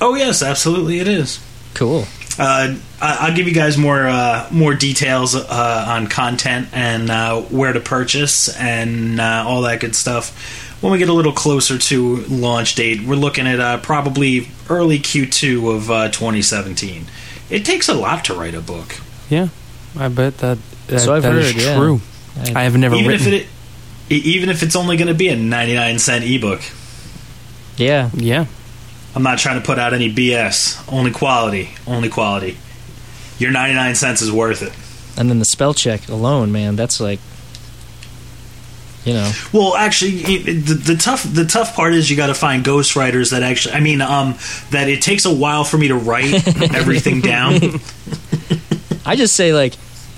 Oh 0.00 0.14
yes, 0.14 0.42
absolutely, 0.42 0.98
it 1.00 1.08
is. 1.08 1.40
Cool. 1.74 2.04
Uh, 2.38 2.74
I- 3.00 3.16
I'll 3.28 3.34
give 3.36 3.46
you 3.46 3.54
guys 3.54 3.78
more 3.78 4.06
uh, 4.06 4.48
more 4.50 4.74
details 4.74 5.34
uh, 5.36 5.84
on 5.88 6.08
content 6.08 6.68
and 6.72 7.10
uh, 7.10 7.40
where 7.42 7.72
to 7.72 7.80
purchase 7.80 8.54
and 8.56 9.20
uh, 9.20 9.44
all 9.46 9.62
that 9.62 9.80
good 9.80 9.94
stuff 9.94 10.80
when 10.82 10.92
we 10.92 10.98
get 10.98 11.08
a 11.08 11.12
little 11.12 11.32
closer 11.32 11.78
to 11.78 12.16
launch 12.28 12.74
date. 12.74 13.02
We're 13.02 13.14
looking 13.14 13.46
at 13.46 13.60
uh, 13.60 13.78
probably 13.78 14.48
early 14.68 14.98
Q2 14.98 15.74
of 15.76 15.90
uh, 15.90 16.08
2017. 16.10 17.06
It 17.50 17.64
takes 17.64 17.88
a 17.88 17.94
lot 17.94 18.24
to 18.26 18.34
write 18.34 18.54
a 18.54 18.60
book, 18.60 18.96
Yeah, 19.30 19.48
I 19.96 20.08
bet 20.08 20.38
that, 20.38 20.58
that 20.88 20.98
So 21.00 21.14
I've 21.14 21.22
that 21.22 21.34
is 21.36 21.52
heard, 21.52 21.62
yeah. 21.62 21.76
true. 21.76 22.00
I 22.54 22.64
have 22.64 22.76
never 22.76 22.96
even 22.96 23.08
written. 23.08 23.32
if 23.32 23.42
it 23.42 23.48
e- 24.10 24.16
even 24.16 24.48
if 24.48 24.62
it's 24.62 24.76
only 24.76 24.96
going 24.96 25.08
to 25.08 25.14
be 25.14 25.28
a 25.28 25.36
99 25.36 25.98
cent 25.98 26.24
ebook. 26.24 26.60
Yeah. 27.76 28.10
yeah, 28.14 28.46
I'm 29.16 29.24
not 29.24 29.38
trying 29.38 29.60
to 29.60 29.66
put 29.66 29.78
out 29.78 29.92
any 29.92 30.12
BS. 30.12 30.92
Only 30.92 31.10
quality, 31.10 31.70
only 31.86 32.08
quality. 32.08 32.56
Your 33.38 33.50
99 33.50 33.94
cents 33.96 34.22
is 34.22 34.30
worth 34.30 34.62
it. 34.62 34.72
And 35.18 35.28
then 35.28 35.40
the 35.40 35.44
spell 35.44 35.74
check 35.74 36.08
alone, 36.08 36.52
man, 36.52 36.76
that's 36.76 37.00
like 37.00 37.18
you 39.04 39.12
know. 39.12 39.30
Well, 39.52 39.76
actually, 39.76 40.20
the, 40.38 40.74
the 40.74 40.96
tough 40.96 41.24
the 41.24 41.44
tough 41.44 41.76
part 41.76 41.94
is 41.94 42.10
you 42.10 42.16
got 42.16 42.28
to 42.28 42.34
find 42.34 42.64
ghostwriters 42.64 43.30
that 43.32 43.42
actually. 43.42 43.74
I 43.74 43.80
mean, 43.80 44.00
um, 44.00 44.36
that 44.70 44.88
it 44.88 45.02
takes 45.02 45.24
a 45.24 45.34
while 45.34 45.64
for 45.64 45.76
me 45.76 45.88
to 45.88 45.94
write 45.94 46.32
everything 46.74 47.20
down. 47.20 47.54
I 49.04 49.16
just 49.16 49.36
say 49.36 49.52
like 49.52 49.74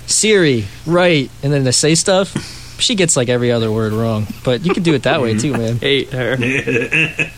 Siri, 0.07 0.65
write, 0.85 1.29
and 1.43 1.51
then 1.51 1.65
to 1.65 1.73
say 1.73 1.95
stuff. 1.95 2.33
She 2.79 2.95
gets 2.95 3.17
like 3.17 3.29
every 3.29 3.51
other 3.51 3.71
word 3.71 3.93
wrong, 3.93 4.27
but 4.43 4.65
you 4.65 4.73
can 4.73 4.83
do 4.83 4.93
it 4.93 5.03
that 5.03 5.21
way 5.21 5.37
too, 5.37 5.53
man. 5.53 5.77
hate 5.79 6.09
her. 6.11 6.37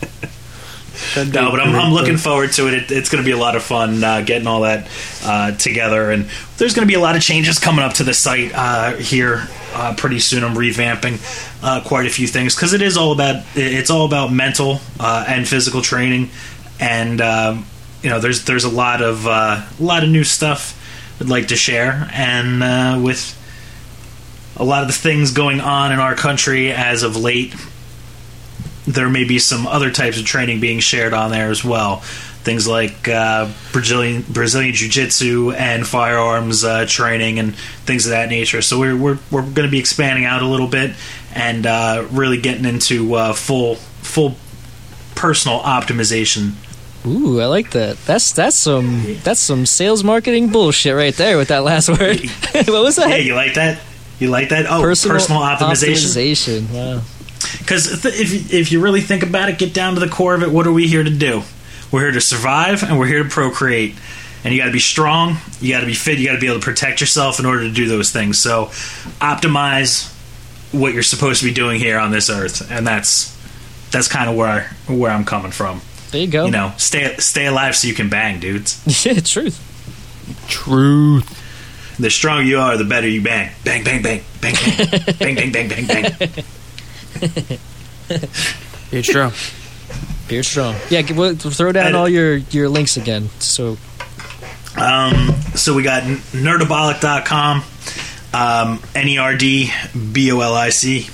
No, 1.16 1.50
but 1.50 1.60
I'm, 1.60 1.74
I'm 1.74 1.92
looking 1.92 2.16
forward 2.18 2.52
to 2.52 2.68
it. 2.68 2.74
it 2.74 2.92
it's 2.92 3.08
going 3.08 3.22
to 3.22 3.26
be 3.26 3.32
a 3.32 3.36
lot 3.36 3.56
of 3.56 3.62
fun 3.62 4.04
uh, 4.04 4.20
getting 4.20 4.46
all 4.46 4.62
that 4.62 4.88
uh, 5.24 5.52
together, 5.52 6.10
and 6.10 6.28
there's 6.58 6.74
going 6.74 6.86
to 6.86 6.90
be 6.90 6.94
a 6.94 7.00
lot 7.00 7.16
of 7.16 7.22
changes 7.22 7.58
coming 7.58 7.84
up 7.84 7.94
to 7.94 8.04
the 8.04 8.14
site 8.14 8.52
uh, 8.54 8.94
here 8.96 9.48
uh, 9.74 9.94
pretty 9.96 10.20
soon. 10.20 10.44
I'm 10.44 10.54
revamping 10.54 11.18
uh, 11.62 11.82
quite 11.84 12.06
a 12.06 12.10
few 12.10 12.26
things 12.26 12.54
because 12.54 12.74
it 12.74 12.82
is 12.82 12.96
all 12.96 13.12
about 13.12 13.42
it's 13.54 13.90
all 13.90 14.04
about 14.04 14.32
mental 14.32 14.80
uh, 14.98 15.24
and 15.26 15.48
physical 15.48 15.82
training, 15.82 16.30
and 16.78 17.20
um, 17.20 17.66
you 18.02 18.10
know 18.10 18.20
there's 18.20 18.44
there's 18.44 18.64
a 18.64 18.70
lot 18.70 19.02
of 19.02 19.26
uh, 19.26 19.66
a 19.78 19.82
lot 19.82 20.04
of 20.04 20.10
new 20.10 20.24
stuff 20.24 20.76
I'd 21.20 21.28
like 21.28 21.48
to 21.48 21.56
share, 21.56 22.08
and 22.12 22.62
uh, 22.62 23.00
with 23.02 23.36
a 24.60 24.64
lot 24.64 24.82
of 24.82 24.88
the 24.88 24.94
things 24.94 25.32
going 25.32 25.60
on 25.60 25.90
in 25.90 25.98
our 25.98 26.14
country 26.14 26.70
as 26.70 27.02
of 27.02 27.16
late 27.16 27.54
there 28.86 29.08
may 29.08 29.24
be 29.24 29.38
some 29.38 29.66
other 29.66 29.90
types 29.90 30.18
of 30.18 30.24
training 30.24 30.60
being 30.60 30.80
shared 30.80 31.12
on 31.12 31.30
there 31.30 31.50
as 31.50 31.64
well. 31.64 31.96
Things 32.42 32.66
like 32.66 33.06
uh, 33.08 33.50
Brazilian 33.72 34.24
Brazilian 34.28 34.74
Jiu 34.74 34.88
Jitsu 34.88 35.52
and 35.52 35.86
firearms 35.86 36.64
uh, 36.64 36.86
training 36.88 37.38
and 37.38 37.54
things 37.54 38.06
of 38.06 38.10
that 38.10 38.30
nature. 38.30 38.62
So 38.62 38.78
we're 38.78 38.96
we're, 38.96 39.18
we're 39.30 39.42
going 39.42 39.68
to 39.68 39.70
be 39.70 39.78
expanding 39.78 40.24
out 40.24 40.42
a 40.42 40.46
little 40.46 40.66
bit 40.66 40.92
and 41.34 41.66
uh, 41.66 42.06
really 42.10 42.40
getting 42.40 42.64
into 42.64 43.14
uh, 43.14 43.34
full 43.34 43.74
full 43.74 44.36
personal 45.14 45.60
optimization. 45.60 46.52
Ooh, 47.06 47.40
I 47.40 47.46
like 47.46 47.72
that. 47.72 47.98
That's 48.06 48.32
that's 48.32 48.58
some 48.58 49.18
that's 49.22 49.40
some 49.40 49.66
sales 49.66 50.02
marketing 50.02 50.48
bullshit 50.48 50.96
right 50.96 51.14
there 51.14 51.36
with 51.36 51.48
that 51.48 51.62
last 51.62 51.90
word. 51.90 52.20
what 52.52 52.68
was 52.68 52.96
that? 52.96 53.10
Hey, 53.10 53.22
you 53.22 53.34
like 53.34 53.54
that? 53.54 53.80
You 54.20 54.28
like 54.28 54.50
that? 54.50 54.66
Oh, 54.68 54.82
personal, 54.82 55.18
optimization. 55.40 56.66
optimization. 56.66 56.70
Wow. 56.72 57.02
Because 57.58 58.02
th- 58.02 58.14
if 58.14 58.52
if 58.52 58.70
you 58.70 58.80
really 58.80 59.00
think 59.00 59.22
about 59.22 59.48
it, 59.48 59.58
get 59.58 59.72
down 59.72 59.94
to 59.94 60.00
the 60.00 60.08
core 60.08 60.34
of 60.34 60.42
it. 60.42 60.50
What 60.50 60.66
are 60.66 60.72
we 60.72 60.86
here 60.86 61.02
to 61.02 61.10
do? 61.10 61.42
We're 61.90 62.02
here 62.02 62.12
to 62.12 62.20
survive, 62.20 62.82
and 62.82 62.98
we're 62.98 63.06
here 63.06 63.24
to 63.24 63.28
procreate. 63.28 63.94
And 64.44 64.54
you 64.54 64.60
got 64.60 64.66
to 64.66 64.72
be 64.72 64.78
strong. 64.78 65.36
You 65.60 65.74
got 65.74 65.80
to 65.80 65.86
be 65.86 65.94
fit. 65.94 66.18
You 66.18 66.26
got 66.26 66.34
to 66.34 66.40
be 66.40 66.46
able 66.46 66.60
to 66.60 66.64
protect 66.64 67.00
yourself 67.00 67.40
in 67.40 67.46
order 67.46 67.62
to 67.62 67.72
do 67.72 67.88
those 67.88 68.10
things. 68.10 68.38
So, 68.38 68.66
optimize 69.20 70.14
what 70.72 70.94
you're 70.94 71.02
supposed 71.02 71.40
to 71.40 71.46
be 71.46 71.52
doing 71.52 71.80
here 71.80 71.98
on 71.98 72.10
this 72.10 72.30
earth, 72.30 72.70
and 72.70 72.86
that's 72.86 73.36
that's 73.90 74.08
kind 74.08 74.30
of 74.30 74.36
where 74.36 74.70
I, 74.88 74.92
where 74.92 75.10
I'm 75.10 75.24
coming 75.24 75.50
from. 75.50 75.80
There 76.10 76.20
you 76.20 76.28
go. 76.28 76.44
You 76.46 76.50
know, 76.50 76.72
stay 76.76 77.16
stay 77.18 77.46
alive 77.46 77.76
so 77.76 77.88
you 77.88 77.94
can 77.94 78.08
bang, 78.08 78.40
dudes. 78.40 79.04
yeah, 79.06 79.20
truth. 79.20 79.66
Truth. 80.48 81.39
The 82.00 82.10
stronger 82.10 82.42
you 82.44 82.58
are, 82.58 82.76
the 82.76 82.84
better 82.84 83.08
you 83.08 83.22
bang. 83.22 83.52
Bang, 83.64 83.84
bang, 83.84 84.02
bang, 84.02 84.22
bang, 84.40 84.54
bang, 85.18 85.18
bang, 85.18 85.52
bang, 85.52 85.68
bang, 85.68 85.86
bang, 85.86 85.88
bang. 86.18 86.34
Beard 88.90 89.04
strong. 89.04 89.32
Beer 90.28 90.42
strong. 90.42 90.74
Yeah, 90.88 91.02
g- 91.02 91.14
well, 91.14 91.34
throw 91.34 91.72
down 91.72 91.94
all 91.94 92.08
your 92.08 92.36
your 92.36 92.68
links 92.68 92.96
again. 92.96 93.28
So 93.38 93.76
Um, 94.76 95.32
so 95.54 95.74
we 95.74 95.82
got 95.82 96.04
nerdabolic.com, 96.04 97.62
um, 98.32 98.80
N-E-R-D-B-O-L-I-C 99.90 101.08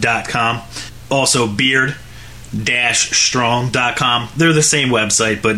dot 0.00 0.28
com. 0.28 0.60
Also 1.10 1.46
beard 1.46 1.94
dash 2.64 3.10
strong 3.16 3.70
dot 3.70 3.96
com. 3.96 4.28
They're 4.36 4.52
the 4.52 4.62
same 4.62 4.88
website, 4.88 5.42
but 5.42 5.56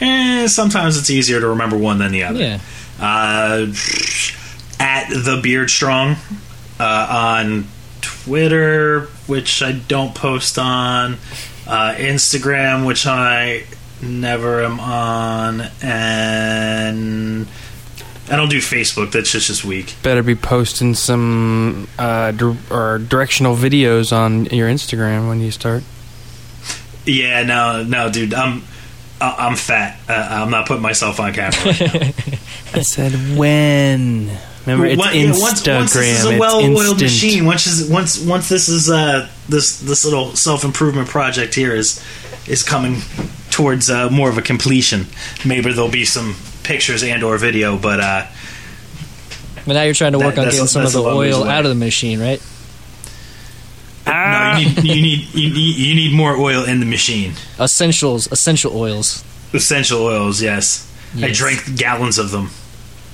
eh, 0.00 0.46
sometimes 0.46 0.98
it's 0.98 1.10
easier 1.10 1.40
to 1.40 1.48
remember 1.48 1.76
one 1.78 1.98
than 1.98 2.12
the 2.12 2.24
other. 2.24 2.38
yeah, 2.40 2.60
Uh, 3.00 3.66
at 4.78 5.08
the 5.08 5.40
beard 5.42 5.70
strong 5.70 6.16
uh, 6.78 7.06
on 7.38 7.66
Twitter, 8.00 9.02
which 9.26 9.62
I 9.62 9.72
don't 9.72 10.14
post 10.14 10.58
on, 10.58 11.14
uh, 11.66 11.94
Instagram, 11.96 12.86
which 12.86 13.06
I 13.06 13.64
never 14.02 14.64
am 14.64 14.80
on, 14.80 15.62
and 15.82 17.46
I 18.30 18.36
don't 18.36 18.48
do 18.48 18.58
Facebook. 18.58 19.12
That's 19.12 19.30
just 19.30 19.48
just 19.48 19.64
weak. 19.64 19.94
Better 20.02 20.22
be 20.22 20.34
posting 20.34 20.94
some 20.94 21.88
uh, 21.98 22.32
or 22.70 22.98
directional 22.98 23.56
videos 23.56 24.16
on 24.16 24.46
your 24.46 24.68
Instagram 24.68 25.28
when 25.28 25.40
you 25.40 25.50
start. 25.50 25.82
Yeah, 27.06 27.42
no, 27.42 27.82
no, 27.82 28.10
dude. 28.10 28.34
I'm 28.34 28.62
I- 29.20 29.46
I'm 29.46 29.56
fat. 29.56 29.98
Uh, 30.08 30.12
I'm 30.42 30.50
not 30.50 30.66
putting 30.66 30.82
myself 30.82 31.20
on 31.20 31.32
camera. 31.32 31.58
Right 31.64 31.80
now. 31.80 32.10
I 32.74 32.82
said 32.82 33.12
when. 33.36 34.30
Remember, 34.66 34.86
it's 34.86 34.98
Once- 34.98 35.14
yeah, 35.14 35.22
Instagram. 35.24 35.40
once, 35.40 35.66
once 35.66 35.92
this 35.94 36.20
is 36.20 36.24
a 36.26 36.38
well-oiled 36.38 37.00
machine, 37.00 37.44
once 37.46 37.66
is, 37.66 37.90
once 37.90 38.20
once 38.24 38.48
this 38.50 38.68
is 38.68 38.90
uh 38.90 39.26
this 39.48 39.80
this 39.80 40.04
little 40.04 40.36
self 40.36 40.64
improvement 40.64 41.08
project 41.08 41.54
here 41.54 41.74
is 41.74 42.04
is 42.46 42.62
coming 42.62 42.98
towards 43.50 43.88
uh, 43.90 44.10
more 44.10 44.28
of 44.28 44.36
a 44.38 44.42
completion. 44.42 45.06
Maybe 45.44 45.72
there'll 45.72 45.90
be 45.90 46.04
some 46.04 46.36
pictures 46.62 47.02
and 47.02 47.22
or 47.24 47.38
video, 47.38 47.78
but 47.78 48.00
uh, 48.00 48.26
But 49.66 49.72
now 49.74 49.82
you're 49.82 49.94
trying 49.94 50.12
to 50.12 50.18
work 50.18 50.34
That- 50.34 50.42
on 50.46 50.50
getting 50.50 50.66
some 50.66 50.84
of 50.84 50.92
the 50.92 50.98
a 50.98 51.02
long 51.02 51.16
ways 51.16 51.34
oil 51.34 51.44
out 51.44 51.64
of 51.64 51.70
the 51.70 51.74
machine, 51.74 52.20
right? 52.20 52.40
Ah. 54.06 54.54
no, 54.54 54.58
you 54.60 54.66
need 54.66 54.84
you 54.84 55.02
need 55.02 55.34
you 55.34 55.50
need 55.54 55.76
you 55.76 55.94
need 55.94 56.12
more 56.14 56.36
oil 56.36 56.64
in 56.64 56.80
the 56.80 56.86
machine. 56.86 57.34
Essentials, 57.58 58.30
essential 58.32 58.76
oils. 58.76 59.22
Essential 59.52 60.02
oils, 60.02 60.40
yes. 60.42 60.86
I 61.14 61.18
Yes. 61.26 61.36
drank 61.36 61.76
gallons 61.76 62.18
of 62.18 62.30
them. 62.30 62.50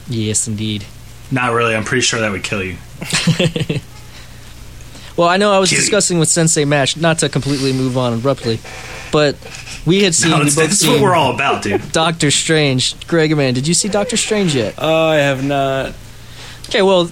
Yes, 0.09 0.47
indeed. 0.47 0.85
Not 1.31 1.53
really. 1.55 1.75
I'm 1.75 1.85
pretty 1.85 2.03
sure 2.03 2.21
that 2.21 2.31
would 2.31 2.45
kill 2.45 2.63
you. 2.63 2.77
Well, 5.17 5.29
I 5.29 5.39
know 5.39 5.51
I 5.51 5.59
was 5.59 5.71
Kitty. 5.71 5.81
discussing 5.81 6.19
with 6.19 6.29
Sensei 6.29 6.67
Match, 6.67 6.99
not 6.99 7.21
to 7.21 7.31
completely 7.31 7.73
move 7.73 7.97
on 7.97 8.13
abruptly, 8.13 8.61
but 9.11 9.35
we 9.87 10.03
had 10.03 10.15
seen 10.15 10.31
No, 10.31 10.39
we 10.41 10.45
both 10.45 10.57
that's 10.57 10.77
seen 10.77 10.93
what 10.93 11.01
we're 11.01 11.15
all 11.15 11.35
about, 11.35 11.63
dude. 11.63 11.91
Doctor 11.93 12.31
Strange. 12.31 12.95
Greg 13.07 13.35
man, 13.35 13.55
did 13.55 13.67
you 13.67 13.73
see 13.73 13.89
Doctor 13.89 14.19
Strange 14.19 14.55
yet? 14.55 14.75
Oh, 14.77 15.07
I 15.09 15.17
have 15.17 15.43
not. 15.43 15.95
Okay, 16.69 16.83
well, 16.83 17.11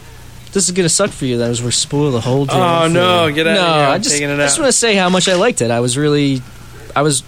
this 0.55 0.65
is 0.65 0.71
gonna 0.73 0.89
suck 0.89 1.11
for 1.11 1.27
you. 1.27 1.39
That 1.39 1.51
is 1.51 1.63
we're 1.63 1.71
spoil 1.71 2.11
the 2.11 2.21
whole. 2.21 2.47
damn 2.47 2.57
Oh, 2.61 2.85
thing. 2.85 2.93
no, 2.95 3.31
get 3.33 3.47
outta 3.47 3.61
no, 3.61 3.63
here. 3.67 3.73
I'm 3.87 3.91
I 3.93 3.99
just, 3.99 4.11
taking 4.15 4.31
it 4.31 4.35
I 4.35 4.45
just 4.45 4.59
want 4.59 4.69
to 4.73 4.79
say 4.79 4.95
how 4.95 5.11
much 5.11 5.29
I 5.29 5.35
liked 5.35 5.61
it. 5.61 5.71
I 5.71 5.81
was 5.81 5.99
really, 5.99 6.41
I 6.97 7.03
was 7.03 7.23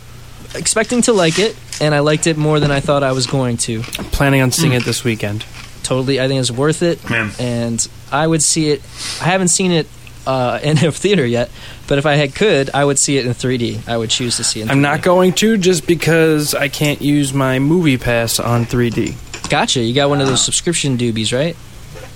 expecting 0.55 1.03
to 1.03 1.12
like 1.12 1.39
it, 1.39 1.55
and 1.81 1.95
I 1.95 1.99
liked 2.01 2.27
it 2.27 2.37
more 2.39 2.59
than 2.61 2.70
I 2.70 2.81
thought 2.81 3.03
I 3.03 3.12
was 3.12 3.27
going 3.27 3.59
to. 3.59 3.83
Planning 3.83 4.41
on 4.41 4.51
seeing 4.53 4.72
it 4.72 4.85
this 4.85 5.05
weekend. 5.05 5.45
Totally, 5.83 6.20
I 6.20 6.27
think 6.29 6.41
it's 6.41 6.51
worth 6.51 6.83
it, 6.83 7.09
Man. 7.11 7.31
and 7.39 7.87
I 8.11 8.27
would 8.27 8.43
see 8.43 8.70
it. 8.70 8.81
I 9.20 9.24
haven't 9.27 9.49
seen 9.49 9.70
it 9.70 9.87
uh, 10.27 10.59
in 10.64 10.79
a 10.85 10.91
theater 10.91 11.24
yet, 11.27 11.51
but 11.87 11.99
if 11.99 12.07
I 12.07 12.14
had 12.14 12.35
could, 12.35 12.70
I 12.74 12.85
would 12.85 12.99
see 12.99 13.18
it 13.18 13.27
in 13.27 13.33
3D. 13.33 13.87
I 13.89 13.97
would 13.97 14.11
choose 14.11 14.37
to 14.39 14.45
see 14.45 14.61
it. 14.61 14.64
In 14.64 14.70
I'm 14.70 14.79
3D. 14.79 14.83
not 14.83 15.03
going 15.03 15.33
to 15.35 15.57
just 15.59 15.87
because 15.87 16.55
I 16.55 16.68
can't 16.68 17.01
use 17.03 17.33
my 17.35 17.59
movie 17.61 17.99
pass 17.99 18.41
on 18.41 18.64
3D. 18.64 19.49
Gotcha. 19.49 19.81
You 19.81 19.95
got 19.95 20.09
one 20.09 20.20
of 20.20 20.27
those 20.27 20.45
subscription 20.45 20.97
doobies, 20.99 21.33
right? 21.37 21.57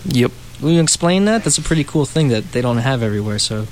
Yep. 0.07 0.33
Will 0.61 0.73
you 0.73 0.81
explain 0.81 1.25
that? 1.25 1.45
That's 1.45 1.59
a 1.59 1.63
pretty 1.63 1.85
cool 1.85 2.05
thing 2.05 2.29
that 2.29 2.53
they 2.53 2.61
don't 2.61 2.79
have 2.79 3.03
everywhere. 3.03 3.39
So 3.39 3.67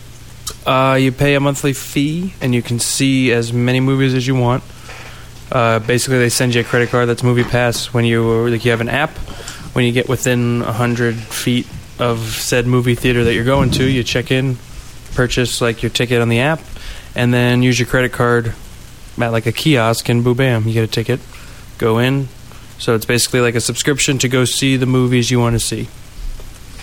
Uh, 0.67 0.97
you 1.01 1.13
pay 1.13 1.35
a 1.35 1.41
monthly 1.41 1.73
fee 1.73 2.35
and 2.41 2.55
you 2.55 2.63
can 2.63 2.79
see 2.79 3.33
as 3.33 3.53
many 3.53 3.81
movies 3.81 4.15
as 4.15 4.27
you 4.27 4.35
want. 4.35 4.63
Uh, 5.51 5.79
basically, 5.79 6.19
they 6.19 6.29
send 6.29 6.55
you 6.55 6.61
a 6.61 6.65
credit 6.65 6.91
card 6.91 7.09
that's 7.09 7.23
Movie 7.23 7.45
Pass 7.45 7.93
when 7.93 8.05
you 8.05 8.49
like 8.49 8.65
you 8.65 8.71
have 8.71 8.81
an 8.81 8.89
app. 8.89 9.11
When 9.75 9.85
you 9.85 9.93
get 9.93 10.09
within 10.09 10.61
hundred 10.61 11.17
feet 11.17 11.67
of 11.99 12.21
said 12.21 12.67
movie 12.67 12.95
theater 12.95 13.25
that 13.25 13.35
you're 13.35 13.45
going 13.45 13.71
to, 13.73 13.85
you 13.85 14.03
check 14.03 14.31
in, 14.31 14.57
purchase 15.15 15.61
like 15.61 15.83
your 15.83 15.91
ticket 15.91 16.21
on 16.21 16.29
the 16.29 16.41
app, 16.41 16.61
and 17.15 17.33
then 17.33 17.63
use 17.63 17.79
your 17.79 17.87
credit 17.87 18.13
card 18.13 18.55
at 19.21 19.29
like 19.29 19.47
a 19.47 19.53
kiosk, 19.53 20.09
and 20.09 20.25
boo 20.25 20.35
bam, 20.35 20.67
you 20.67 20.73
get 20.73 20.85
a 20.85 20.87
ticket. 20.87 21.21
Go 21.79 21.99
in. 21.99 22.29
So 22.79 22.95
it's 22.95 23.07
basically 23.07 23.41
like 23.41 23.55
a 23.55 23.61
subscription 23.61 24.19
to 24.19 24.29
go 24.29 24.45
see 24.45 24.77
the 24.77 24.87
movies 24.87 25.31
you 25.31 25.41
want 25.41 25.55
to 25.55 25.61
see. 25.61 25.89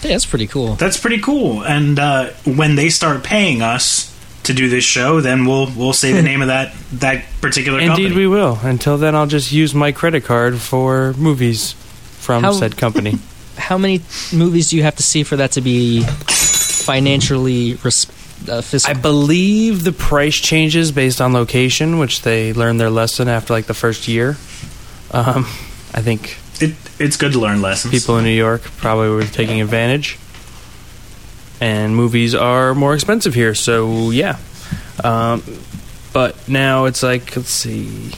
Yeah, 0.01 0.09
that's 0.09 0.25
pretty 0.25 0.47
cool. 0.47 0.75
That's 0.75 0.97
pretty 0.97 1.19
cool. 1.19 1.63
And 1.63 1.97
uh, 1.99 2.31
when 2.45 2.75
they 2.75 2.89
start 2.89 3.23
paying 3.23 3.61
us 3.61 4.11
to 4.43 4.53
do 4.53 4.69
this 4.69 4.83
show, 4.83 5.21
then 5.21 5.45
we'll 5.45 5.71
we'll 5.75 5.93
say 5.93 6.11
the 6.13 6.21
name 6.31 6.41
of 6.41 6.47
that 6.47 6.73
that 6.93 7.25
particular 7.41 7.79
company. 7.79 8.05
Indeed, 8.05 8.13
company. 8.13 8.27
we 8.27 8.35
will. 8.35 8.59
Until 8.63 8.97
then, 8.97 9.15
I'll 9.15 9.27
just 9.27 9.51
use 9.51 9.73
my 9.73 9.91
credit 9.91 10.23
card 10.23 10.57
for 10.57 11.13
movies 11.13 11.73
from 12.19 12.43
How- 12.43 12.53
said 12.53 12.77
company. 12.77 13.17
How 13.57 13.77
many 13.77 14.01
movies 14.33 14.69
do 14.69 14.75
you 14.75 14.83
have 14.83 14.97
to 14.97 15.03
see 15.03 15.23
for 15.23 15.37
that 15.37 15.53
to 15.53 15.61
be 15.61 16.01
financially 16.03 17.75
res- 17.75 18.07
uh, 18.49 18.61
I 18.85 18.93
believe 18.93 19.83
the 19.83 19.91
price 19.93 20.35
changes 20.35 20.91
based 20.91 21.21
on 21.21 21.33
location, 21.33 21.97
which 21.97 22.21
they 22.21 22.53
learned 22.53 22.79
their 22.79 22.89
lesson 22.89 23.27
after 23.27 23.53
like 23.53 23.65
the 23.65 23.73
first 23.73 24.07
year. 24.07 24.37
Um, 25.11 25.45
I 25.93 26.01
think 26.01 26.37
it, 26.61 26.75
it's 26.99 27.17
good 27.17 27.33
to 27.33 27.39
learn 27.39 27.61
lessons. 27.61 27.93
people 27.93 28.17
in 28.17 28.23
New 28.25 28.29
York 28.31 28.61
probably 28.77 29.09
were 29.09 29.23
taking 29.23 29.61
advantage, 29.61 30.17
and 31.61 31.95
movies 31.95 32.35
are 32.35 32.73
more 32.75 32.93
expensive 32.93 33.33
here. 33.33 33.55
So 33.55 34.11
yeah, 34.11 34.37
um, 35.03 35.43
but 36.13 36.47
now 36.47 36.85
it's 36.85 37.03
like 37.03 37.35
let's 37.35 37.49
see, 37.49 38.11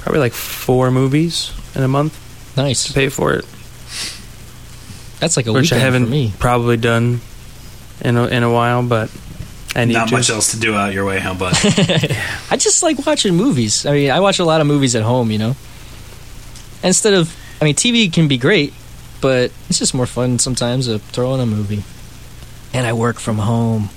probably 0.00 0.20
like 0.20 0.32
four 0.32 0.90
movies 0.90 1.52
in 1.74 1.82
a 1.82 1.88
month 1.88 2.18
Nice 2.56 2.84
to 2.88 2.92
pay 2.92 3.08
for 3.08 3.32
it. 3.32 3.46
That's 5.20 5.36
like 5.36 5.46
a 5.46 5.52
which 5.52 5.72
I 5.72 5.78
haven't 5.78 6.06
for 6.06 6.10
me. 6.10 6.32
probably 6.38 6.76
done 6.76 7.20
in 8.02 8.16
a, 8.16 8.26
in 8.26 8.42
a 8.42 8.52
while, 8.52 8.82
but 8.82 9.10
I 9.74 9.84
need 9.86 9.94
Not 9.94 10.08
to. 10.08 10.14
much 10.16 10.28
else 10.28 10.50
to 10.50 10.58
do 10.60 10.74
out 10.74 10.92
your 10.92 11.04
way, 11.06 11.18
huh, 11.20 11.34
bud? 11.34 11.54
I 12.50 12.56
just 12.58 12.82
like 12.82 13.06
watching 13.06 13.34
movies. 13.36 13.86
I 13.86 13.92
mean, 13.92 14.10
I 14.10 14.20
watch 14.20 14.38
a 14.40 14.44
lot 14.44 14.60
of 14.60 14.66
movies 14.66 14.94
at 14.96 15.02
home, 15.02 15.30
you 15.30 15.38
know. 15.38 15.56
Instead 16.82 17.14
of, 17.14 17.34
I 17.60 17.64
mean, 17.64 17.74
TV 17.74 18.12
can 18.12 18.28
be 18.28 18.38
great, 18.38 18.72
but 19.20 19.52
it's 19.68 19.78
just 19.78 19.94
more 19.94 20.06
fun 20.06 20.38
sometimes 20.38 20.86
to 20.86 20.98
throw 20.98 21.34
in 21.34 21.40
a 21.40 21.46
movie. 21.46 21.82
And 22.74 22.86
I 22.86 22.92
work 22.92 23.18
from 23.20 23.38
home. 23.38 23.90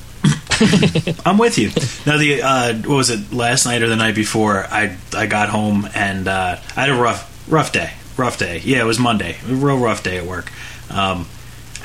I'm 1.25 1.37
with 1.37 1.57
you. 1.57 1.69
Now, 2.05 2.17
the 2.17 2.41
uh, 2.41 2.73
what 2.87 2.95
was 2.95 3.09
it 3.09 3.31
last 3.33 3.65
night 3.65 3.81
or 3.81 3.87
the 3.89 3.95
night 3.95 4.15
before? 4.15 4.65
I 4.69 4.97
I 5.13 5.25
got 5.27 5.49
home 5.49 5.87
and 5.93 6.27
uh, 6.27 6.57
I 6.75 6.81
had 6.81 6.89
a 6.89 6.95
rough 6.95 7.49
rough 7.51 7.71
day. 7.71 7.91
Rough 8.17 8.37
day. 8.37 8.61
Yeah, 8.63 8.81
it 8.81 8.85
was 8.85 8.97
Monday. 8.99 9.35
A 9.47 9.53
real 9.53 9.77
rough 9.77 10.03
day 10.03 10.17
at 10.17 10.25
work. 10.25 10.51
Um, 10.89 11.27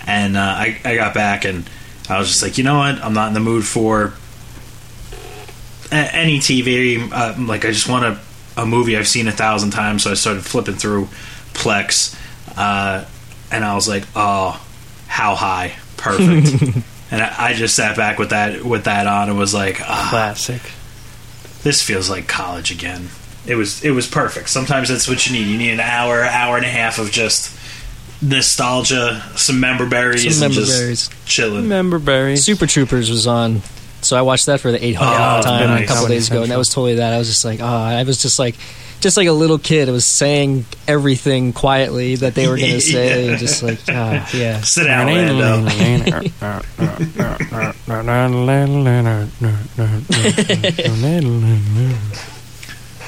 and 0.06 0.36
uh, 0.36 0.40
I 0.40 0.80
I 0.84 0.94
got 0.96 1.14
back 1.14 1.44
and 1.44 1.68
I 2.08 2.18
was 2.18 2.28
just 2.28 2.42
like, 2.42 2.58
you 2.58 2.64
know 2.64 2.78
what? 2.78 2.96
I'm 3.02 3.12
not 3.14 3.28
in 3.28 3.34
the 3.34 3.40
mood 3.40 3.64
for 3.64 4.14
a- 5.92 6.14
any 6.14 6.38
TV. 6.38 7.10
Uh, 7.12 7.34
like, 7.46 7.64
I 7.64 7.70
just 7.72 7.88
want 7.88 8.04
a 8.04 8.18
a 8.62 8.66
movie 8.66 8.96
I've 8.96 9.08
seen 9.08 9.28
a 9.28 9.32
thousand 9.32 9.70
times. 9.70 10.02
So 10.04 10.10
I 10.10 10.14
started 10.14 10.44
flipping 10.44 10.74
through 10.76 11.08
Plex, 11.54 12.16
uh, 12.56 13.04
and 13.50 13.64
I 13.64 13.74
was 13.74 13.88
like, 13.88 14.04
oh, 14.14 14.64
how 15.06 15.34
high? 15.34 15.74
Perfect. 15.96 16.62
and 17.10 17.22
I, 17.22 17.34
I 17.50 17.52
just 17.54 17.74
sat 17.74 17.96
back 17.96 18.18
with 18.18 18.30
that 18.30 18.64
with 18.64 18.84
that 18.84 19.06
on 19.06 19.28
and 19.28 19.38
was 19.38 19.52
like, 19.54 19.80
ah, 19.80 20.08
Classic. 20.10 20.62
this 21.62 21.82
feels 21.82 22.08
like 22.08 22.26
college 22.28 22.70
again. 22.70 23.08
It 23.46 23.54
was 23.54 23.82
it 23.84 23.90
was 23.90 24.06
perfect. 24.06 24.48
Sometimes 24.50 24.88
that's 24.88 25.08
what 25.08 25.26
you 25.26 25.32
need. 25.32 25.46
You 25.46 25.58
need 25.58 25.72
an 25.72 25.80
hour, 25.80 26.22
hour 26.22 26.56
and 26.56 26.64
a 26.66 26.68
half 26.68 26.98
of 26.98 27.10
just 27.10 27.56
nostalgia, 28.22 29.22
some 29.36 29.60
member 29.60 29.86
berries, 29.88 30.38
Some 30.38 30.46
and 30.46 30.54
just 30.54 30.78
berries. 30.78 31.10
chilling. 31.24 31.62
Remember 31.62 31.98
Barry? 31.98 32.36
Super 32.36 32.66
Troopers 32.66 33.10
was 33.10 33.26
on, 33.26 33.62
so 34.02 34.16
I 34.16 34.22
watched 34.22 34.46
that 34.46 34.60
for 34.60 34.70
the 34.72 34.78
800th 34.78 35.38
Oh, 35.38 35.42
time 35.42 35.68
nice. 35.68 35.84
a 35.84 35.92
couple 35.92 36.08
days 36.08 36.30
ago, 36.30 36.42
and 36.42 36.50
that 36.52 36.58
was 36.58 36.68
totally 36.68 36.96
that. 36.96 37.12
I 37.12 37.18
was 37.18 37.28
just 37.28 37.44
like, 37.44 37.60
oh, 37.60 37.64
I 37.66 38.02
was 38.04 38.20
just 38.22 38.38
like, 38.38 38.54
just 39.00 39.16
like 39.16 39.28
a 39.28 39.32
little 39.32 39.58
kid. 39.58 39.88
I 39.88 39.92
was 39.92 40.04
saying 40.04 40.64
everything 40.86 41.52
quietly 41.52 42.16
that 42.16 42.34
they 42.34 42.48
were 42.48 42.56
going 42.56 42.70
to 42.72 42.80
say, 42.80 43.30
Yeah. 43.30 43.36
just 43.36 43.62
like, 43.62 43.78
ah, 43.88 44.28
yeah. 44.34 44.60
Sit 44.60 44.84
down, 44.84 45.06
Lando. 45.06 45.70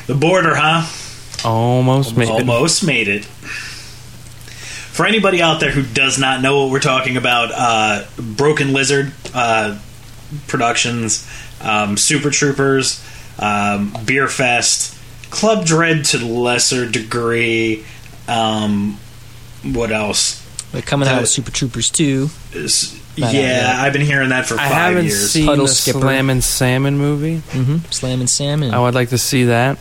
The 0.06 0.14
border, 0.14 0.54
huh? 0.56 1.48
Almost 1.48 2.16
made 2.16 2.28
it. 2.28 2.30
Almost 2.30 2.84
made 2.84 3.08
it. 3.08 3.24
For 3.24 5.06
anybody 5.06 5.40
out 5.40 5.60
there 5.60 5.70
who 5.70 5.82
does 5.82 6.18
not 6.18 6.42
know 6.42 6.62
what 6.62 6.72
we're 6.72 6.80
talking 6.80 7.16
about, 7.16 7.50
uh, 7.54 8.04
Broken 8.18 8.72
Lizard 8.72 9.12
uh, 9.32 9.78
Productions, 10.48 11.28
um, 11.60 11.96
Super 11.96 12.30
Troopers, 12.30 13.00
um, 13.38 13.92
Beerfest, 13.92 14.98
Club 15.30 15.64
Dread 15.64 16.04
to 16.06 16.18
lesser 16.24 16.88
degree. 16.88 17.84
Um, 18.28 18.98
what 19.62 19.90
else? 19.92 20.40
But 20.72 20.86
coming 20.86 21.08
out 21.08 21.16
The- 21.16 21.20
with 21.22 21.30
Super 21.30 21.50
Troopers 21.50 21.90
2. 21.90 22.30
Is- 22.52 22.94
yeah. 23.16 23.76
I've 23.78 23.92
been 23.92 24.00
hearing 24.02 24.30
that 24.30 24.46
for 24.46 24.54
I 24.54 24.68
five 24.70 24.72
haven't 24.94 25.04
years. 25.04 25.30
seen 25.32 25.44
Puddle 25.46 25.66
the 25.66 25.72
Skipper. 25.72 26.00
Slam 26.00 26.30
and 26.30 26.42
Salmon 26.42 26.96
movie. 26.96 27.42
hmm 27.52 27.78
Slammin' 27.90 28.26
Salmon. 28.26 28.72
I 28.72 28.78
would 28.78 28.94
like 28.94 29.10
to 29.10 29.18
see 29.18 29.44
that. 29.44 29.76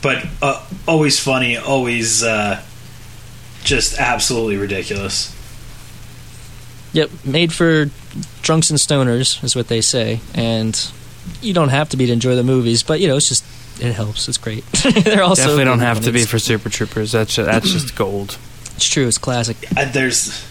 but 0.00 0.26
uh, 0.42 0.64
always 0.88 1.18
funny, 1.20 1.56
always 1.58 2.22
uh, 2.22 2.62
just 3.62 3.98
absolutely 3.98 4.56
ridiculous. 4.56 5.34
Yep, 6.94 7.10
made 7.24 7.52
for 7.52 7.90
drunks 8.42 8.70
and 8.70 8.78
stoners 8.78 9.42
is 9.44 9.54
what 9.56 9.68
they 9.68 9.80
say, 9.80 10.20
and 10.34 10.90
you 11.40 11.54
don't 11.54 11.70
have 11.70 11.88
to 11.90 11.96
be 11.96 12.06
to 12.06 12.12
enjoy 12.12 12.34
the 12.36 12.42
movies, 12.42 12.82
but 12.82 13.00
you 13.00 13.08
know 13.08 13.16
it's 13.16 13.28
just 13.28 13.44
it 13.80 13.92
helps. 13.92 14.28
It's 14.28 14.38
great. 14.38 14.64
They're 15.04 15.22
also 15.22 15.42
Definitely 15.42 15.64
don't 15.64 15.78
good 15.78 15.84
have 15.86 16.00
to 16.04 16.12
be 16.12 16.24
for 16.24 16.38
Super 16.38 16.68
Troopers. 16.68 17.12
That's 17.12 17.36
that's 17.36 17.70
just 17.72 17.96
gold. 17.96 18.38
It's 18.76 18.88
true. 18.88 19.06
It's 19.08 19.18
classic. 19.18 19.56
Uh, 19.76 19.90
there's, 19.90 20.44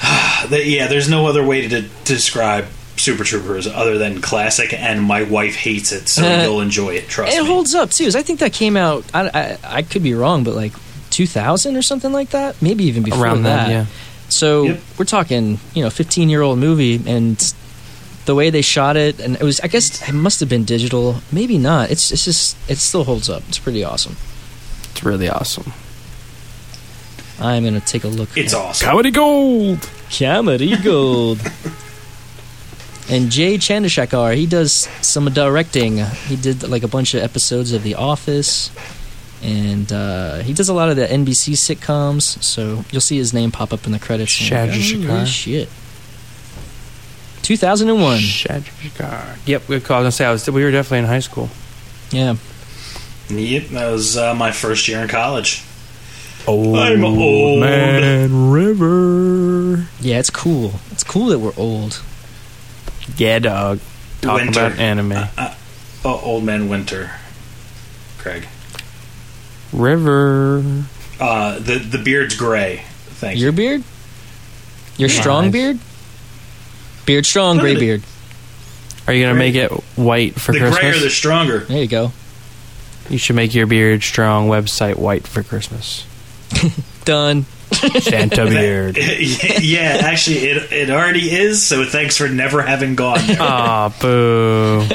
the- 0.48 0.64
yeah, 0.64 0.86
there's 0.88 1.08
no 1.08 1.26
other 1.26 1.44
way 1.44 1.68
to, 1.68 1.82
to 1.82 1.88
describe 2.04 2.66
Super 2.96 3.24
Troopers 3.24 3.66
other 3.66 3.98
than 3.98 4.20
classic, 4.20 4.72
and 4.72 5.02
my 5.02 5.22
wife 5.22 5.54
hates 5.56 5.92
it, 5.92 6.08
so 6.08 6.22
Uh, 6.26 6.42
you'll 6.42 6.60
enjoy 6.60 6.94
it. 6.94 7.08
Trust 7.08 7.36
it 7.36 7.42
me. 7.42 7.46
holds 7.48 7.74
up 7.74 7.90
too. 7.90 8.10
I 8.14 8.22
think 8.22 8.40
that 8.40 8.52
came 8.52 8.76
out. 8.76 9.04
I, 9.14 9.28
I 9.28 9.58
I 9.78 9.82
could 9.82 10.02
be 10.02 10.14
wrong, 10.14 10.44
but 10.44 10.54
like 10.54 10.72
2000 11.10 11.76
or 11.76 11.82
something 11.82 12.12
like 12.12 12.30
that. 12.30 12.60
Maybe 12.62 12.84
even 12.84 13.02
before 13.02 13.22
Around 13.24 13.42
that. 13.44 13.66
then, 13.68 13.70
yeah. 13.70 13.86
So 14.28 14.64
Yep. 14.64 14.80
we're 14.98 15.04
talking, 15.04 15.58
you 15.74 15.82
know, 15.82 15.90
15 15.90 16.28
year 16.28 16.42
old 16.42 16.58
movie, 16.58 17.00
and 17.06 17.36
the 18.24 18.34
way 18.34 18.50
they 18.50 18.62
shot 18.62 18.96
it, 18.96 19.20
and 19.20 19.36
it 19.36 19.42
was. 19.42 19.60
I 19.60 19.68
guess 19.68 20.02
it 20.08 20.12
must 20.12 20.40
have 20.40 20.48
been 20.48 20.64
digital. 20.64 21.20
Maybe 21.30 21.58
not. 21.58 21.90
It's 21.90 22.10
it's 22.10 22.24
just 22.24 22.56
it 22.68 22.78
still 22.78 23.04
holds 23.04 23.30
up. 23.30 23.42
It's 23.48 23.58
pretty 23.58 23.84
awesome. 23.84 24.16
It's 24.90 25.04
really 25.04 25.28
awesome. 25.28 25.72
I'm 27.38 27.64
gonna 27.64 27.80
take 27.80 28.02
a 28.04 28.08
look. 28.08 28.30
It's 28.36 28.52
at 28.54 28.60
awesome. 28.60 28.88
Comedy 28.88 29.10
gold. 29.10 29.88
Comedy 30.10 30.76
Gold. 30.76 31.38
and 33.10 33.30
Jay 33.30 33.56
Chandrasekhar, 33.58 34.34
he 34.34 34.46
does 34.46 34.88
some 35.02 35.26
directing. 35.32 35.98
He 35.98 36.36
did 36.36 36.62
like 36.68 36.82
a 36.82 36.88
bunch 36.88 37.14
of 37.14 37.22
episodes 37.22 37.72
of 37.72 37.82
The 37.82 37.94
Office, 37.94 38.70
and 39.42 39.92
uh, 39.92 40.36
he 40.38 40.52
does 40.52 40.68
a 40.68 40.74
lot 40.74 40.88
of 40.88 40.96
the 40.96 41.06
NBC 41.06 41.54
sitcoms. 41.54 42.42
So 42.42 42.84
you'll 42.90 43.00
see 43.00 43.16
his 43.18 43.32
name 43.34 43.50
pop 43.50 43.72
up 43.72 43.86
in 43.86 43.92
the 43.92 43.98
credits. 43.98 44.40
and 44.40 44.48
you're 44.50 44.60
like, 44.60 44.70
Chandrasekhar. 44.70 45.06
"Holy 45.08 45.26
shit. 45.26 45.68
2001. 47.42 48.18
Chandrasekhar. 48.18 49.38
Yep, 49.46 49.66
good 49.68 49.84
call. 49.84 49.98
I 49.98 50.00
was 50.00 50.04
gonna 50.04 50.12
say 50.12 50.24
I 50.26 50.32
was. 50.32 50.48
We 50.50 50.64
were 50.64 50.70
definitely 50.70 50.98
in 51.00 51.04
high 51.04 51.20
school. 51.20 51.48
Yeah. 52.10 52.36
Yep, 53.28 53.68
that 53.68 53.90
was 53.90 54.16
uh, 54.16 54.34
my 54.34 54.52
first 54.52 54.88
year 54.88 55.00
in 55.00 55.08
college. 55.08 55.62
Old 56.46 56.76
I'm 56.78 57.04
old. 57.04 57.60
Man 57.60 58.50
River. 58.50 59.86
Yeah, 60.00 60.18
it's 60.20 60.30
cool. 60.30 60.74
It's 60.92 61.02
cool 61.02 61.26
that 61.26 61.40
we're 61.40 61.52
old. 61.56 62.02
Yeah, 63.16 63.40
dog. 63.40 63.80
Talk 64.20 64.40
Winter. 64.40 64.66
about 64.66 64.78
anime. 64.78 65.12
Uh, 65.12 65.54
oh, 66.04 66.20
Old 66.22 66.44
Man 66.44 66.68
Winter. 66.68 67.10
Craig. 68.18 68.46
River. 69.72 70.84
Uh, 71.20 71.58
the 71.58 71.78
the 71.78 71.98
beard's 71.98 72.34
gray. 72.36 72.82
Thank 73.18 73.38
Your 73.38 73.50
you. 73.50 73.56
beard? 73.56 73.82
Your 74.98 75.08
Nice. 75.08 75.18
strong 75.18 75.50
beard? 75.50 75.78
Beard 77.06 77.24
strong, 77.26 77.56
Look 77.56 77.62
gray 77.64 77.72
it. 77.74 77.78
beard. 77.80 78.02
Are 79.06 79.12
you 79.12 79.22
gonna 79.24 79.34
Gray. 79.34 79.52
make 79.52 79.54
it 79.54 79.70
white 79.96 80.34
for 80.40 80.52
The 80.52 80.58
Christmas? 80.58 80.78
grayer, 80.80 80.98
the 80.98 81.10
stronger. 81.10 81.58
There 81.60 81.78
you 81.78 81.86
go. 81.86 82.12
you 83.08 83.18
should 83.18 83.36
make 83.36 83.54
your 83.54 83.66
beard 83.66 84.02
strong 84.02 84.48
website 84.48 84.96
white 84.96 85.26
for 85.26 85.42
Christmas. 85.44 86.04
Done. 87.04 87.46
Santa 88.00 88.46
beard. 88.48 88.96
yeah, 89.60 90.00
actually, 90.02 90.38
it 90.38 90.72
it 90.72 90.90
already 90.90 91.30
is. 91.30 91.64
So 91.64 91.84
thanks 91.84 92.16
for 92.16 92.28
never 92.28 92.62
having 92.62 92.94
gone 92.96 93.20
there. 93.26 93.36
Aw, 93.40 93.88
boo. 94.00 94.86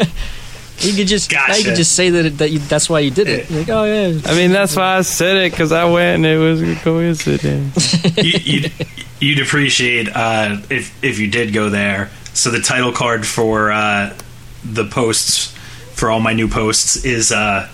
You 0.81 0.93
could 0.93 1.07
just 1.07 1.31
now 1.31 1.55
you 1.55 1.63
could 1.63 1.75
just 1.75 1.95
say 1.95 2.09
that 2.09 2.25
it, 2.25 2.37
that 2.39 2.51
you, 2.51 2.59
that's 2.59 2.89
why 2.89 2.99
you 2.99 3.11
did 3.11 3.27
it. 3.27 3.49
You're 3.49 3.59
like, 3.59 3.69
oh 3.69 3.83
yeah, 3.83 4.19
I 4.25 4.35
mean, 4.35 4.51
that's 4.51 4.75
why 4.75 4.97
I 4.97 5.01
said 5.01 5.37
it 5.37 5.51
because 5.51 5.71
I 5.71 5.85
went 5.85 6.17
and 6.17 6.25
it 6.25 6.37
was 6.37 6.61
a 6.61 6.75
coincidence. 6.75 8.17
you, 8.17 8.39
you'd, 8.43 8.73
you'd 9.19 9.39
appreciate 9.39 10.09
uh, 10.09 10.57
if 10.69 11.03
if 11.03 11.19
you 11.19 11.29
did 11.29 11.53
go 11.53 11.69
there. 11.69 12.09
So 12.33 12.49
the 12.49 12.61
title 12.61 12.91
card 12.91 13.25
for 13.25 13.71
uh, 13.71 14.15
the 14.63 14.85
posts 14.85 15.53
for 15.93 16.09
all 16.09 16.19
my 16.19 16.33
new 16.33 16.47
posts 16.47 17.05
is 17.05 17.31
uh, 17.31 17.69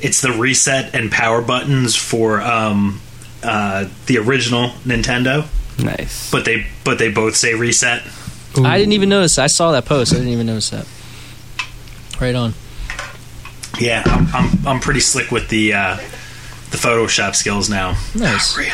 it's 0.00 0.20
the 0.22 0.32
reset 0.32 0.94
and 0.94 1.10
power 1.10 1.42
buttons 1.42 1.94
for 1.94 2.40
um, 2.40 3.00
uh, 3.42 3.88
the 4.06 4.18
original 4.18 4.70
Nintendo, 4.84 5.46
nice. 5.82 6.30
but 6.30 6.44
they 6.44 6.66
but 6.84 6.98
they 6.98 7.10
both 7.10 7.36
say 7.36 7.54
reset. 7.54 8.02
I 8.56 8.78
didn't 8.78 8.92
even 8.92 9.08
notice. 9.08 9.38
I 9.38 9.46
saw 9.46 9.72
that 9.72 9.86
post. 9.86 10.12
I 10.12 10.16
didn't 10.16 10.32
even 10.32 10.46
notice 10.46 10.70
that. 10.70 10.86
Right 12.22 12.36
on. 12.36 12.54
Yeah, 13.80 14.04
I'm 14.06 14.28
I'm, 14.32 14.66
I'm 14.68 14.80
pretty 14.80 15.00
slick 15.00 15.32
with 15.32 15.48
the 15.48 15.74
uh, 15.74 15.96
the 16.70 16.76
Photoshop 16.76 17.34
skills 17.34 17.68
now. 17.68 17.96
Nice. 18.14 18.56
Really? 18.56 18.70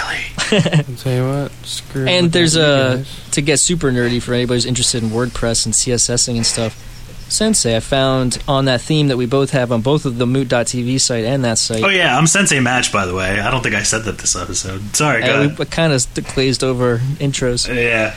I'll 0.76 0.94
tell 0.96 1.14
you 1.14 1.26
what. 1.26 1.52
Screw 1.66 2.06
And 2.06 2.30
there's 2.30 2.56
a 2.56 2.96
guys. 2.98 3.30
to 3.32 3.40
get 3.40 3.58
super 3.58 3.90
nerdy 3.90 4.20
for 4.20 4.34
anybody 4.34 4.56
who's 4.56 4.66
interested 4.66 5.02
in 5.02 5.08
WordPress 5.08 5.64
and 5.64 5.74
CSSing 5.74 6.36
and 6.36 6.44
stuff. 6.46 6.84
Sensei, 7.30 7.74
I 7.76 7.80
found 7.80 8.38
on 8.46 8.66
that 8.66 8.82
theme 8.82 9.08
that 9.08 9.16
we 9.16 9.24
both 9.24 9.50
have 9.52 9.72
on 9.72 9.80
both 9.80 10.04
of 10.04 10.18
the 10.18 10.26
Moot.tv 10.26 11.00
site 11.00 11.24
and 11.24 11.42
that 11.44 11.56
site. 11.58 11.82
Oh 11.82 11.88
yeah, 11.88 12.16
I'm 12.18 12.26
Sensei 12.26 12.60
Match 12.60 12.92
by 12.92 13.06
the 13.06 13.14
way. 13.14 13.40
I 13.40 13.50
don't 13.50 13.62
think 13.62 13.74
I 13.74 13.82
said 13.82 14.04
that 14.04 14.18
this 14.18 14.36
episode. 14.36 14.94
Sorry, 14.94 15.22
go 15.22 15.26
and 15.26 15.44
ahead. 15.46 15.58
we 15.58 15.64
kind 15.64 15.94
of 15.94 16.06
glazed 16.34 16.62
over 16.62 16.98
intros. 17.18 17.66
Yeah. 17.74 18.14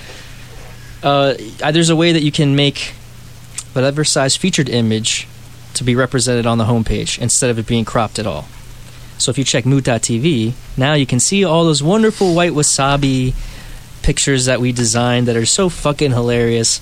uh, 1.03 1.71
there's 1.71 1.89
a 1.89 1.95
way 1.95 2.11
that 2.11 2.21
you 2.21 2.31
can 2.33 2.55
make 2.55 2.95
whatever 3.73 4.03
size 4.03 4.35
featured 4.35 4.69
image 4.69 5.27
to 5.73 5.83
be 5.83 5.95
represented 5.95 6.45
on 6.45 6.57
the 6.57 6.65
homepage 6.65 7.19
instead 7.19 7.49
of 7.49 7.57
it 7.57 7.67
being 7.67 7.85
cropped 7.85 8.19
at 8.19 8.27
all. 8.27 8.47
So 9.17 9.29
if 9.29 9.37
you 9.37 9.43
check 9.43 9.65
moot.tv, 9.65 10.53
now 10.77 10.93
you 10.93 11.05
can 11.05 11.19
see 11.19 11.45
all 11.45 11.63
those 11.63 11.83
wonderful 11.83 12.33
white 12.33 12.53
wasabi 12.53 13.33
pictures 14.01 14.45
that 14.45 14.59
we 14.59 14.71
designed 14.71 15.27
that 15.27 15.35
are 15.35 15.45
so 15.45 15.69
fucking 15.69 16.11
hilarious. 16.11 16.81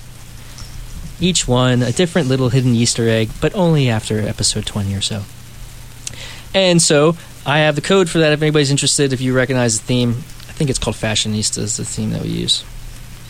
Each 1.20 1.46
one 1.46 1.82
a 1.82 1.92
different 1.92 2.28
little 2.28 2.48
hidden 2.48 2.74
Easter 2.74 3.08
egg, 3.08 3.28
but 3.40 3.54
only 3.54 3.90
after 3.90 4.20
episode 4.20 4.64
20 4.64 4.94
or 4.94 5.02
so. 5.02 5.24
And 6.54 6.80
so 6.80 7.16
I 7.44 7.60
have 7.60 7.74
the 7.74 7.82
code 7.82 8.08
for 8.08 8.18
that 8.18 8.32
if 8.32 8.40
anybody's 8.42 8.70
interested. 8.70 9.12
If 9.12 9.20
you 9.20 9.34
recognize 9.34 9.78
the 9.78 9.86
theme, 9.86 10.10
I 10.48 10.52
think 10.52 10.70
it's 10.70 10.78
called 10.78 10.96
Fashionista 10.96 11.58
is 11.58 11.76
the 11.76 11.84
theme 11.84 12.10
that 12.10 12.22
we 12.22 12.30
use. 12.30 12.64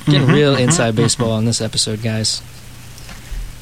Getting 0.06 0.22
mm-hmm. 0.22 0.32
real 0.32 0.52
mm-hmm. 0.54 0.62
inside 0.62 0.96
baseball 0.96 1.28
mm-hmm. 1.28 1.38
on 1.38 1.44
this 1.44 1.60
episode, 1.60 2.02
guys. 2.02 2.42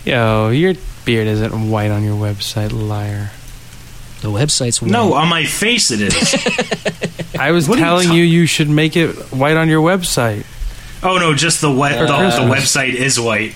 Yo, 0.09 0.49
your 0.49 0.73
beard 1.05 1.27
isn't 1.27 1.71
white 1.71 1.91
on 1.91 2.03
your 2.03 2.17
website, 2.17 2.73
liar. 2.73 3.31
The 4.23 4.29
website's 4.29 4.81
white. 4.81 4.91
No, 4.91 5.13
on 5.13 5.29
my 5.29 5.45
face 5.45 5.91
it 5.91 6.01
is. 6.01 6.35
I 7.39 7.51
was 7.53 7.69
What 7.69 7.77
are 7.77 7.81
you 7.81 7.85
telling 7.85 8.09
ta- 8.09 8.15
you 8.15 8.23
you 8.23 8.47
should 8.47 8.71
make 8.71 8.97
it 8.97 9.11
white 9.31 9.59
on 9.59 9.69
your 9.69 9.83
website. 9.83 10.47
oh 11.03 11.19
no, 11.19 11.35
just 11.35 11.61
the 11.61 11.71
web. 11.71 11.99
For 11.99 12.07
the, 12.07 12.13
the 12.17 12.19
Christmas. 12.19 12.75
website 12.75 12.95
is 12.95 13.21
white. 13.21 13.55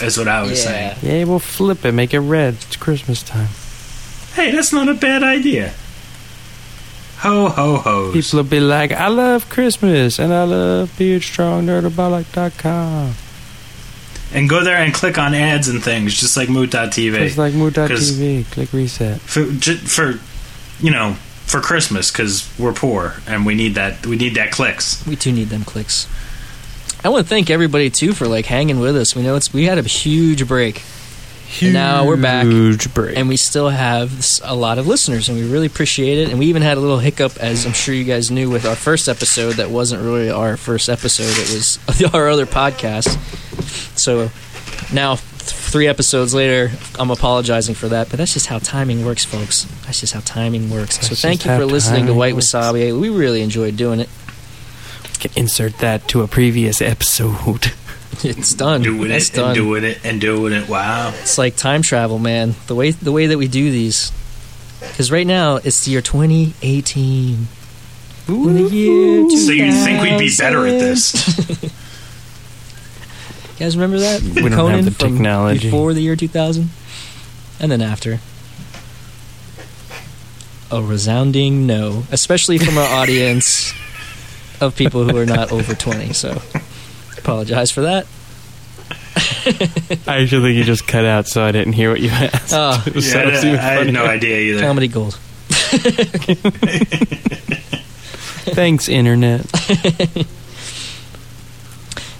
Is 0.00 0.16
what 0.16 0.26
I 0.26 0.40
was 0.42 0.64
yeah. 0.64 0.94
saying. 0.96 0.98
Yeah, 1.02 1.24
we'll 1.24 1.38
flip 1.38 1.84
it, 1.84 1.92
make 1.92 2.14
it 2.14 2.20
red. 2.20 2.54
It's 2.54 2.76
Christmas 2.76 3.22
time. 3.22 3.48
Hey, 4.32 4.52
that's 4.52 4.72
not 4.72 4.88
a 4.88 4.94
bad 4.94 5.22
idea. 5.22 5.74
Ho 7.18 7.50
ho 7.50 7.76
ho. 7.76 8.10
People 8.12 8.38
will 8.38 8.44
be 8.44 8.60
like, 8.60 8.90
I 8.90 9.08
love 9.08 9.50
Christmas 9.50 10.18
and 10.18 10.32
I 10.32 10.44
love 10.44 10.88
beardstrongnerdabolic.com. 10.98 13.14
And 14.34 14.48
go 14.48 14.64
there 14.64 14.76
and 14.76 14.92
click 14.92 15.16
on 15.16 15.32
ads 15.32 15.68
and 15.68 15.82
things, 15.82 16.12
just 16.18 16.36
like 16.36 16.48
Moot.tv. 16.48 17.14
It's 17.20 17.38
like 17.38 17.54
Moo.tv. 17.54 18.44
Click 18.50 18.72
reset. 18.72 19.20
for, 19.20 19.44
ju- 19.52 19.76
for 19.76 20.18
you 20.80 20.90
know 20.90 21.14
for 21.46 21.60
Christmas 21.60 22.10
because 22.10 22.52
we're 22.58 22.72
poor 22.72 23.14
and 23.28 23.46
we 23.46 23.54
need 23.54 23.76
that 23.76 24.04
we 24.06 24.16
need 24.16 24.34
that 24.34 24.50
clicks. 24.50 25.06
We 25.06 25.14
too 25.14 25.30
need 25.32 25.48
them 25.50 25.62
clicks. 25.64 26.08
I 27.04 27.10
want 27.10 27.26
to 27.26 27.28
thank 27.28 27.48
everybody 27.50 27.90
too 27.90 28.12
for 28.12 28.26
like 28.26 28.46
hanging 28.46 28.80
with 28.80 28.96
us. 28.96 29.14
We 29.14 29.22
know 29.22 29.36
it's 29.36 29.52
we 29.54 29.64
had 29.66 29.78
a 29.78 29.82
huge 29.82 30.48
break, 30.48 30.82
Huge 31.54 31.72
now 31.72 32.04
we're 32.04 32.16
back. 32.16 32.46
break. 32.94 33.16
and 33.16 33.28
we 33.28 33.36
still 33.36 33.68
have 33.68 34.26
a 34.42 34.56
lot 34.56 34.78
of 34.78 34.88
listeners, 34.88 35.28
and 35.28 35.38
we 35.38 35.48
really 35.48 35.66
appreciate 35.66 36.18
it. 36.18 36.30
And 36.30 36.40
we 36.40 36.46
even 36.46 36.62
had 36.62 36.78
a 36.78 36.80
little 36.80 36.98
hiccup, 36.98 37.36
as 37.36 37.64
I'm 37.64 37.72
sure 37.72 37.94
you 37.94 38.02
guys 38.02 38.28
knew, 38.28 38.50
with 38.50 38.66
our 38.66 38.74
first 38.74 39.08
episode. 39.08 39.52
That 39.52 39.70
wasn't 39.70 40.02
really 40.02 40.30
our 40.30 40.56
first 40.56 40.88
episode; 40.88 41.30
it 41.30 41.54
was 41.54 42.12
our 42.14 42.28
other 42.28 42.44
podcast. 42.44 43.16
So 43.96 44.30
now, 44.92 45.14
three 45.14 45.86
episodes 45.86 46.34
later, 46.34 46.72
I'm 46.98 47.12
apologizing 47.12 47.76
for 47.76 47.86
that, 47.86 48.10
but 48.10 48.18
that's 48.18 48.32
just 48.32 48.46
how 48.46 48.58
timing 48.58 49.04
works, 49.04 49.24
folks. 49.24 49.62
That's 49.84 50.00
just 50.00 50.12
how 50.12 50.20
timing 50.24 50.70
works. 50.70 51.06
so 51.06 51.14
thank 51.14 51.44
you 51.44 51.54
for 51.56 51.66
listening 51.66 52.06
to 52.06 52.14
White 52.14 52.34
works. 52.34 52.46
Wasabi. 52.46 52.98
We 53.00 53.10
really 53.10 53.42
enjoyed 53.42 53.76
doing 53.76 54.00
it. 54.00 54.08
can 55.20 55.30
insert 55.36 55.78
that 55.78 56.08
to 56.08 56.22
a 56.22 56.26
previous 56.26 56.82
episode. 56.82 57.72
It's 58.24 58.54
done. 58.54 58.82
Doing 58.82 59.10
it's 59.10 59.30
it 59.30 59.36
done. 59.36 59.48
and 59.48 59.54
doing 59.56 59.84
it 59.84 59.98
and 60.04 60.20
doing 60.20 60.52
it. 60.52 60.68
Wow. 60.68 61.12
It's 61.20 61.38
like 61.38 61.56
time 61.56 61.82
travel, 61.82 62.18
man. 62.18 62.54
The 62.66 62.74
way 62.74 62.90
the 62.90 63.12
way 63.12 63.26
that 63.26 63.38
we 63.38 63.48
do 63.48 63.70
these. 63.70 64.12
Because 64.80 65.10
right 65.10 65.26
now 65.26 65.56
it's 65.56 65.84
the 65.84 65.92
year 65.92 66.02
2018. 66.02 67.46
In 68.26 68.54
the 68.54 68.62
year 68.62 69.28
So 69.30 69.52
you 69.52 69.72
think 69.72 70.02
we'd 70.02 70.18
be 70.18 70.34
better 70.38 70.66
at 70.66 70.78
this? 70.78 71.72
You 73.54 73.60
guys 73.66 73.76
remember 73.76 73.98
that? 74.00 74.20
We 74.20 74.48
don't 74.48 74.72
have 74.72 74.84
the 74.84 74.90
from 74.90 75.12
technology. 75.12 75.68
before 75.70 75.94
the 75.94 76.00
year 76.02 76.16
2000, 76.16 76.70
and 77.60 77.70
then 77.70 77.80
after. 77.80 78.18
A 80.72 80.82
resounding 80.82 81.64
no, 81.64 82.02
especially 82.10 82.58
from 82.58 82.76
our 82.78 82.88
audience 83.00 83.72
of 84.60 84.74
people 84.74 85.04
who 85.04 85.16
are 85.16 85.24
not 85.26 85.52
over 85.52 85.72
20. 85.72 86.12
So, 86.14 86.42
apologize 87.24 87.70
for 87.70 87.80
that. 87.82 88.06
I 90.06 90.20
actually 90.22 90.42
think 90.42 90.56
you 90.58 90.64
just 90.64 90.86
cut 90.86 91.04
out, 91.06 91.26
so 91.26 91.42
I 91.42 91.52
didn't 91.52 91.72
hear 91.72 91.90
what 91.90 92.00
you 92.00 92.10
asked. 92.10 92.52
Oh. 92.54 92.82
Yeah, 92.94 93.00
so- 93.00 93.18
I, 93.18 93.22
it 93.22 93.30
was 93.32 93.44
even 93.44 93.58
I 93.58 93.62
had 93.62 93.92
no 93.92 94.04
idea 94.04 94.38
either. 94.40 94.60
Comedy 94.60 94.88
gold. 94.88 95.14
Thanks, 98.54 98.88
internet. 98.88 99.40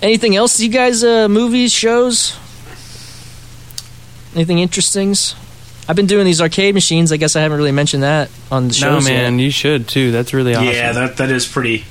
Anything 0.02 0.36
else? 0.36 0.59
You 0.61 0.68
guys, 0.70 1.05
uh, 1.05 1.28
movies, 1.28 1.72
shows? 1.72 2.36
Anything 4.34 4.59
interesting? 4.59 5.14
I've 5.88 5.96
been 5.96 6.07
doing 6.07 6.24
these 6.24 6.40
arcade 6.40 6.74
machines. 6.74 7.12
I 7.12 7.18
guess 7.18 7.36
I 7.36 7.40
haven't 7.42 7.59
really 7.59 7.72
mentioned 7.72 8.02
that 8.02 8.30
on 8.50 8.68
the 8.68 8.74
show. 8.74 8.90
No, 8.90 8.96
shows 9.00 9.09
yet. 9.11 9.22
man, 9.22 9.38
you 9.38 9.50
should 9.50 9.86
too. 9.86 10.11
That's 10.12 10.32
really 10.34 10.55
awesome. 10.55 10.68
Yeah, 10.68 10.92
that 10.92 11.18
that 11.18 11.30
is 11.30 11.46
pretty 11.46 11.84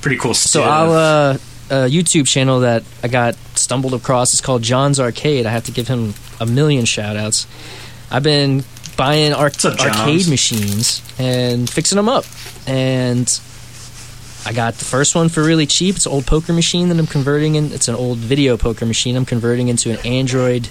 pretty 0.00 0.16
cool 0.18 0.34
So 0.34 0.60
stuff. 0.60 0.68
I'll 0.68 0.92
uh, 0.92 1.38
a 1.70 1.88
YouTube 1.88 2.26
channel 2.26 2.60
that 2.60 2.82
I 3.02 3.08
got 3.08 3.34
stumbled 3.54 3.94
across. 3.94 4.32
It's 4.32 4.40
called 4.40 4.62
John's 4.62 4.98
Arcade. 4.98 5.46
I 5.46 5.50
have 5.50 5.64
to 5.64 5.72
give 5.72 5.88
him 5.88 6.14
a 6.40 6.46
million 6.46 6.84
shout 6.84 7.16
outs. 7.16 7.46
I've 8.10 8.22
been 8.22 8.64
buying 8.96 9.32
ar- 9.32 9.46
up, 9.46 9.80
arcade 9.80 10.28
machines 10.28 11.02
and 11.18 11.68
fixing 11.68 11.96
them 11.96 12.08
up. 12.08 12.24
And 12.66 13.28
I 14.44 14.52
got 14.52 14.74
the 14.74 14.84
first 14.84 15.14
one 15.14 15.28
for 15.28 15.42
really 15.42 15.66
cheap. 15.66 15.96
It's 15.96 16.06
an 16.06 16.12
old 16.12 16.26
poker 16.26 16.52
machine 16.52 16.88
that 16.88 16.98
I'm 16.98 17.06
converting 17.06 17.54
in. 17.54 17.72
It's 17.72 17.88
an 17.88 17.94
old 17.94 18.18
video 18.18 18.56
poker 18.56 18.86
machine. 18.86 19.16
I'm 19.16 19.26
converting 19.26 19.68
into 19.68 19.90
an 19.90 20.04
Android 20.06 20.68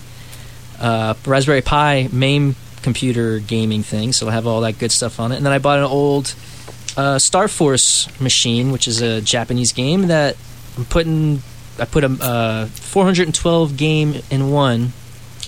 uh, 0.80 1.14
Raspberry 1.26 1.62
Pi 1.62 2.10
MAME 2.12 2.56
computer 2.82 3.40
gaming 3.40 3.84
thing. 3.84 4.14
So 4.14 4.28
I 4.28 4.32
have 4.32 4.48
all 4.48 4.62
that 4.62 4.80
good 4.80 4.92
stuff 4.92 5.20
on 5.20 5.32
it. 5.32 5.38
And 5.38 5.46
then 5.46 5.54
I 5.54 5.60
bought 5.60 5.80
an 5.80 5.86
old 5.86 6.34
uh, 6.96 7.20
Star 7.20 7.48
Force 7.48 8.08
machine, 8.20 8.72
which 8.72 8.88
is 8.88 9.02
a 9.02 9.22
Japanese 9.22 9.74
game 9.74 10.08
that 10.08 10.36
I'm 10.78 10.86
putting. 10.86 11.42
I 11.80 11.86
put 11.86 12.04
a 12.04 12.08
uh, 12.08 12.66
412 12.68 13.78
game 13.78 14.16
in 14.32 14.52
one 14.52 14.94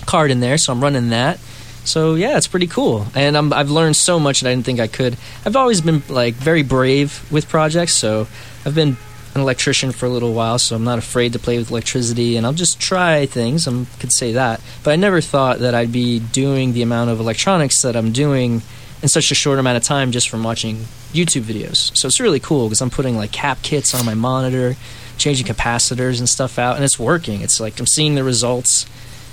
card 0.06 0.30
in 0.30 0.40
there, 0.40 0.58
so 0.58 0.72
I'm 0.72 0.80
running 0.80 1.10
that. 1.10 1.38
So 1.84 2.14
yeah, 2.14 2.36
it's 2.36 2.46
pretty 2.46 2.66
cool, 2.66 3.06
and 3.14 3.36
I'm, 3.36 3.52
I've 3.52 3.70
learned 3.70 3.96
so 3.96 4.20
much 4.20 4.40
that 4.40 4.48
I 4.48 4.52
didn't 4.52 4.66
think 4.66 4.80
I 4.80 4.86
could. 4.86 5.16
I've 5.44 5.56
always 5.56 5.80
been 5.80 6.02
like 6.08 6.34
very 6.34 6.62
brave 6.62 7.26
with 7.32 7.48
projects, 7.48 7.94
so 7.94 8.28
I've 8.64 8.74
been 8.74 8.96
an 9.34 9.40
electrician 9.40 9.92
for 9.92 10.06
a 10.06 10.08
little 10.08 10.34
while, 10.34 10.58
so 10.58 10.76
I'm 10.76 10.84
not 10.84 10.98
afraid 10.98 11.32
to 11.32 11.38
play 11.38 11.58
with 11.58 11.70
electricity, 11.70 12.36
and 12.36 12.44
I'll 12.44 12.52
just 12.52 12.80
try 12.80 13.26
things. 13.26 13.66
I 13.66 13.86
could 13.98 14.12
say 14.12 14.32
that, 14.32 14.60
but 14.84 14.92
I 14.92 14.96
never 14.96 15.20
thought 15.20 15.60
that 15.60 15.74
I'd 15.74 15.92
be 15.92 16.18
doing 16.20 16.74
the 16.74 16.82
amount 16.82 17.10
of 17.10 17.18
electronics 17.18 17.82
that 17.82 17.96
I'm 17.96 18.12
doing 18.12 18.62
in 19.02 19.08
such 19.08 19.30
a 19.30 19.34
short 19.34 19.58
amount 19.58 19.78
of 19.78 19.82
time 19.82 20.12
just 20.12 20.28
from 20.28 20.42
watching 20.42 20.76
YouTube 21.12 21.42
videos. 21.42 21.96
So 21.96 22.06
it's 22.06 22.20
really 22.20 22.40
cool 22.40 22.66
because 22.66 22.82
I'm 22.82 22.90
putting 22.90 23.16
like 23.16 23.32
cap 23.32 23.62
kits 23.62 23.94
on 23.94 24.04
my 24.04 24.14
monitor, 24.14 24.76
changing 25.20 25.46
capacitors 25.46 26.18
and 26.18 26.28
stuff 26.28 26.58
out, 26.58 26.74
and 26.74 26.84
it's 26.84 26.98
working. 26.98 27.42
It's 27.42 27.60
like 27.60 27.78
I'm 27.78 27.86
seeing 27.86 28.16
the 28.16 28.24
results, 28.24 28.86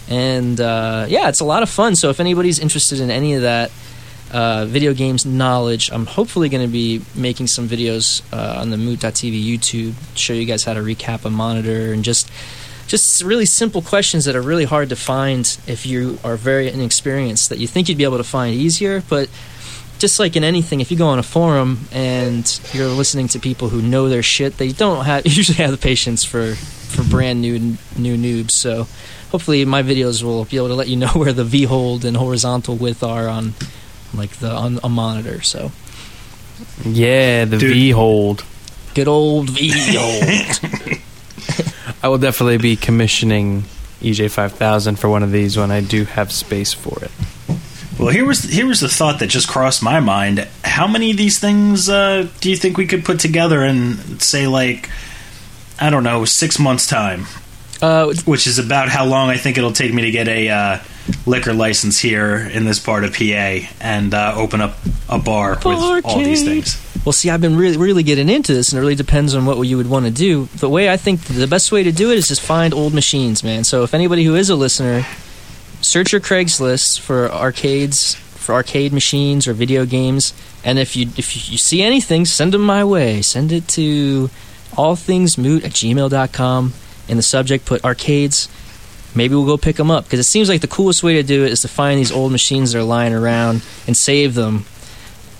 and 0.08 0.60
uh, 0.62 1.06
yeah, 1.10 1.30
it's 1.30 1.40
a 1.40 1.46
lot 1.46 1.64
of 1.64 1.70
fun. 1.70 1.96
So 1.96 2.10
if 2.10 2.20
anybody's 2.20 2.60
interested 2.60 3.00
in 3.00 3.10
any 3.10 3.34
of 3.34 3.42
that 3.42 3.72
uh, 4.32 4.66
video 4.66 4.94
games 4.94 5.26
knowledge, 5.26 5.90
I'm 5.92 6.06
hopefully 6.06 6.50
going 6.50 6.66
to 6.66 6.72
be 6.72 7.02
making 7.16 7.48
some 7.48 7.68
videos 7.68 8.22
uh, 8.32 8.60
on 8.62 8.70
the 8.70 8.78
Moot.tv 8.78 9.44
YouTube, 9.44 9.94
show 10.16 10.34
you 10.34 10.46
guys 10.46 10.64
how 10.64 10.74
to 10.74 10.82
recap 10.82 11.26
a 11.26 11.30
monitor 11.30 11.94
and 11.94 12.04
just 12.04 12.30
just 12.88 13.22
really 13.22 13.46
simple 13.46 13.82
questions 13.82 14.26
that 14.26 14.36
are 14.36 14.42
really 14.42 14.64
hard 14.64 14.88
to 14.90 14.96
find 14.96 15.58
if 15.68 15.86
you 15.86 16.18
are 16.24 16.38
very 16.38 16.72
inexperienced 16.72 17.50
that 17.50 17.60
you 17.60 17.68
think 17.68 17.90
you'd 17.90 17.98
be 17.98 18.06
able 18.06 18.18
to 18.18 18.24
find 18.24 18.56
easier, 18.56 19.04
but 19.10 19.30
just 20.00 20.20
like 20.20 20.36
in 20.36 20.43
anything, 20.43 20.82
if 20.82 20.91
you 20.91 20.98
go 20.98 21.08
on 21.08 21.20
a 21.20 21.24
forum 21.24 21.88
and 21.91 22.60
you're 22.74 22.88
listening 22.88 23.28
to 23.30 23.39
people 23.39 23.70
who 23.70 23.82
know 23.82 24.10
their 24.10 24.24
shit, 24.24 24.58
they 24.58 24.72
don't 24.72 25.06
have 25.06 25.26
usually 25.26 25.58
have 25.58 25.72
the 25.72 25.78
patience 25.78 26.24
for 26.24 26.56
for 26.56 27.04
brand 27.04 27.41
new 27.41 27.60
new 27.98 28.16
noobs. 28.18 28.52
So 28.52 28.88
hopefully 29.32 29.66
my 29.66 29.84
videos 29.84 30.24
will 30.24 30.45
be 30.45 30.58
able 30.58 30.68
to 30.70 30.76
let 30.76 30.88
you 30.88 30.95
know 30.98 31.08
where 31.14 31.34
the 31.34 31.43
V 31.43 31.64
hold 31.64 32.06
and 32.06 32.16
horizontal 32.18 32.76
width 32.76 33.04
are 33.04 33.28
on 33.28 33.54
like 34.14 34.32
the 34.38 34.50
on 34.52 34.80
a 34.84 34.89
monitor. 34.89 35.41
So 35.41 35.72
Yeah, 36.86 37.45
the 37.45 37.58
Dude. 37.58 37.74
V 37.74 37.91
hold. 37.91 38.45
good 38.95 39.08
old 39.08 39.50
V 39.52 39.72
hold. 39.98 41.02
I 42.04 42.10
will 42.10 42.18
definitely 42.20 42.58
be 42.58 42.76
commissioning 42.76 43.64
EJ 44.02 44.30
five 44.32 44.54
thousand 44.54 44.98
for 45.00 45.10
one 45.10 45.24
of 45.24 45.32
these 45.32 45.58
when 45.58 45.72
I 45.72 45.82
do 45.82 46.06
have 46.06 46.32
space 46.32 46.74
for 46.74 47.04
it. 47.04 47.12
Well, 48.00 48.10
here 48.10 48.26
was 48.26 48.43
here 48.43 48.68
was 48.68 48.80
the 48.82 48.89
thought 48.89 49.20
that 49.20 49.28
just 49.28 49.48
crossed 49.48 49.82
my 49.82 50.00
mind. 50.00 50.48
How 50.64 50.88
many 50.88 51.12
of 51.12 51.18
these 51.18 51.39
things 51.39 51.89
uh, 51.89 52.28
do 52.41 52.50
you 52.50 52.56
think 52.56 52.78
we 52.78 52.86
could 52.86 53.04
put 53.04 53.20
together 53.20 53.64
in, 53.64 54.20
say, 54.20 54.45
like, 54.45 54.89
I 55.80 55.89
don't 55.89 56.04
know, 56.04 56.24
six 56.26 56.60
months' 56.60 56.86
time? 56.86 57.26
uh, 57.82 58.14
Which 58.26 58.45
is 58.45 58.60
about 58.60 58.89
how 58.89 59.06
long 59.06 59.30
I 59.30 59.38
think 59.38 59.58
it'll 59.58 59.72
take 59.72 59.93
me 59.93 60.04
to 60.04 60.12
get 60.12 60.28
a 60.28 60.50
uh, 60.50 60.80
liquor 61.26 61.54
license 61.54 62.00
here 62.00 62.36
in 62.38 62.66
this 62.66 62.80
part 62.80 63.04
of 63.04 63.14
PA 63.14 63.68
and 63.82 64.14
uh, 64.14 64.34
open 64.36 64.62
up 64.62 64.78
a 65.10 65.18
bar 65.18 65.56
with 65.56 65.66
all 65.66 66.20
these 66.20 66.43
things. 66.43 66.84
Well, 67.06 67.14
see, 67.14 67.30
I've 67.30 67.41
been 67.41 67.56
really, 67.56 67.78
really 67.78 68.04
getting 68.04 68.30
into 68.30 68.54
this, 68.54 68.72
and 68.72 68.78
it 68.78 68.82
really 68.82 68.95
depends 68.95 69.34
on 69.34 69.45
what 69.45 69.60
you 69.62 69.78
would 69.78 69.89
want 69.89 70.06
to 70.06 70.12
do. 70.12 70.45
The 70.58 70.70
way 70.70 70.89
I 70.89 70.98
think 70.98 71.22
the 71.22 71.48
best 71.48 71.72
way 71.72 71.84
to 71.84 71.91
do 71.91 72.12
it 72.12 72.18
is 72.18 72.28
just 72.28 72.41
find 72.41 72.74
old 72.74 72.93
machines, 72.93 73.43
man. 73.43 73.64
So 73.64 73.84
if 73.84 73.93
anybody 73.93 74.24
who 74.24 74.36
is 74.36 74.50
a 74.50 74.56
listener, 74.56 75.06
search 75.82 76.11
your 76.11 76.21
Craigslist 76.21 76.99
for 76.99 77.32
arcades, 77.32 78.15
for 78.15 78.53
arcade 78.53 78.93
machines 78.93 79.47
or 79.47 79.53
video 79.53 79.86
games, 79.86 80.34
and 80.63 80.80
if 80.80 80.95
you 80.95 81.07
if 81.17 81.51
you 81.51 81.57
see 81.57 81.82
anything, 81.82 82.25
send 82.25 82.53
them 82.53 82.61
my 82.61 82.84
way. 82.84 83.21
Send 83.21 83.51
it 83.51 83.67
to 83.69 84.30
allthingsmoot 84.71 85.63
at 85.63 85.71
gmail.com. 85.71 86.73
In 87.07 87.17
the 87.17 87.23
subject, 87.23 87.65
put 87.65 87.84
arcades. 87.86 88.49
Maybe 89.15 89.34
we'll 89.34 89.45
go 89.45 89.57
pick 89.57 89.78
them 89.78 89.89
up 89.89 90.03
because 90.03 90.19
it 90.19 90.25
seems 90.25 90.49
like 90.49 90.61
the 90.61 90.67
coolest 90.67 91.01
way 91.01 91.13
to 91.13 91.23
do 91.23 91.45
it 91.45 91.51
is 91.51 91.61
to 91.61 91.67
find 91.67 91.97
these 91.97 92.11
old 92.11 92.32
machines 92.32 92.73
that 92.73 92.80
are 92.80 92.84
lying 92.84 93.13
around 93.13 93.63
and 93.88 93.95
save 93.95 94.36
them 94.36 94.65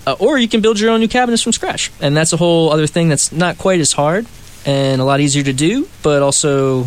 uh, 0.08 0.16
or 0.18 0.38
you 0.38 0.48
can 0.48 0.62
build 0.62 0.80
your 0.80 0.90
own 0.90 1.00
new 1.00 1.08
cabinets 1.08 1.42
from 1.42 1.52
scratch, 1.52 1.90
and 2.00 2.16
that's 2.16 2.32
a 2.32 2.36
whole 2.38 2.72
other 2.72 2.86
thing 2.86 3.10
that's 3.10 3.30
not 3.30 3.58
quite 3.58 3.78
as 3.78 3.92
hard 3.92 4.26
and 4.64 5.02
a 5.02 5.04
lot 5.04 5.20
easier 5.20 5.42
to 5.42 5.52
do, 5.52 5.86
but 6.02 6.22
also 6.22 6.86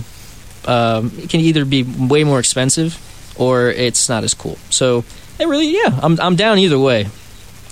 um, 0.66 1.12
it 1.20 1.30
can 1.30 1.40
either 1.40 1.64
be 1.64 1.84
way 1.84 2.24
more 2.24 2.40
expensive 2.40 2.98
or 3.42 3.70
it's 3.72 4.08
not 4.08 4.24
as 4.24 4.34
cool. 4.34 4.58
So 4.70 5.04
it 5.40 5.48
really, 5.48 5.74
yeah, 5.74 6.00
I'm 6.02 6.20
I'm 6.22 6.36
down 6.36 6.60
either 6.60 6.78
way. 6.80 7.08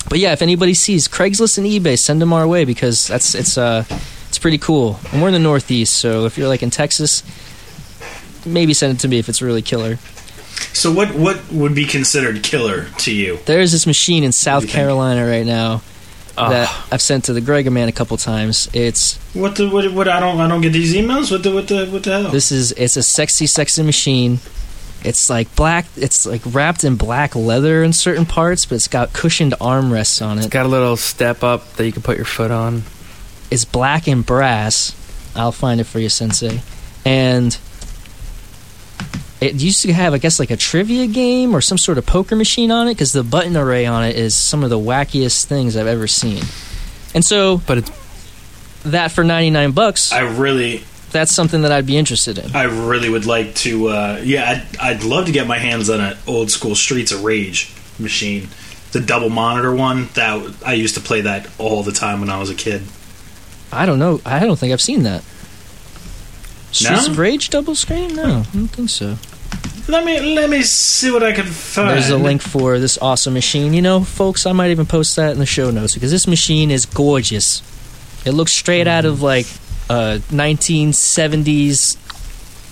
But 0.10 0.18
yeah, 0.20 0.34
if 0.34 0.42
anybody 0.42 0.74
sees 0.74 1.08
Craigslist 1.08 1.58
and 1.60 1.68
eBay, 1.68 1.98
send 1.98 2.20
them 2.22 2.34
our 2.34 2.48
way 2.48 2.66
because 2.66 3.08
that's 3.08 3.36
it's 3.36 3.58
uh 3.58 3.84
it's 4.30 4.40
pretty 4.40 4.58
cool. 4.58 5.00
And 5.12 5.22
we're 5.22 5.28
in 5.30 5.34
the 5.34 5.40
Northeast, 5.40 5.96
so 5.96 6.26
if 6.26 6.38
you're 6.38 6.48
like 6.48 6.64
in 6.64 6.70
Texas, 6.72 7.22
maybe 8.46 8.74
send 8.74 8.96
it 8.98 9.00
to 9.02 9.08
me 9.08 9.20
if 9.20 9.30
it's 9.30 9.42
really 9.42 9.62
killer. 9.62 9.98
So, 10.74 10.92
what 10.92 11.14
what 11.16 11.52
would 11.52 11.76
be 11.76 11.86
considered 11.86 12.44
killer 12.44 12.88
to 13.00 13.12
you? 13.14 13.40
There's 13.46 13.72
this 13.72 13.86
machine 13.86 14.24
in 14.24 14.32
South 14.32 14.64
think? 14.64 14.74
Carolina 14.74 15.26
right 15.28 15.46
now 15.46 15.82
Ah. 16.38 16.50
that 16.50 16.88
I've 16.92 17.02
sent 17.02 17.26
to 17.26 17.34
the 17.34 17.42
Grega 17.42 17.70
man 17.72 17.90
a 17.90 17.92
couple 17.92 18.16
times. 18.18 18.70
It's 18.74 19.18
What 19.34 19.56
the 19.58 19.68
what, 19.70 19.92
what 19.94 20.08
I 20.08 20.20
don't 20.22 20.40
I 20.40 20.48
don't 20.48 20.62
get 20.62 20.72
these 20.74 20.96
emails. 20.96 21.32
What 21.32 21.44
the 21.44 21.52
what 21.54 21.68
the 21.68 21.86
what 21.88 22.04
the 22.04 22.22
hell? 22.22 22.32
This 22.32 22.52
is 22.52 22.72
it's 22.74 22.96
a 22.98 23.04
sexy, 23.04 23.46
sexy 23.46 23.84
machine. 23.84 24.40
It's 25.04 25.30
like 25.30 25.56
black. 25.56 25.86
It's 25.96 26.26
like 26.26 26.42
wrapped 26.46 26.84
in 26.84 26.96
black 26.96 27.36
leather 27.36 27.84
in 27.84 27.94
certain 27.94 28.26
parts, 28.26 28.66
but 28.66 28.76
it's 28.76 28.88
got 28.88 29.14
cushioned 29.14 29.54
armrests 29.54 30.26
on 30.26 30.38
it. 30.38 30.46
It's 30.46 30.50
got 30.50 30.66
a 30.66 30.70
little 30.70 30.98
step 30.98 31.44
up 31.44 31.74
that 31.74 31.86
you 31.86 31.92
can 31.92 32.02
put 32.02 32.18
your 32.18 32.26
foot 32.26 32.52
on. 32.52 32.84
It's 33.50 33.66
black 33.66 34.08
and 34.08 34.26
brass. 34.26 34.96
I'll 35.36 35.52
find 35.52 35.80
it 35.80 35.86
for 35.86 36.00
you, 36.00 36.10
Sensei. 36.10 36.60
And 37.06 37.58
it 39.42 39.56
used 39.56 39.84
to 39.84 39.94
have, 39.94 40.14
I 40.14 40.18
guess, 40.18 40.40
like 40.40 40.52
a 40.52 40.58
trivia 40.58 41.08
game 41.08 41.56
or 41.56 41.62
some 41.62 41.78
sort 41.78 41.98
of 41.98 42.06
poker 42.06 42.36
machine 42.36 42.72
on 42.72 42.88
it 42.88 42.96
because 42.96 43.14
the 43.14 43.24
button 43.24 43.56
array 43.56 43.86
on 43.86 44.04
it 44.04 44.18
is 44.18 44.36
some 44.36 44.64
of 44.64 44.70
the 44.70 44.78
wackiest 44.78 45.46
things 45.46 45.78
I've 45.78 45.88
ever 45.88 46.08
seen. 46.08 46.44
And 47.16 47.24
so 47.24 47.62
But 47.66 47.80
it's 47.80 47.92
that 48.84 49.12
for 49.12 49.24
ninety 49.24 49.50
nine 49.50 49.72
bucks, 49.72 50.12
I 50.12 50.22
really 50.22 50.84
that's 51.12 51.34
something 51.34 51.62
that 51.64 51.72
I'd 51.72 51.86
be 51.86 51.98
interested 51.98 52.38
in. 52.38 52.56
I 52.56 52.64
really 52.64 53.10
would 53.10 53.26
like 53.26 53.56
to. 53.56 53.88
Uh, 53.90 54.22
yeah, 54.24 54.64
I'd, 54.74 54.78
I'd 54.98 55.04
love 55.04 55.26
to 55.28 55.32
get 55.32 55.48
my 55.48 55.58
hands 55.58 55.90
on 55.90 56.00
an 56.02 56.18
old 56.28 56.52
school 56.52 56.76
Streets 56.76 57.12
of 57.12 57.24
Rage 57.24 57.74
machine, 58.00 58.48
the 58.92 59.00
double 59.00 59.30
monitor 59.30 59.74
one. 59.74 60.08
That 60.16 60.56
I 60.66 60.74
used 60.74 60.96
to 60.96 61.02
play 61.02 61.22
that 61.22 61.48
all 61.58 61.84
the 61.84 61.92
time 61.92 62.20
when 62.22 62.30
I 62.30 62.38
was 62.40 62.50
a 62.50 62.56
kid. 62.56 62.84
I 63.72 63.86
don't 63.86 64.00
know. 64.00 64.20
I 64.26 64.40
don't 64.40 64.58
think 64.58 64.74
I've 64.74 64.82
seen 64.82 65.04
that. 65.04 65.24
Streets 66.72 67.08
No? 67.08 67.12
of 67.14 67.18
Rage 67.20 67.50
double 67.50 67.76
screen? 67.76 68.16
No, 68.16 68.24
I 68.48 68.54
don't 68.54 68.68
think 68.68 68.90
so. 68.90 69.18
Let 69.88 70.06
me 70.06 70.36
let 70.36 70.50
me 70.52 70.62
see 70.62 71.10
what 71.10 71.24
I 71.24 71.32
can 71.32 71.46
find. 71.48 71.90
There's 71.90 72.10
a 72.12 72.18
link 72.18 72.42
for 72.44 72.78
this 72.78 73.00
awesome 73.02 73.34
machine. 73.34 73.74
You 73.74 73.82
know, 73.82 74.04
folks, 74.04 74.46
I 74.46 74.52
might 74.52 74.70
even 74.70 74.86
post 74.86 75.16
that 75.16 75.32
in 75.32 75.40
the 75.40 75.48
show 75.48 75.72
notes 75.72 75.96
because 75.96 76.12
this 76.12 76.28
machine 76.28 76.70
is 76.70 76.86
gorgeous. 76.86 77.64
It 78.26 78.32
looks 78.32 78.54
straight 78.54 78.86
out 78.88 79.06
of 79.06 79.24
like 79.24 79.48
Uh, 79.90 80.20
a 80.20 80.34
1970s 80.34 81.98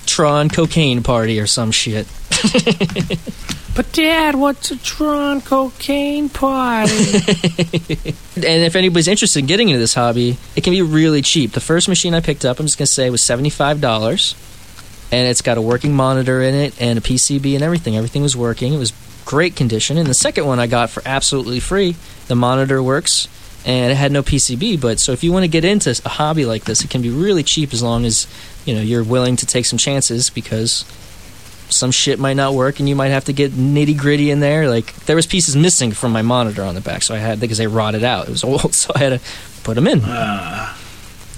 Tron 0.05 0.49
cocaine 0.49 1.03
party 1.03 1.39
or 1.39 1.47
some 1.47 1.71
shit. 1.71 2.07
But 3.77 3.91
Dad, 3.91 4.33
what's 4.33 4.71
a 4.71 4.77
Tron 4.77 5.39
cocaine 5.39 6.29
party? 6.29 6.93
And 8.37 8.63
if 8.63 8.75
anybody's 8.75 9.07
interested 9.07 9.39
in 9.39 9.45
getting 9.45 9.69
into 9.69 9.77
this 9.77 9.93
hobby, 9.93 10.35
it 10.55 10.63
can 10.63 10.73
be 10.73 10.81
really 10.81 11.21
cheap. 11.21 11.51
The 11.51 11.59
first 11.59 11.87
machine 11.87 12.15
I 12.15 12.19
picked 12.21 12.43
up, 12.43 12.59
I'm 12.59 12.65
just 12.65 12.79
gonna 12.79 12.87
say, 12.87 13.07
was 13.11 13.21
seventy 13.21 13.51
five 13.51 13.79
dollars, 13.79 14.35
and 15.11 15.27
it's 15.27 15.41
got 15.43 15.59
a 15.59 15.61
working 15.61 15.93
monitor 15.93 16.41
in 16.41 16.55
it 16.55 16.81
and 16.81 16.97
a 16.97 17.01
PCB 17.01 17.53
and 17.53 17.63
everything. 17.63 17.95
Everything 17.95 18.23
was 18.23 18.35
working. 18.35 18.73
It 18.73 18.79
was 18.79 18.93
great 19.25 19.55
condition. 19.55 19.97
And 19.99 20.07
the 20.07 20.15
second 20.15 20.47
one 20.47 20.59
I 20.59 20.65
got 20.65 20.89
for 20.89 21.03
absolutely 21.05 21.59
free. 21.59 21.95
The 22.27 22.35
monitor 22.35 22.81
works 22.81 23.27
and 23.67 23.91
it 23.91 23.95
had 23.95 24.13
no 24.13 24.23
PCB. 24.23 24.79
But 24.79 24.99
so 24.99 25.11
if 25.11 25.23
you 25.23 25.31
want 25.31 25.43
to 25.43 25.49
get 25.49 25.65
into 25.65 26.01
a 26.05 26.09
hobby 26.09 26.45
like 26.45 26.63
this, 26.63 26.83
it 26.83 26.89
can 26.89 27.01
be 27.01 27.09
really 27.09 27.43
cheap 27.43 27.73
as 27.73 27.83
long 27.83 28.05
as 28.05 28.25
you 28.65 28.73
know 28.73 28.81
you're 28.81 29.03
willing 29.03 29.35
to 29.35 29.45
take 29.45 29.65
some 29.65 29.77
chances 29.77 30.29
because 30.31 30.85
some 31.69 31.91
shit 31.91 32.17
might 32.17 32.35
not 32.35 32.53
work 32.53 32.79
and 32.79 32.87
you 32.87 32.95
might 32.95 33.09
have 33.09 33.25
to 33.25 33.33
get 33.33 33.51
nitty 33.51 33.97
gritty 33.97 34.31
in 34.31 34.39
there. 34.39 34.69
Like 34.69 34.93
there 35.05 35.17
was 35.17 35.27
pieces 35.27 35.55
missing 35.55 35.91
from 35.91 36.13
my 36.13 36.21
monitor 36.21 36.63
on 36.63 36.75
the 36.75 36.81
back, 36.81 37.03
so 37.03 37.13
I 37.13 37.17
had 37.17 37.41
because 37.41 37.57
they 37.57 37.67
rotted 37.67 38.05
out. 38.05 38.27
It 38.27 38.31
was 38.31 38.43
old, 38.45 38.73
so 38.73 38.93
I 38.95 38.99
had 38.99 39.19
to 39.19 39.21
put 39.63 39.75
them 39.75 39.85
in. 39.85 40.01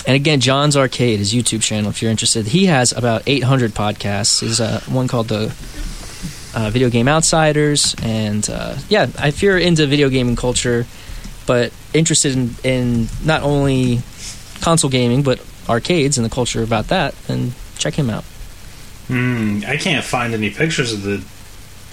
And 0.06 0.16
again, 0.16 0.40
John's 0.40 0.78
Arcade, 0.78 1.20
his 1.20 1.34
YouTube 1.34 1.62
channel, 1.62 1.90
if 1.90 2.02
you're 2.02 2.10
interested, 2.12 2.48
he 2.48 2.68
has 2.68 2.94
about 2.94 3.24
800 3.28 3.72
podcasts. 3.72 4.40
There's 4.40 4.62
uh, 4.62 4.80
one 4.88 5.08
called 5.08 5.28
the 5.28 5.54
uh, 6.56 6.70
Video 6.72 6.90
Game 6.90 7.08
Outsiders, 7.08 7.96
and 8.02 8.48
uh, 8.50 8.78
yeah, 8.88 9.08
if 9.20 9.44
you're 9.44 9.58
into 9.58 9.86
video 9.88 10.10
gaming 10.10 10.36
culture, 10.36 10.86
but 11.50 11.74
interested 11.95 12.36
in, 12.36 12.54
in 12.64 13.08
not 13.26 13.41
only 13.41 14.02
console 14.62 14.88
gaming 14.91 15.24
but 15.24 15.43
arcades 15.68 16.16
and 16.20 16.24
the 16.24 16.30
culture 16.30 16.62
about 16.62 16.89
that, 16.89 17.16
then 17.24 17.54
check 17.80 17.95
him 17.95 18.08
out. 18.08 18.24
Hmm, 19.08 19.62
I 19.66 19.78
can't 19.78 20.06
find 20.06 20.36
any 20.36 20.52
pictures 20.52 20.93
of 20.93 21.02
the 21.02 21.24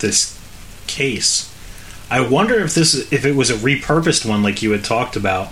this 0.01 0.39
case. 0.87 1.51
I 2.11 2.21
wonder 2.21 2.57
if 2.61 2.75
this 2.75 3.11
if 3.11 3.25
it 3.25 3.35
was 3.35 3.49
a 3.49 3.55
repurposed 3.55 4.27
one 4.29 4.43
like 4.43 4.61
you 4.61 4.73
had 4.73 4.85
talked 4.85 5.17
about. 5.17 5.51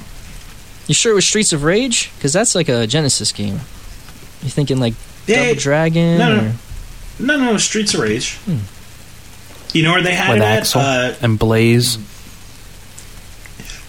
You 0.87 0.93
sure 0.93 1.13
it 1.13 1.15
was 1.15 1.25
Streets 1.27 1.55
of 1.55 1.63
Rage? 1.63 2.13
Because 2.17 2.35
that's 2.35 2.55
like 2.55 2.69
a 2.69 2.87
Genesis 2.87 3.33
game. 3.33 3.55
You 4.43 4.51
thinking 4.51 4.79
like 4.81 4.93
Yeah, 5.27 5.45
Double 5.47 5.61
Dragon? 5.61 6.19
no, 6.19 6.37
no. 6.37 6.43
or- 6.49 6.55
No, 7.21 7.39
no, 7.53 7.57
Streets 7.57 7.95
of 7.95 8.01
Rage. 8.01 8.35
Hmm. 8.45 8.59
You 9.73 9.83
know 9.83 9.93
where 9.93 10.03
they 10.03 10.15
had 10.15 10.29
With 10.35 10.43
it 10.43 10.45
at? 10.45 10.59
Axel 10.59 10.83
Uh, 10.83 11.15
and 11.23 11.39
Blaze. 11.39 11.97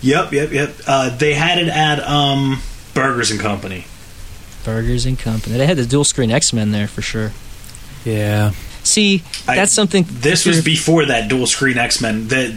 Yep, 0.02 0.32
yep, 0.32 0.52
yep. 0.52 0.76
Uh, 0.88 1.16
they 1.16 1.34
had 1.34 1.58
it 1.60 1.68
at 1.68 2.00
um, 2.00 2.62
Burgers 2.94 3.32
and 3.32 3.40
Company. 3.40 3.86
Burgers 4.64 5.06
and 5.06 5.18
Company. 5.18 5.58
They 5.58 5.68
had 5.68 5.78
the 5.78 5.86
dual 5.86 6.04
screen 6.04 6.32
X 6.32 6.52
Men 6.54 6.72
there 6.72 6.88
for 6.88 7.02
sure. 7.02 7.32
Yeah. 8.04 8.52
See, 8.84 9.24
I- 9.48 9.56
that's 9.56 9.74
something. 9.74 10.06
This 10.08 10.46
was 10.46 10.64
before 10.64 11.06
that 11.06 11.30
dual 11.30 11.48
screen 11.48 11.78
X 11.78 12.02
Men. 12.02 12.28
That 12.28 12.54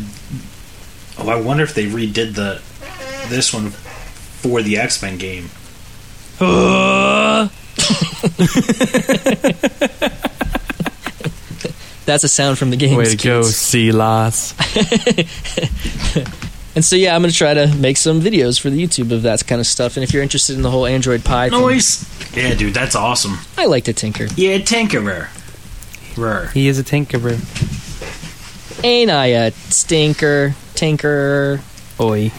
oh, 1.19 1.29
I 1.29 1.41
wonder 1.41 1.63
if 1.63 1.75
they 1.75 1.87
redid 1.87 2.35
the 2.35 2.61
this 3.29 3.53
one 3.53 3.71
for 3.71 4.63
the 4.63 4.79
X 4.79 5.03
Men 5.03 5.19
game. 5.19 5.51
that's 12.05 12.25
a 12.25 12.29
sound 12.29 12.59
from 12.59 12.71
the 12.71 12.77
game. 12.77 12.97
Way 12.97 13.17
to 13.17 13.17
go, 13.17 13.43
Silas. 13.43 14.55
And 16.79 16.85
so 16.85 16.95
yeah, 16.95 17.17
I'm 17.17 17.23
gonna 17.23 17.33
try 17.33 17.55
to 17.55 17.75
make 17.75 17.97
some 17.97 18.21
videos 18.21 18.61
for 18.61 18.71
the 18.71 18.81
YouTube 18.81 19.11
of 19.11 19.23
that 19.23 19.45
kind 19.45 19.61
of 19.61 19.67
stuff. 19.67 19.97
And 19.97 20.05
if 20.05 20.13
you're 20.13 20.23
interested 20.23 20.55
in 20.55 20.63
the 20.63 20.71
whole 20.71 20.87
Android 20.87 21.25
Pie, 21.25 21.49
thing, 21.49 21.61
Noise. 21.61 22.37
Yeah, 22.37 22.55
dude, 22.55 22.73
that's 22.73 22.95
awesome. 22.95 23.37
I 23.57 23.67
like 23.67 23.83
to 23.87 23.93
tinker. 23.93 24.29
Yeah, 24.37 24.59
Tinkerer. 24.59 25.27
Rur. 26.17 26.47
He 26.55 26.69
is 26.69 26.79
a 26.79 26.85
tinkerer. 26.85 27.35
Ain't 28.85 29.11
I 29.11 29.27
a 29.27 29.51
stinker, 29.51 30.55
tinker? 30.77 31.61
Oi. 31.99 32.31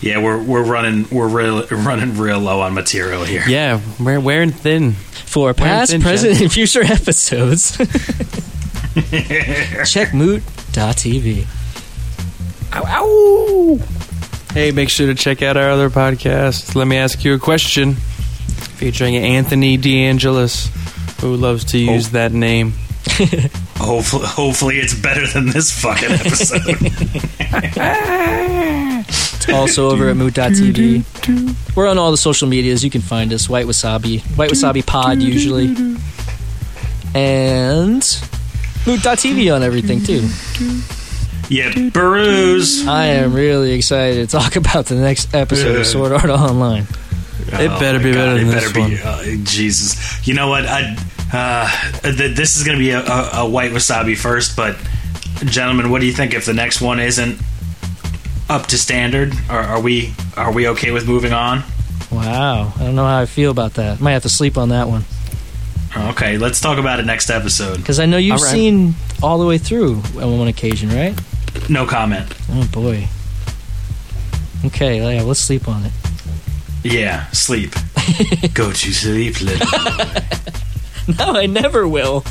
Yeah, 0.00 0.22
we're 0.22 0.40
we're 0.40 0.62
running 0.62 1.08
we're 1.10 1.26
real, 1.26 1.66
running 1.66 2.16
real 2.16 2.38
low 2.38 2.60
on 2.60 2.72
material 2.72 3.24
here. 3.24 3.42
Yeah, 3.48 3.80
we're 3.98 4.20
wearing 4.20 4.52
thin. 4.52 4.92
For 4.92 5.54
past, 5.54 5.90
thin, 5.90 6.02
present, 6.02 6.40
and 6.40 6.52
future 6.52 6.82
episodes, 6.84 7.78
check 9.90 10.14
moot.tv. 10.14 11.46
Ow, 12.74 12.82
ow! 12.86 13.78
Hey, 14.52 14.70
make 14.72 14.88
sure 14.88 15.06
to 15.06 15.14
check 15.14 15.42
out 15.42 15.56
our 15.56 15.70
other 15.70 15.90
podcast. 15.90 16.74
Let 16.74 16.86
me 16.86 16.96
ask 16.96 17.24
you 17.24 17.34
a 17.34 17.38
question. 17.38 17.94
Featuring 17.94 19.16
Anthony 19.16 19.78
DeAngelis, 19.78 20.68
who 21.20 21.36
loves 21.36 21.64
to 21.66 21.78
use 21.78 22.08
Oh. 22.08 22.10
that 22.10 22.32
name. 22.32 22.72
Hopefully, 23.76 24.26
hopefully 24.26 24.76
it's 24.78 24.94
better 24.94 25.26
than 25.26 25.46
this 25.50 25.70
fucking 25.70 26.10
episode. 26.10 26.60
Also 29.52 29.90
over 29.90 30.08
at 30.08 30.16
moot.tv. 30.16 31.04
We're 31.76 31.86
on 31.86 31.98
all 31.98 32.10
the 32.10 32.16
social 32.16 32.48
medias. 32.48 32.82
You 32.82 32.88
can 32.90 33.02
find 33.02 33.30
us. 33.30 33.46
White 33.48 33.66
Wasabi. 33.66 34.22
White 34.38 34.50
Wasabi 34.50 34.84
Pod, 34.84 35.20
usually. 35.20 35.66
And 37.14 38.02
moot.tv 38.86 39.54
on 39.54 39.62
everything, 39.62 40.02
too. 40.02 40.22
Yeah, 41.48 41.90
Burrows. 41.90 42.86
I 42.86 43.06
am 43.06 43.34
really 43.34 43.72
excited 43.72 44.28
to 44.28 44.36
talk 44.38 44.56
about 44.56 44.86
the 44.86 44.96
next 44.96 45.34
episode 45.34 45.78
of 45.78 45.86
Sword 45.86 46.12
Art 46.12 46.30
Online. 46.30 46.86
It 47.46 47.68
better 47.78 47.98
be 47.98 48.12
better 48.12 48.38
than 48.38 48.48
it 48.48 48.50
this 48.50 48.72
better 48.72 48.88
be. 48.88 48.98
Uh, 49.02 49.44
Jesus, 49.44 50.26
you 50.26 50.34
know 50.34 50.48
what? 50.48 50.64
I, 50.66 50.96
uh, 51.32 51.90
th- 52.00 52.36
this 52.36 52.56
is 52.56 52.64
going 52.64 52.78
to 52.78 52.82
be 52.82 52.90
a, 52.90 53.00
a, 53.00 53.30
a 53.44 53.48
white 53.48 53.72
wasabi 53.72 54.16
first, 54.16 54.56
but 54.56 54.76
gentlemen, 55.44 55.90
what 55.90 56.00
do 56.00 56.06
you 56.06 56.12
think 56.12 56.34
if 56.34 56.46
the 56.46 56.54
next 56.54 56.80
one 56.80 57.00
isn't 57.00 57.40
up 58.48 58.66
to 58.66 58.78
standard? 58.78 59.34
Are, 59.48 59.60
are 59.60 59.80
we 59.80 60.14
are 60.36 60.52
we 60.52 60.68
okay 60.68 60.90
with 60.90 61.06
moving 61.06 61.32
on? 61.32 61.62
Wow. 62.10 62.72
I 62.76 62.78
don't 62.84 62.94
know 62.94 63.04
how 63.06 63.20
I 63.20 63.26
feel 63.26 63.50
about 63.50 63.74
that. 63.74 64.00
Might 64.00 64.12
have 64.12 64.22
to 64.22 64.28
sleep 64.28 64.56
on 64.56 64.70
that 64.70 64.88
one. 64.88 65.04
Okay, 65.96 66.38
let's 66.38 66.60
talk 66.60 66.78
about 66.78 66.98
it 66.98 67.06
next 67.06 67.30
episode. 67.30 67.76
Because 67.76 68.00
I 68.00 68.06
know 68.06 68.16
you've 68.16 68.38
All 68.38 68.42
right. 68.44 68.52
seen 68.52 68.94
all 69.22 69.38
the 69.38 69.46
way 69.46 69.58
through 69.58 70.02
on 70.16 70.38
one 70.38 70.48
occasion, 70.48 70.88
right? 70.88 71.16
No 71.68 71.86
comment. 71.86 72.26
Oh, 72.50 72.68
boy. 72.72 73.08
Okay, 74.66 74.98
yeah, 75.16 75.22
let's 75.22 75.40
sleep 75.40 75.68
on 75.68 75.84
it. 75.84 75.92
Yeah, 76.82 77.26
sleep. 77.30 77.74
Go 78.54 78.70
to 78.72 78.92
sleep, 78.92 79.40
little. 79.40 79.66
No, 81.18 81.36
I 81.36 81.44
never 81.44 81.86
will. 81.86 82.24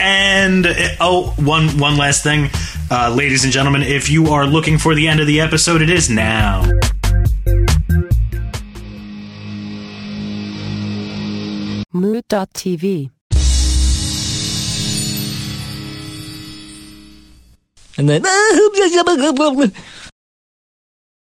And 0.00 0.66
uh, 0.66 0.74
oh, 1.00 1.34
one 1.38 1.78
one 1.78 1.96
last 1.96 2.22
thing, 2.22 2.50
uh, 2.90 3.12
ladies 3.14 3.44
and 3.44 3.52
gentlemen, 3.52 3.82
if 3.82 4.08
you 4.10 4.28
are 4.28 4.46
looking 4.46 4.78
for 4.78 4.94
the 4.94 5.08
end 5.08 5.20
of 5.20 5.26
the 5.26 5.40
episode, 5.40 5.82
it 5.82 5.90
is 5.90 6.08
now. 6.10 6.62
Moot.tv. 11.92 13.10
And 17.98 18.08
then. 18.08 18.22
Ah, 18.24 18.70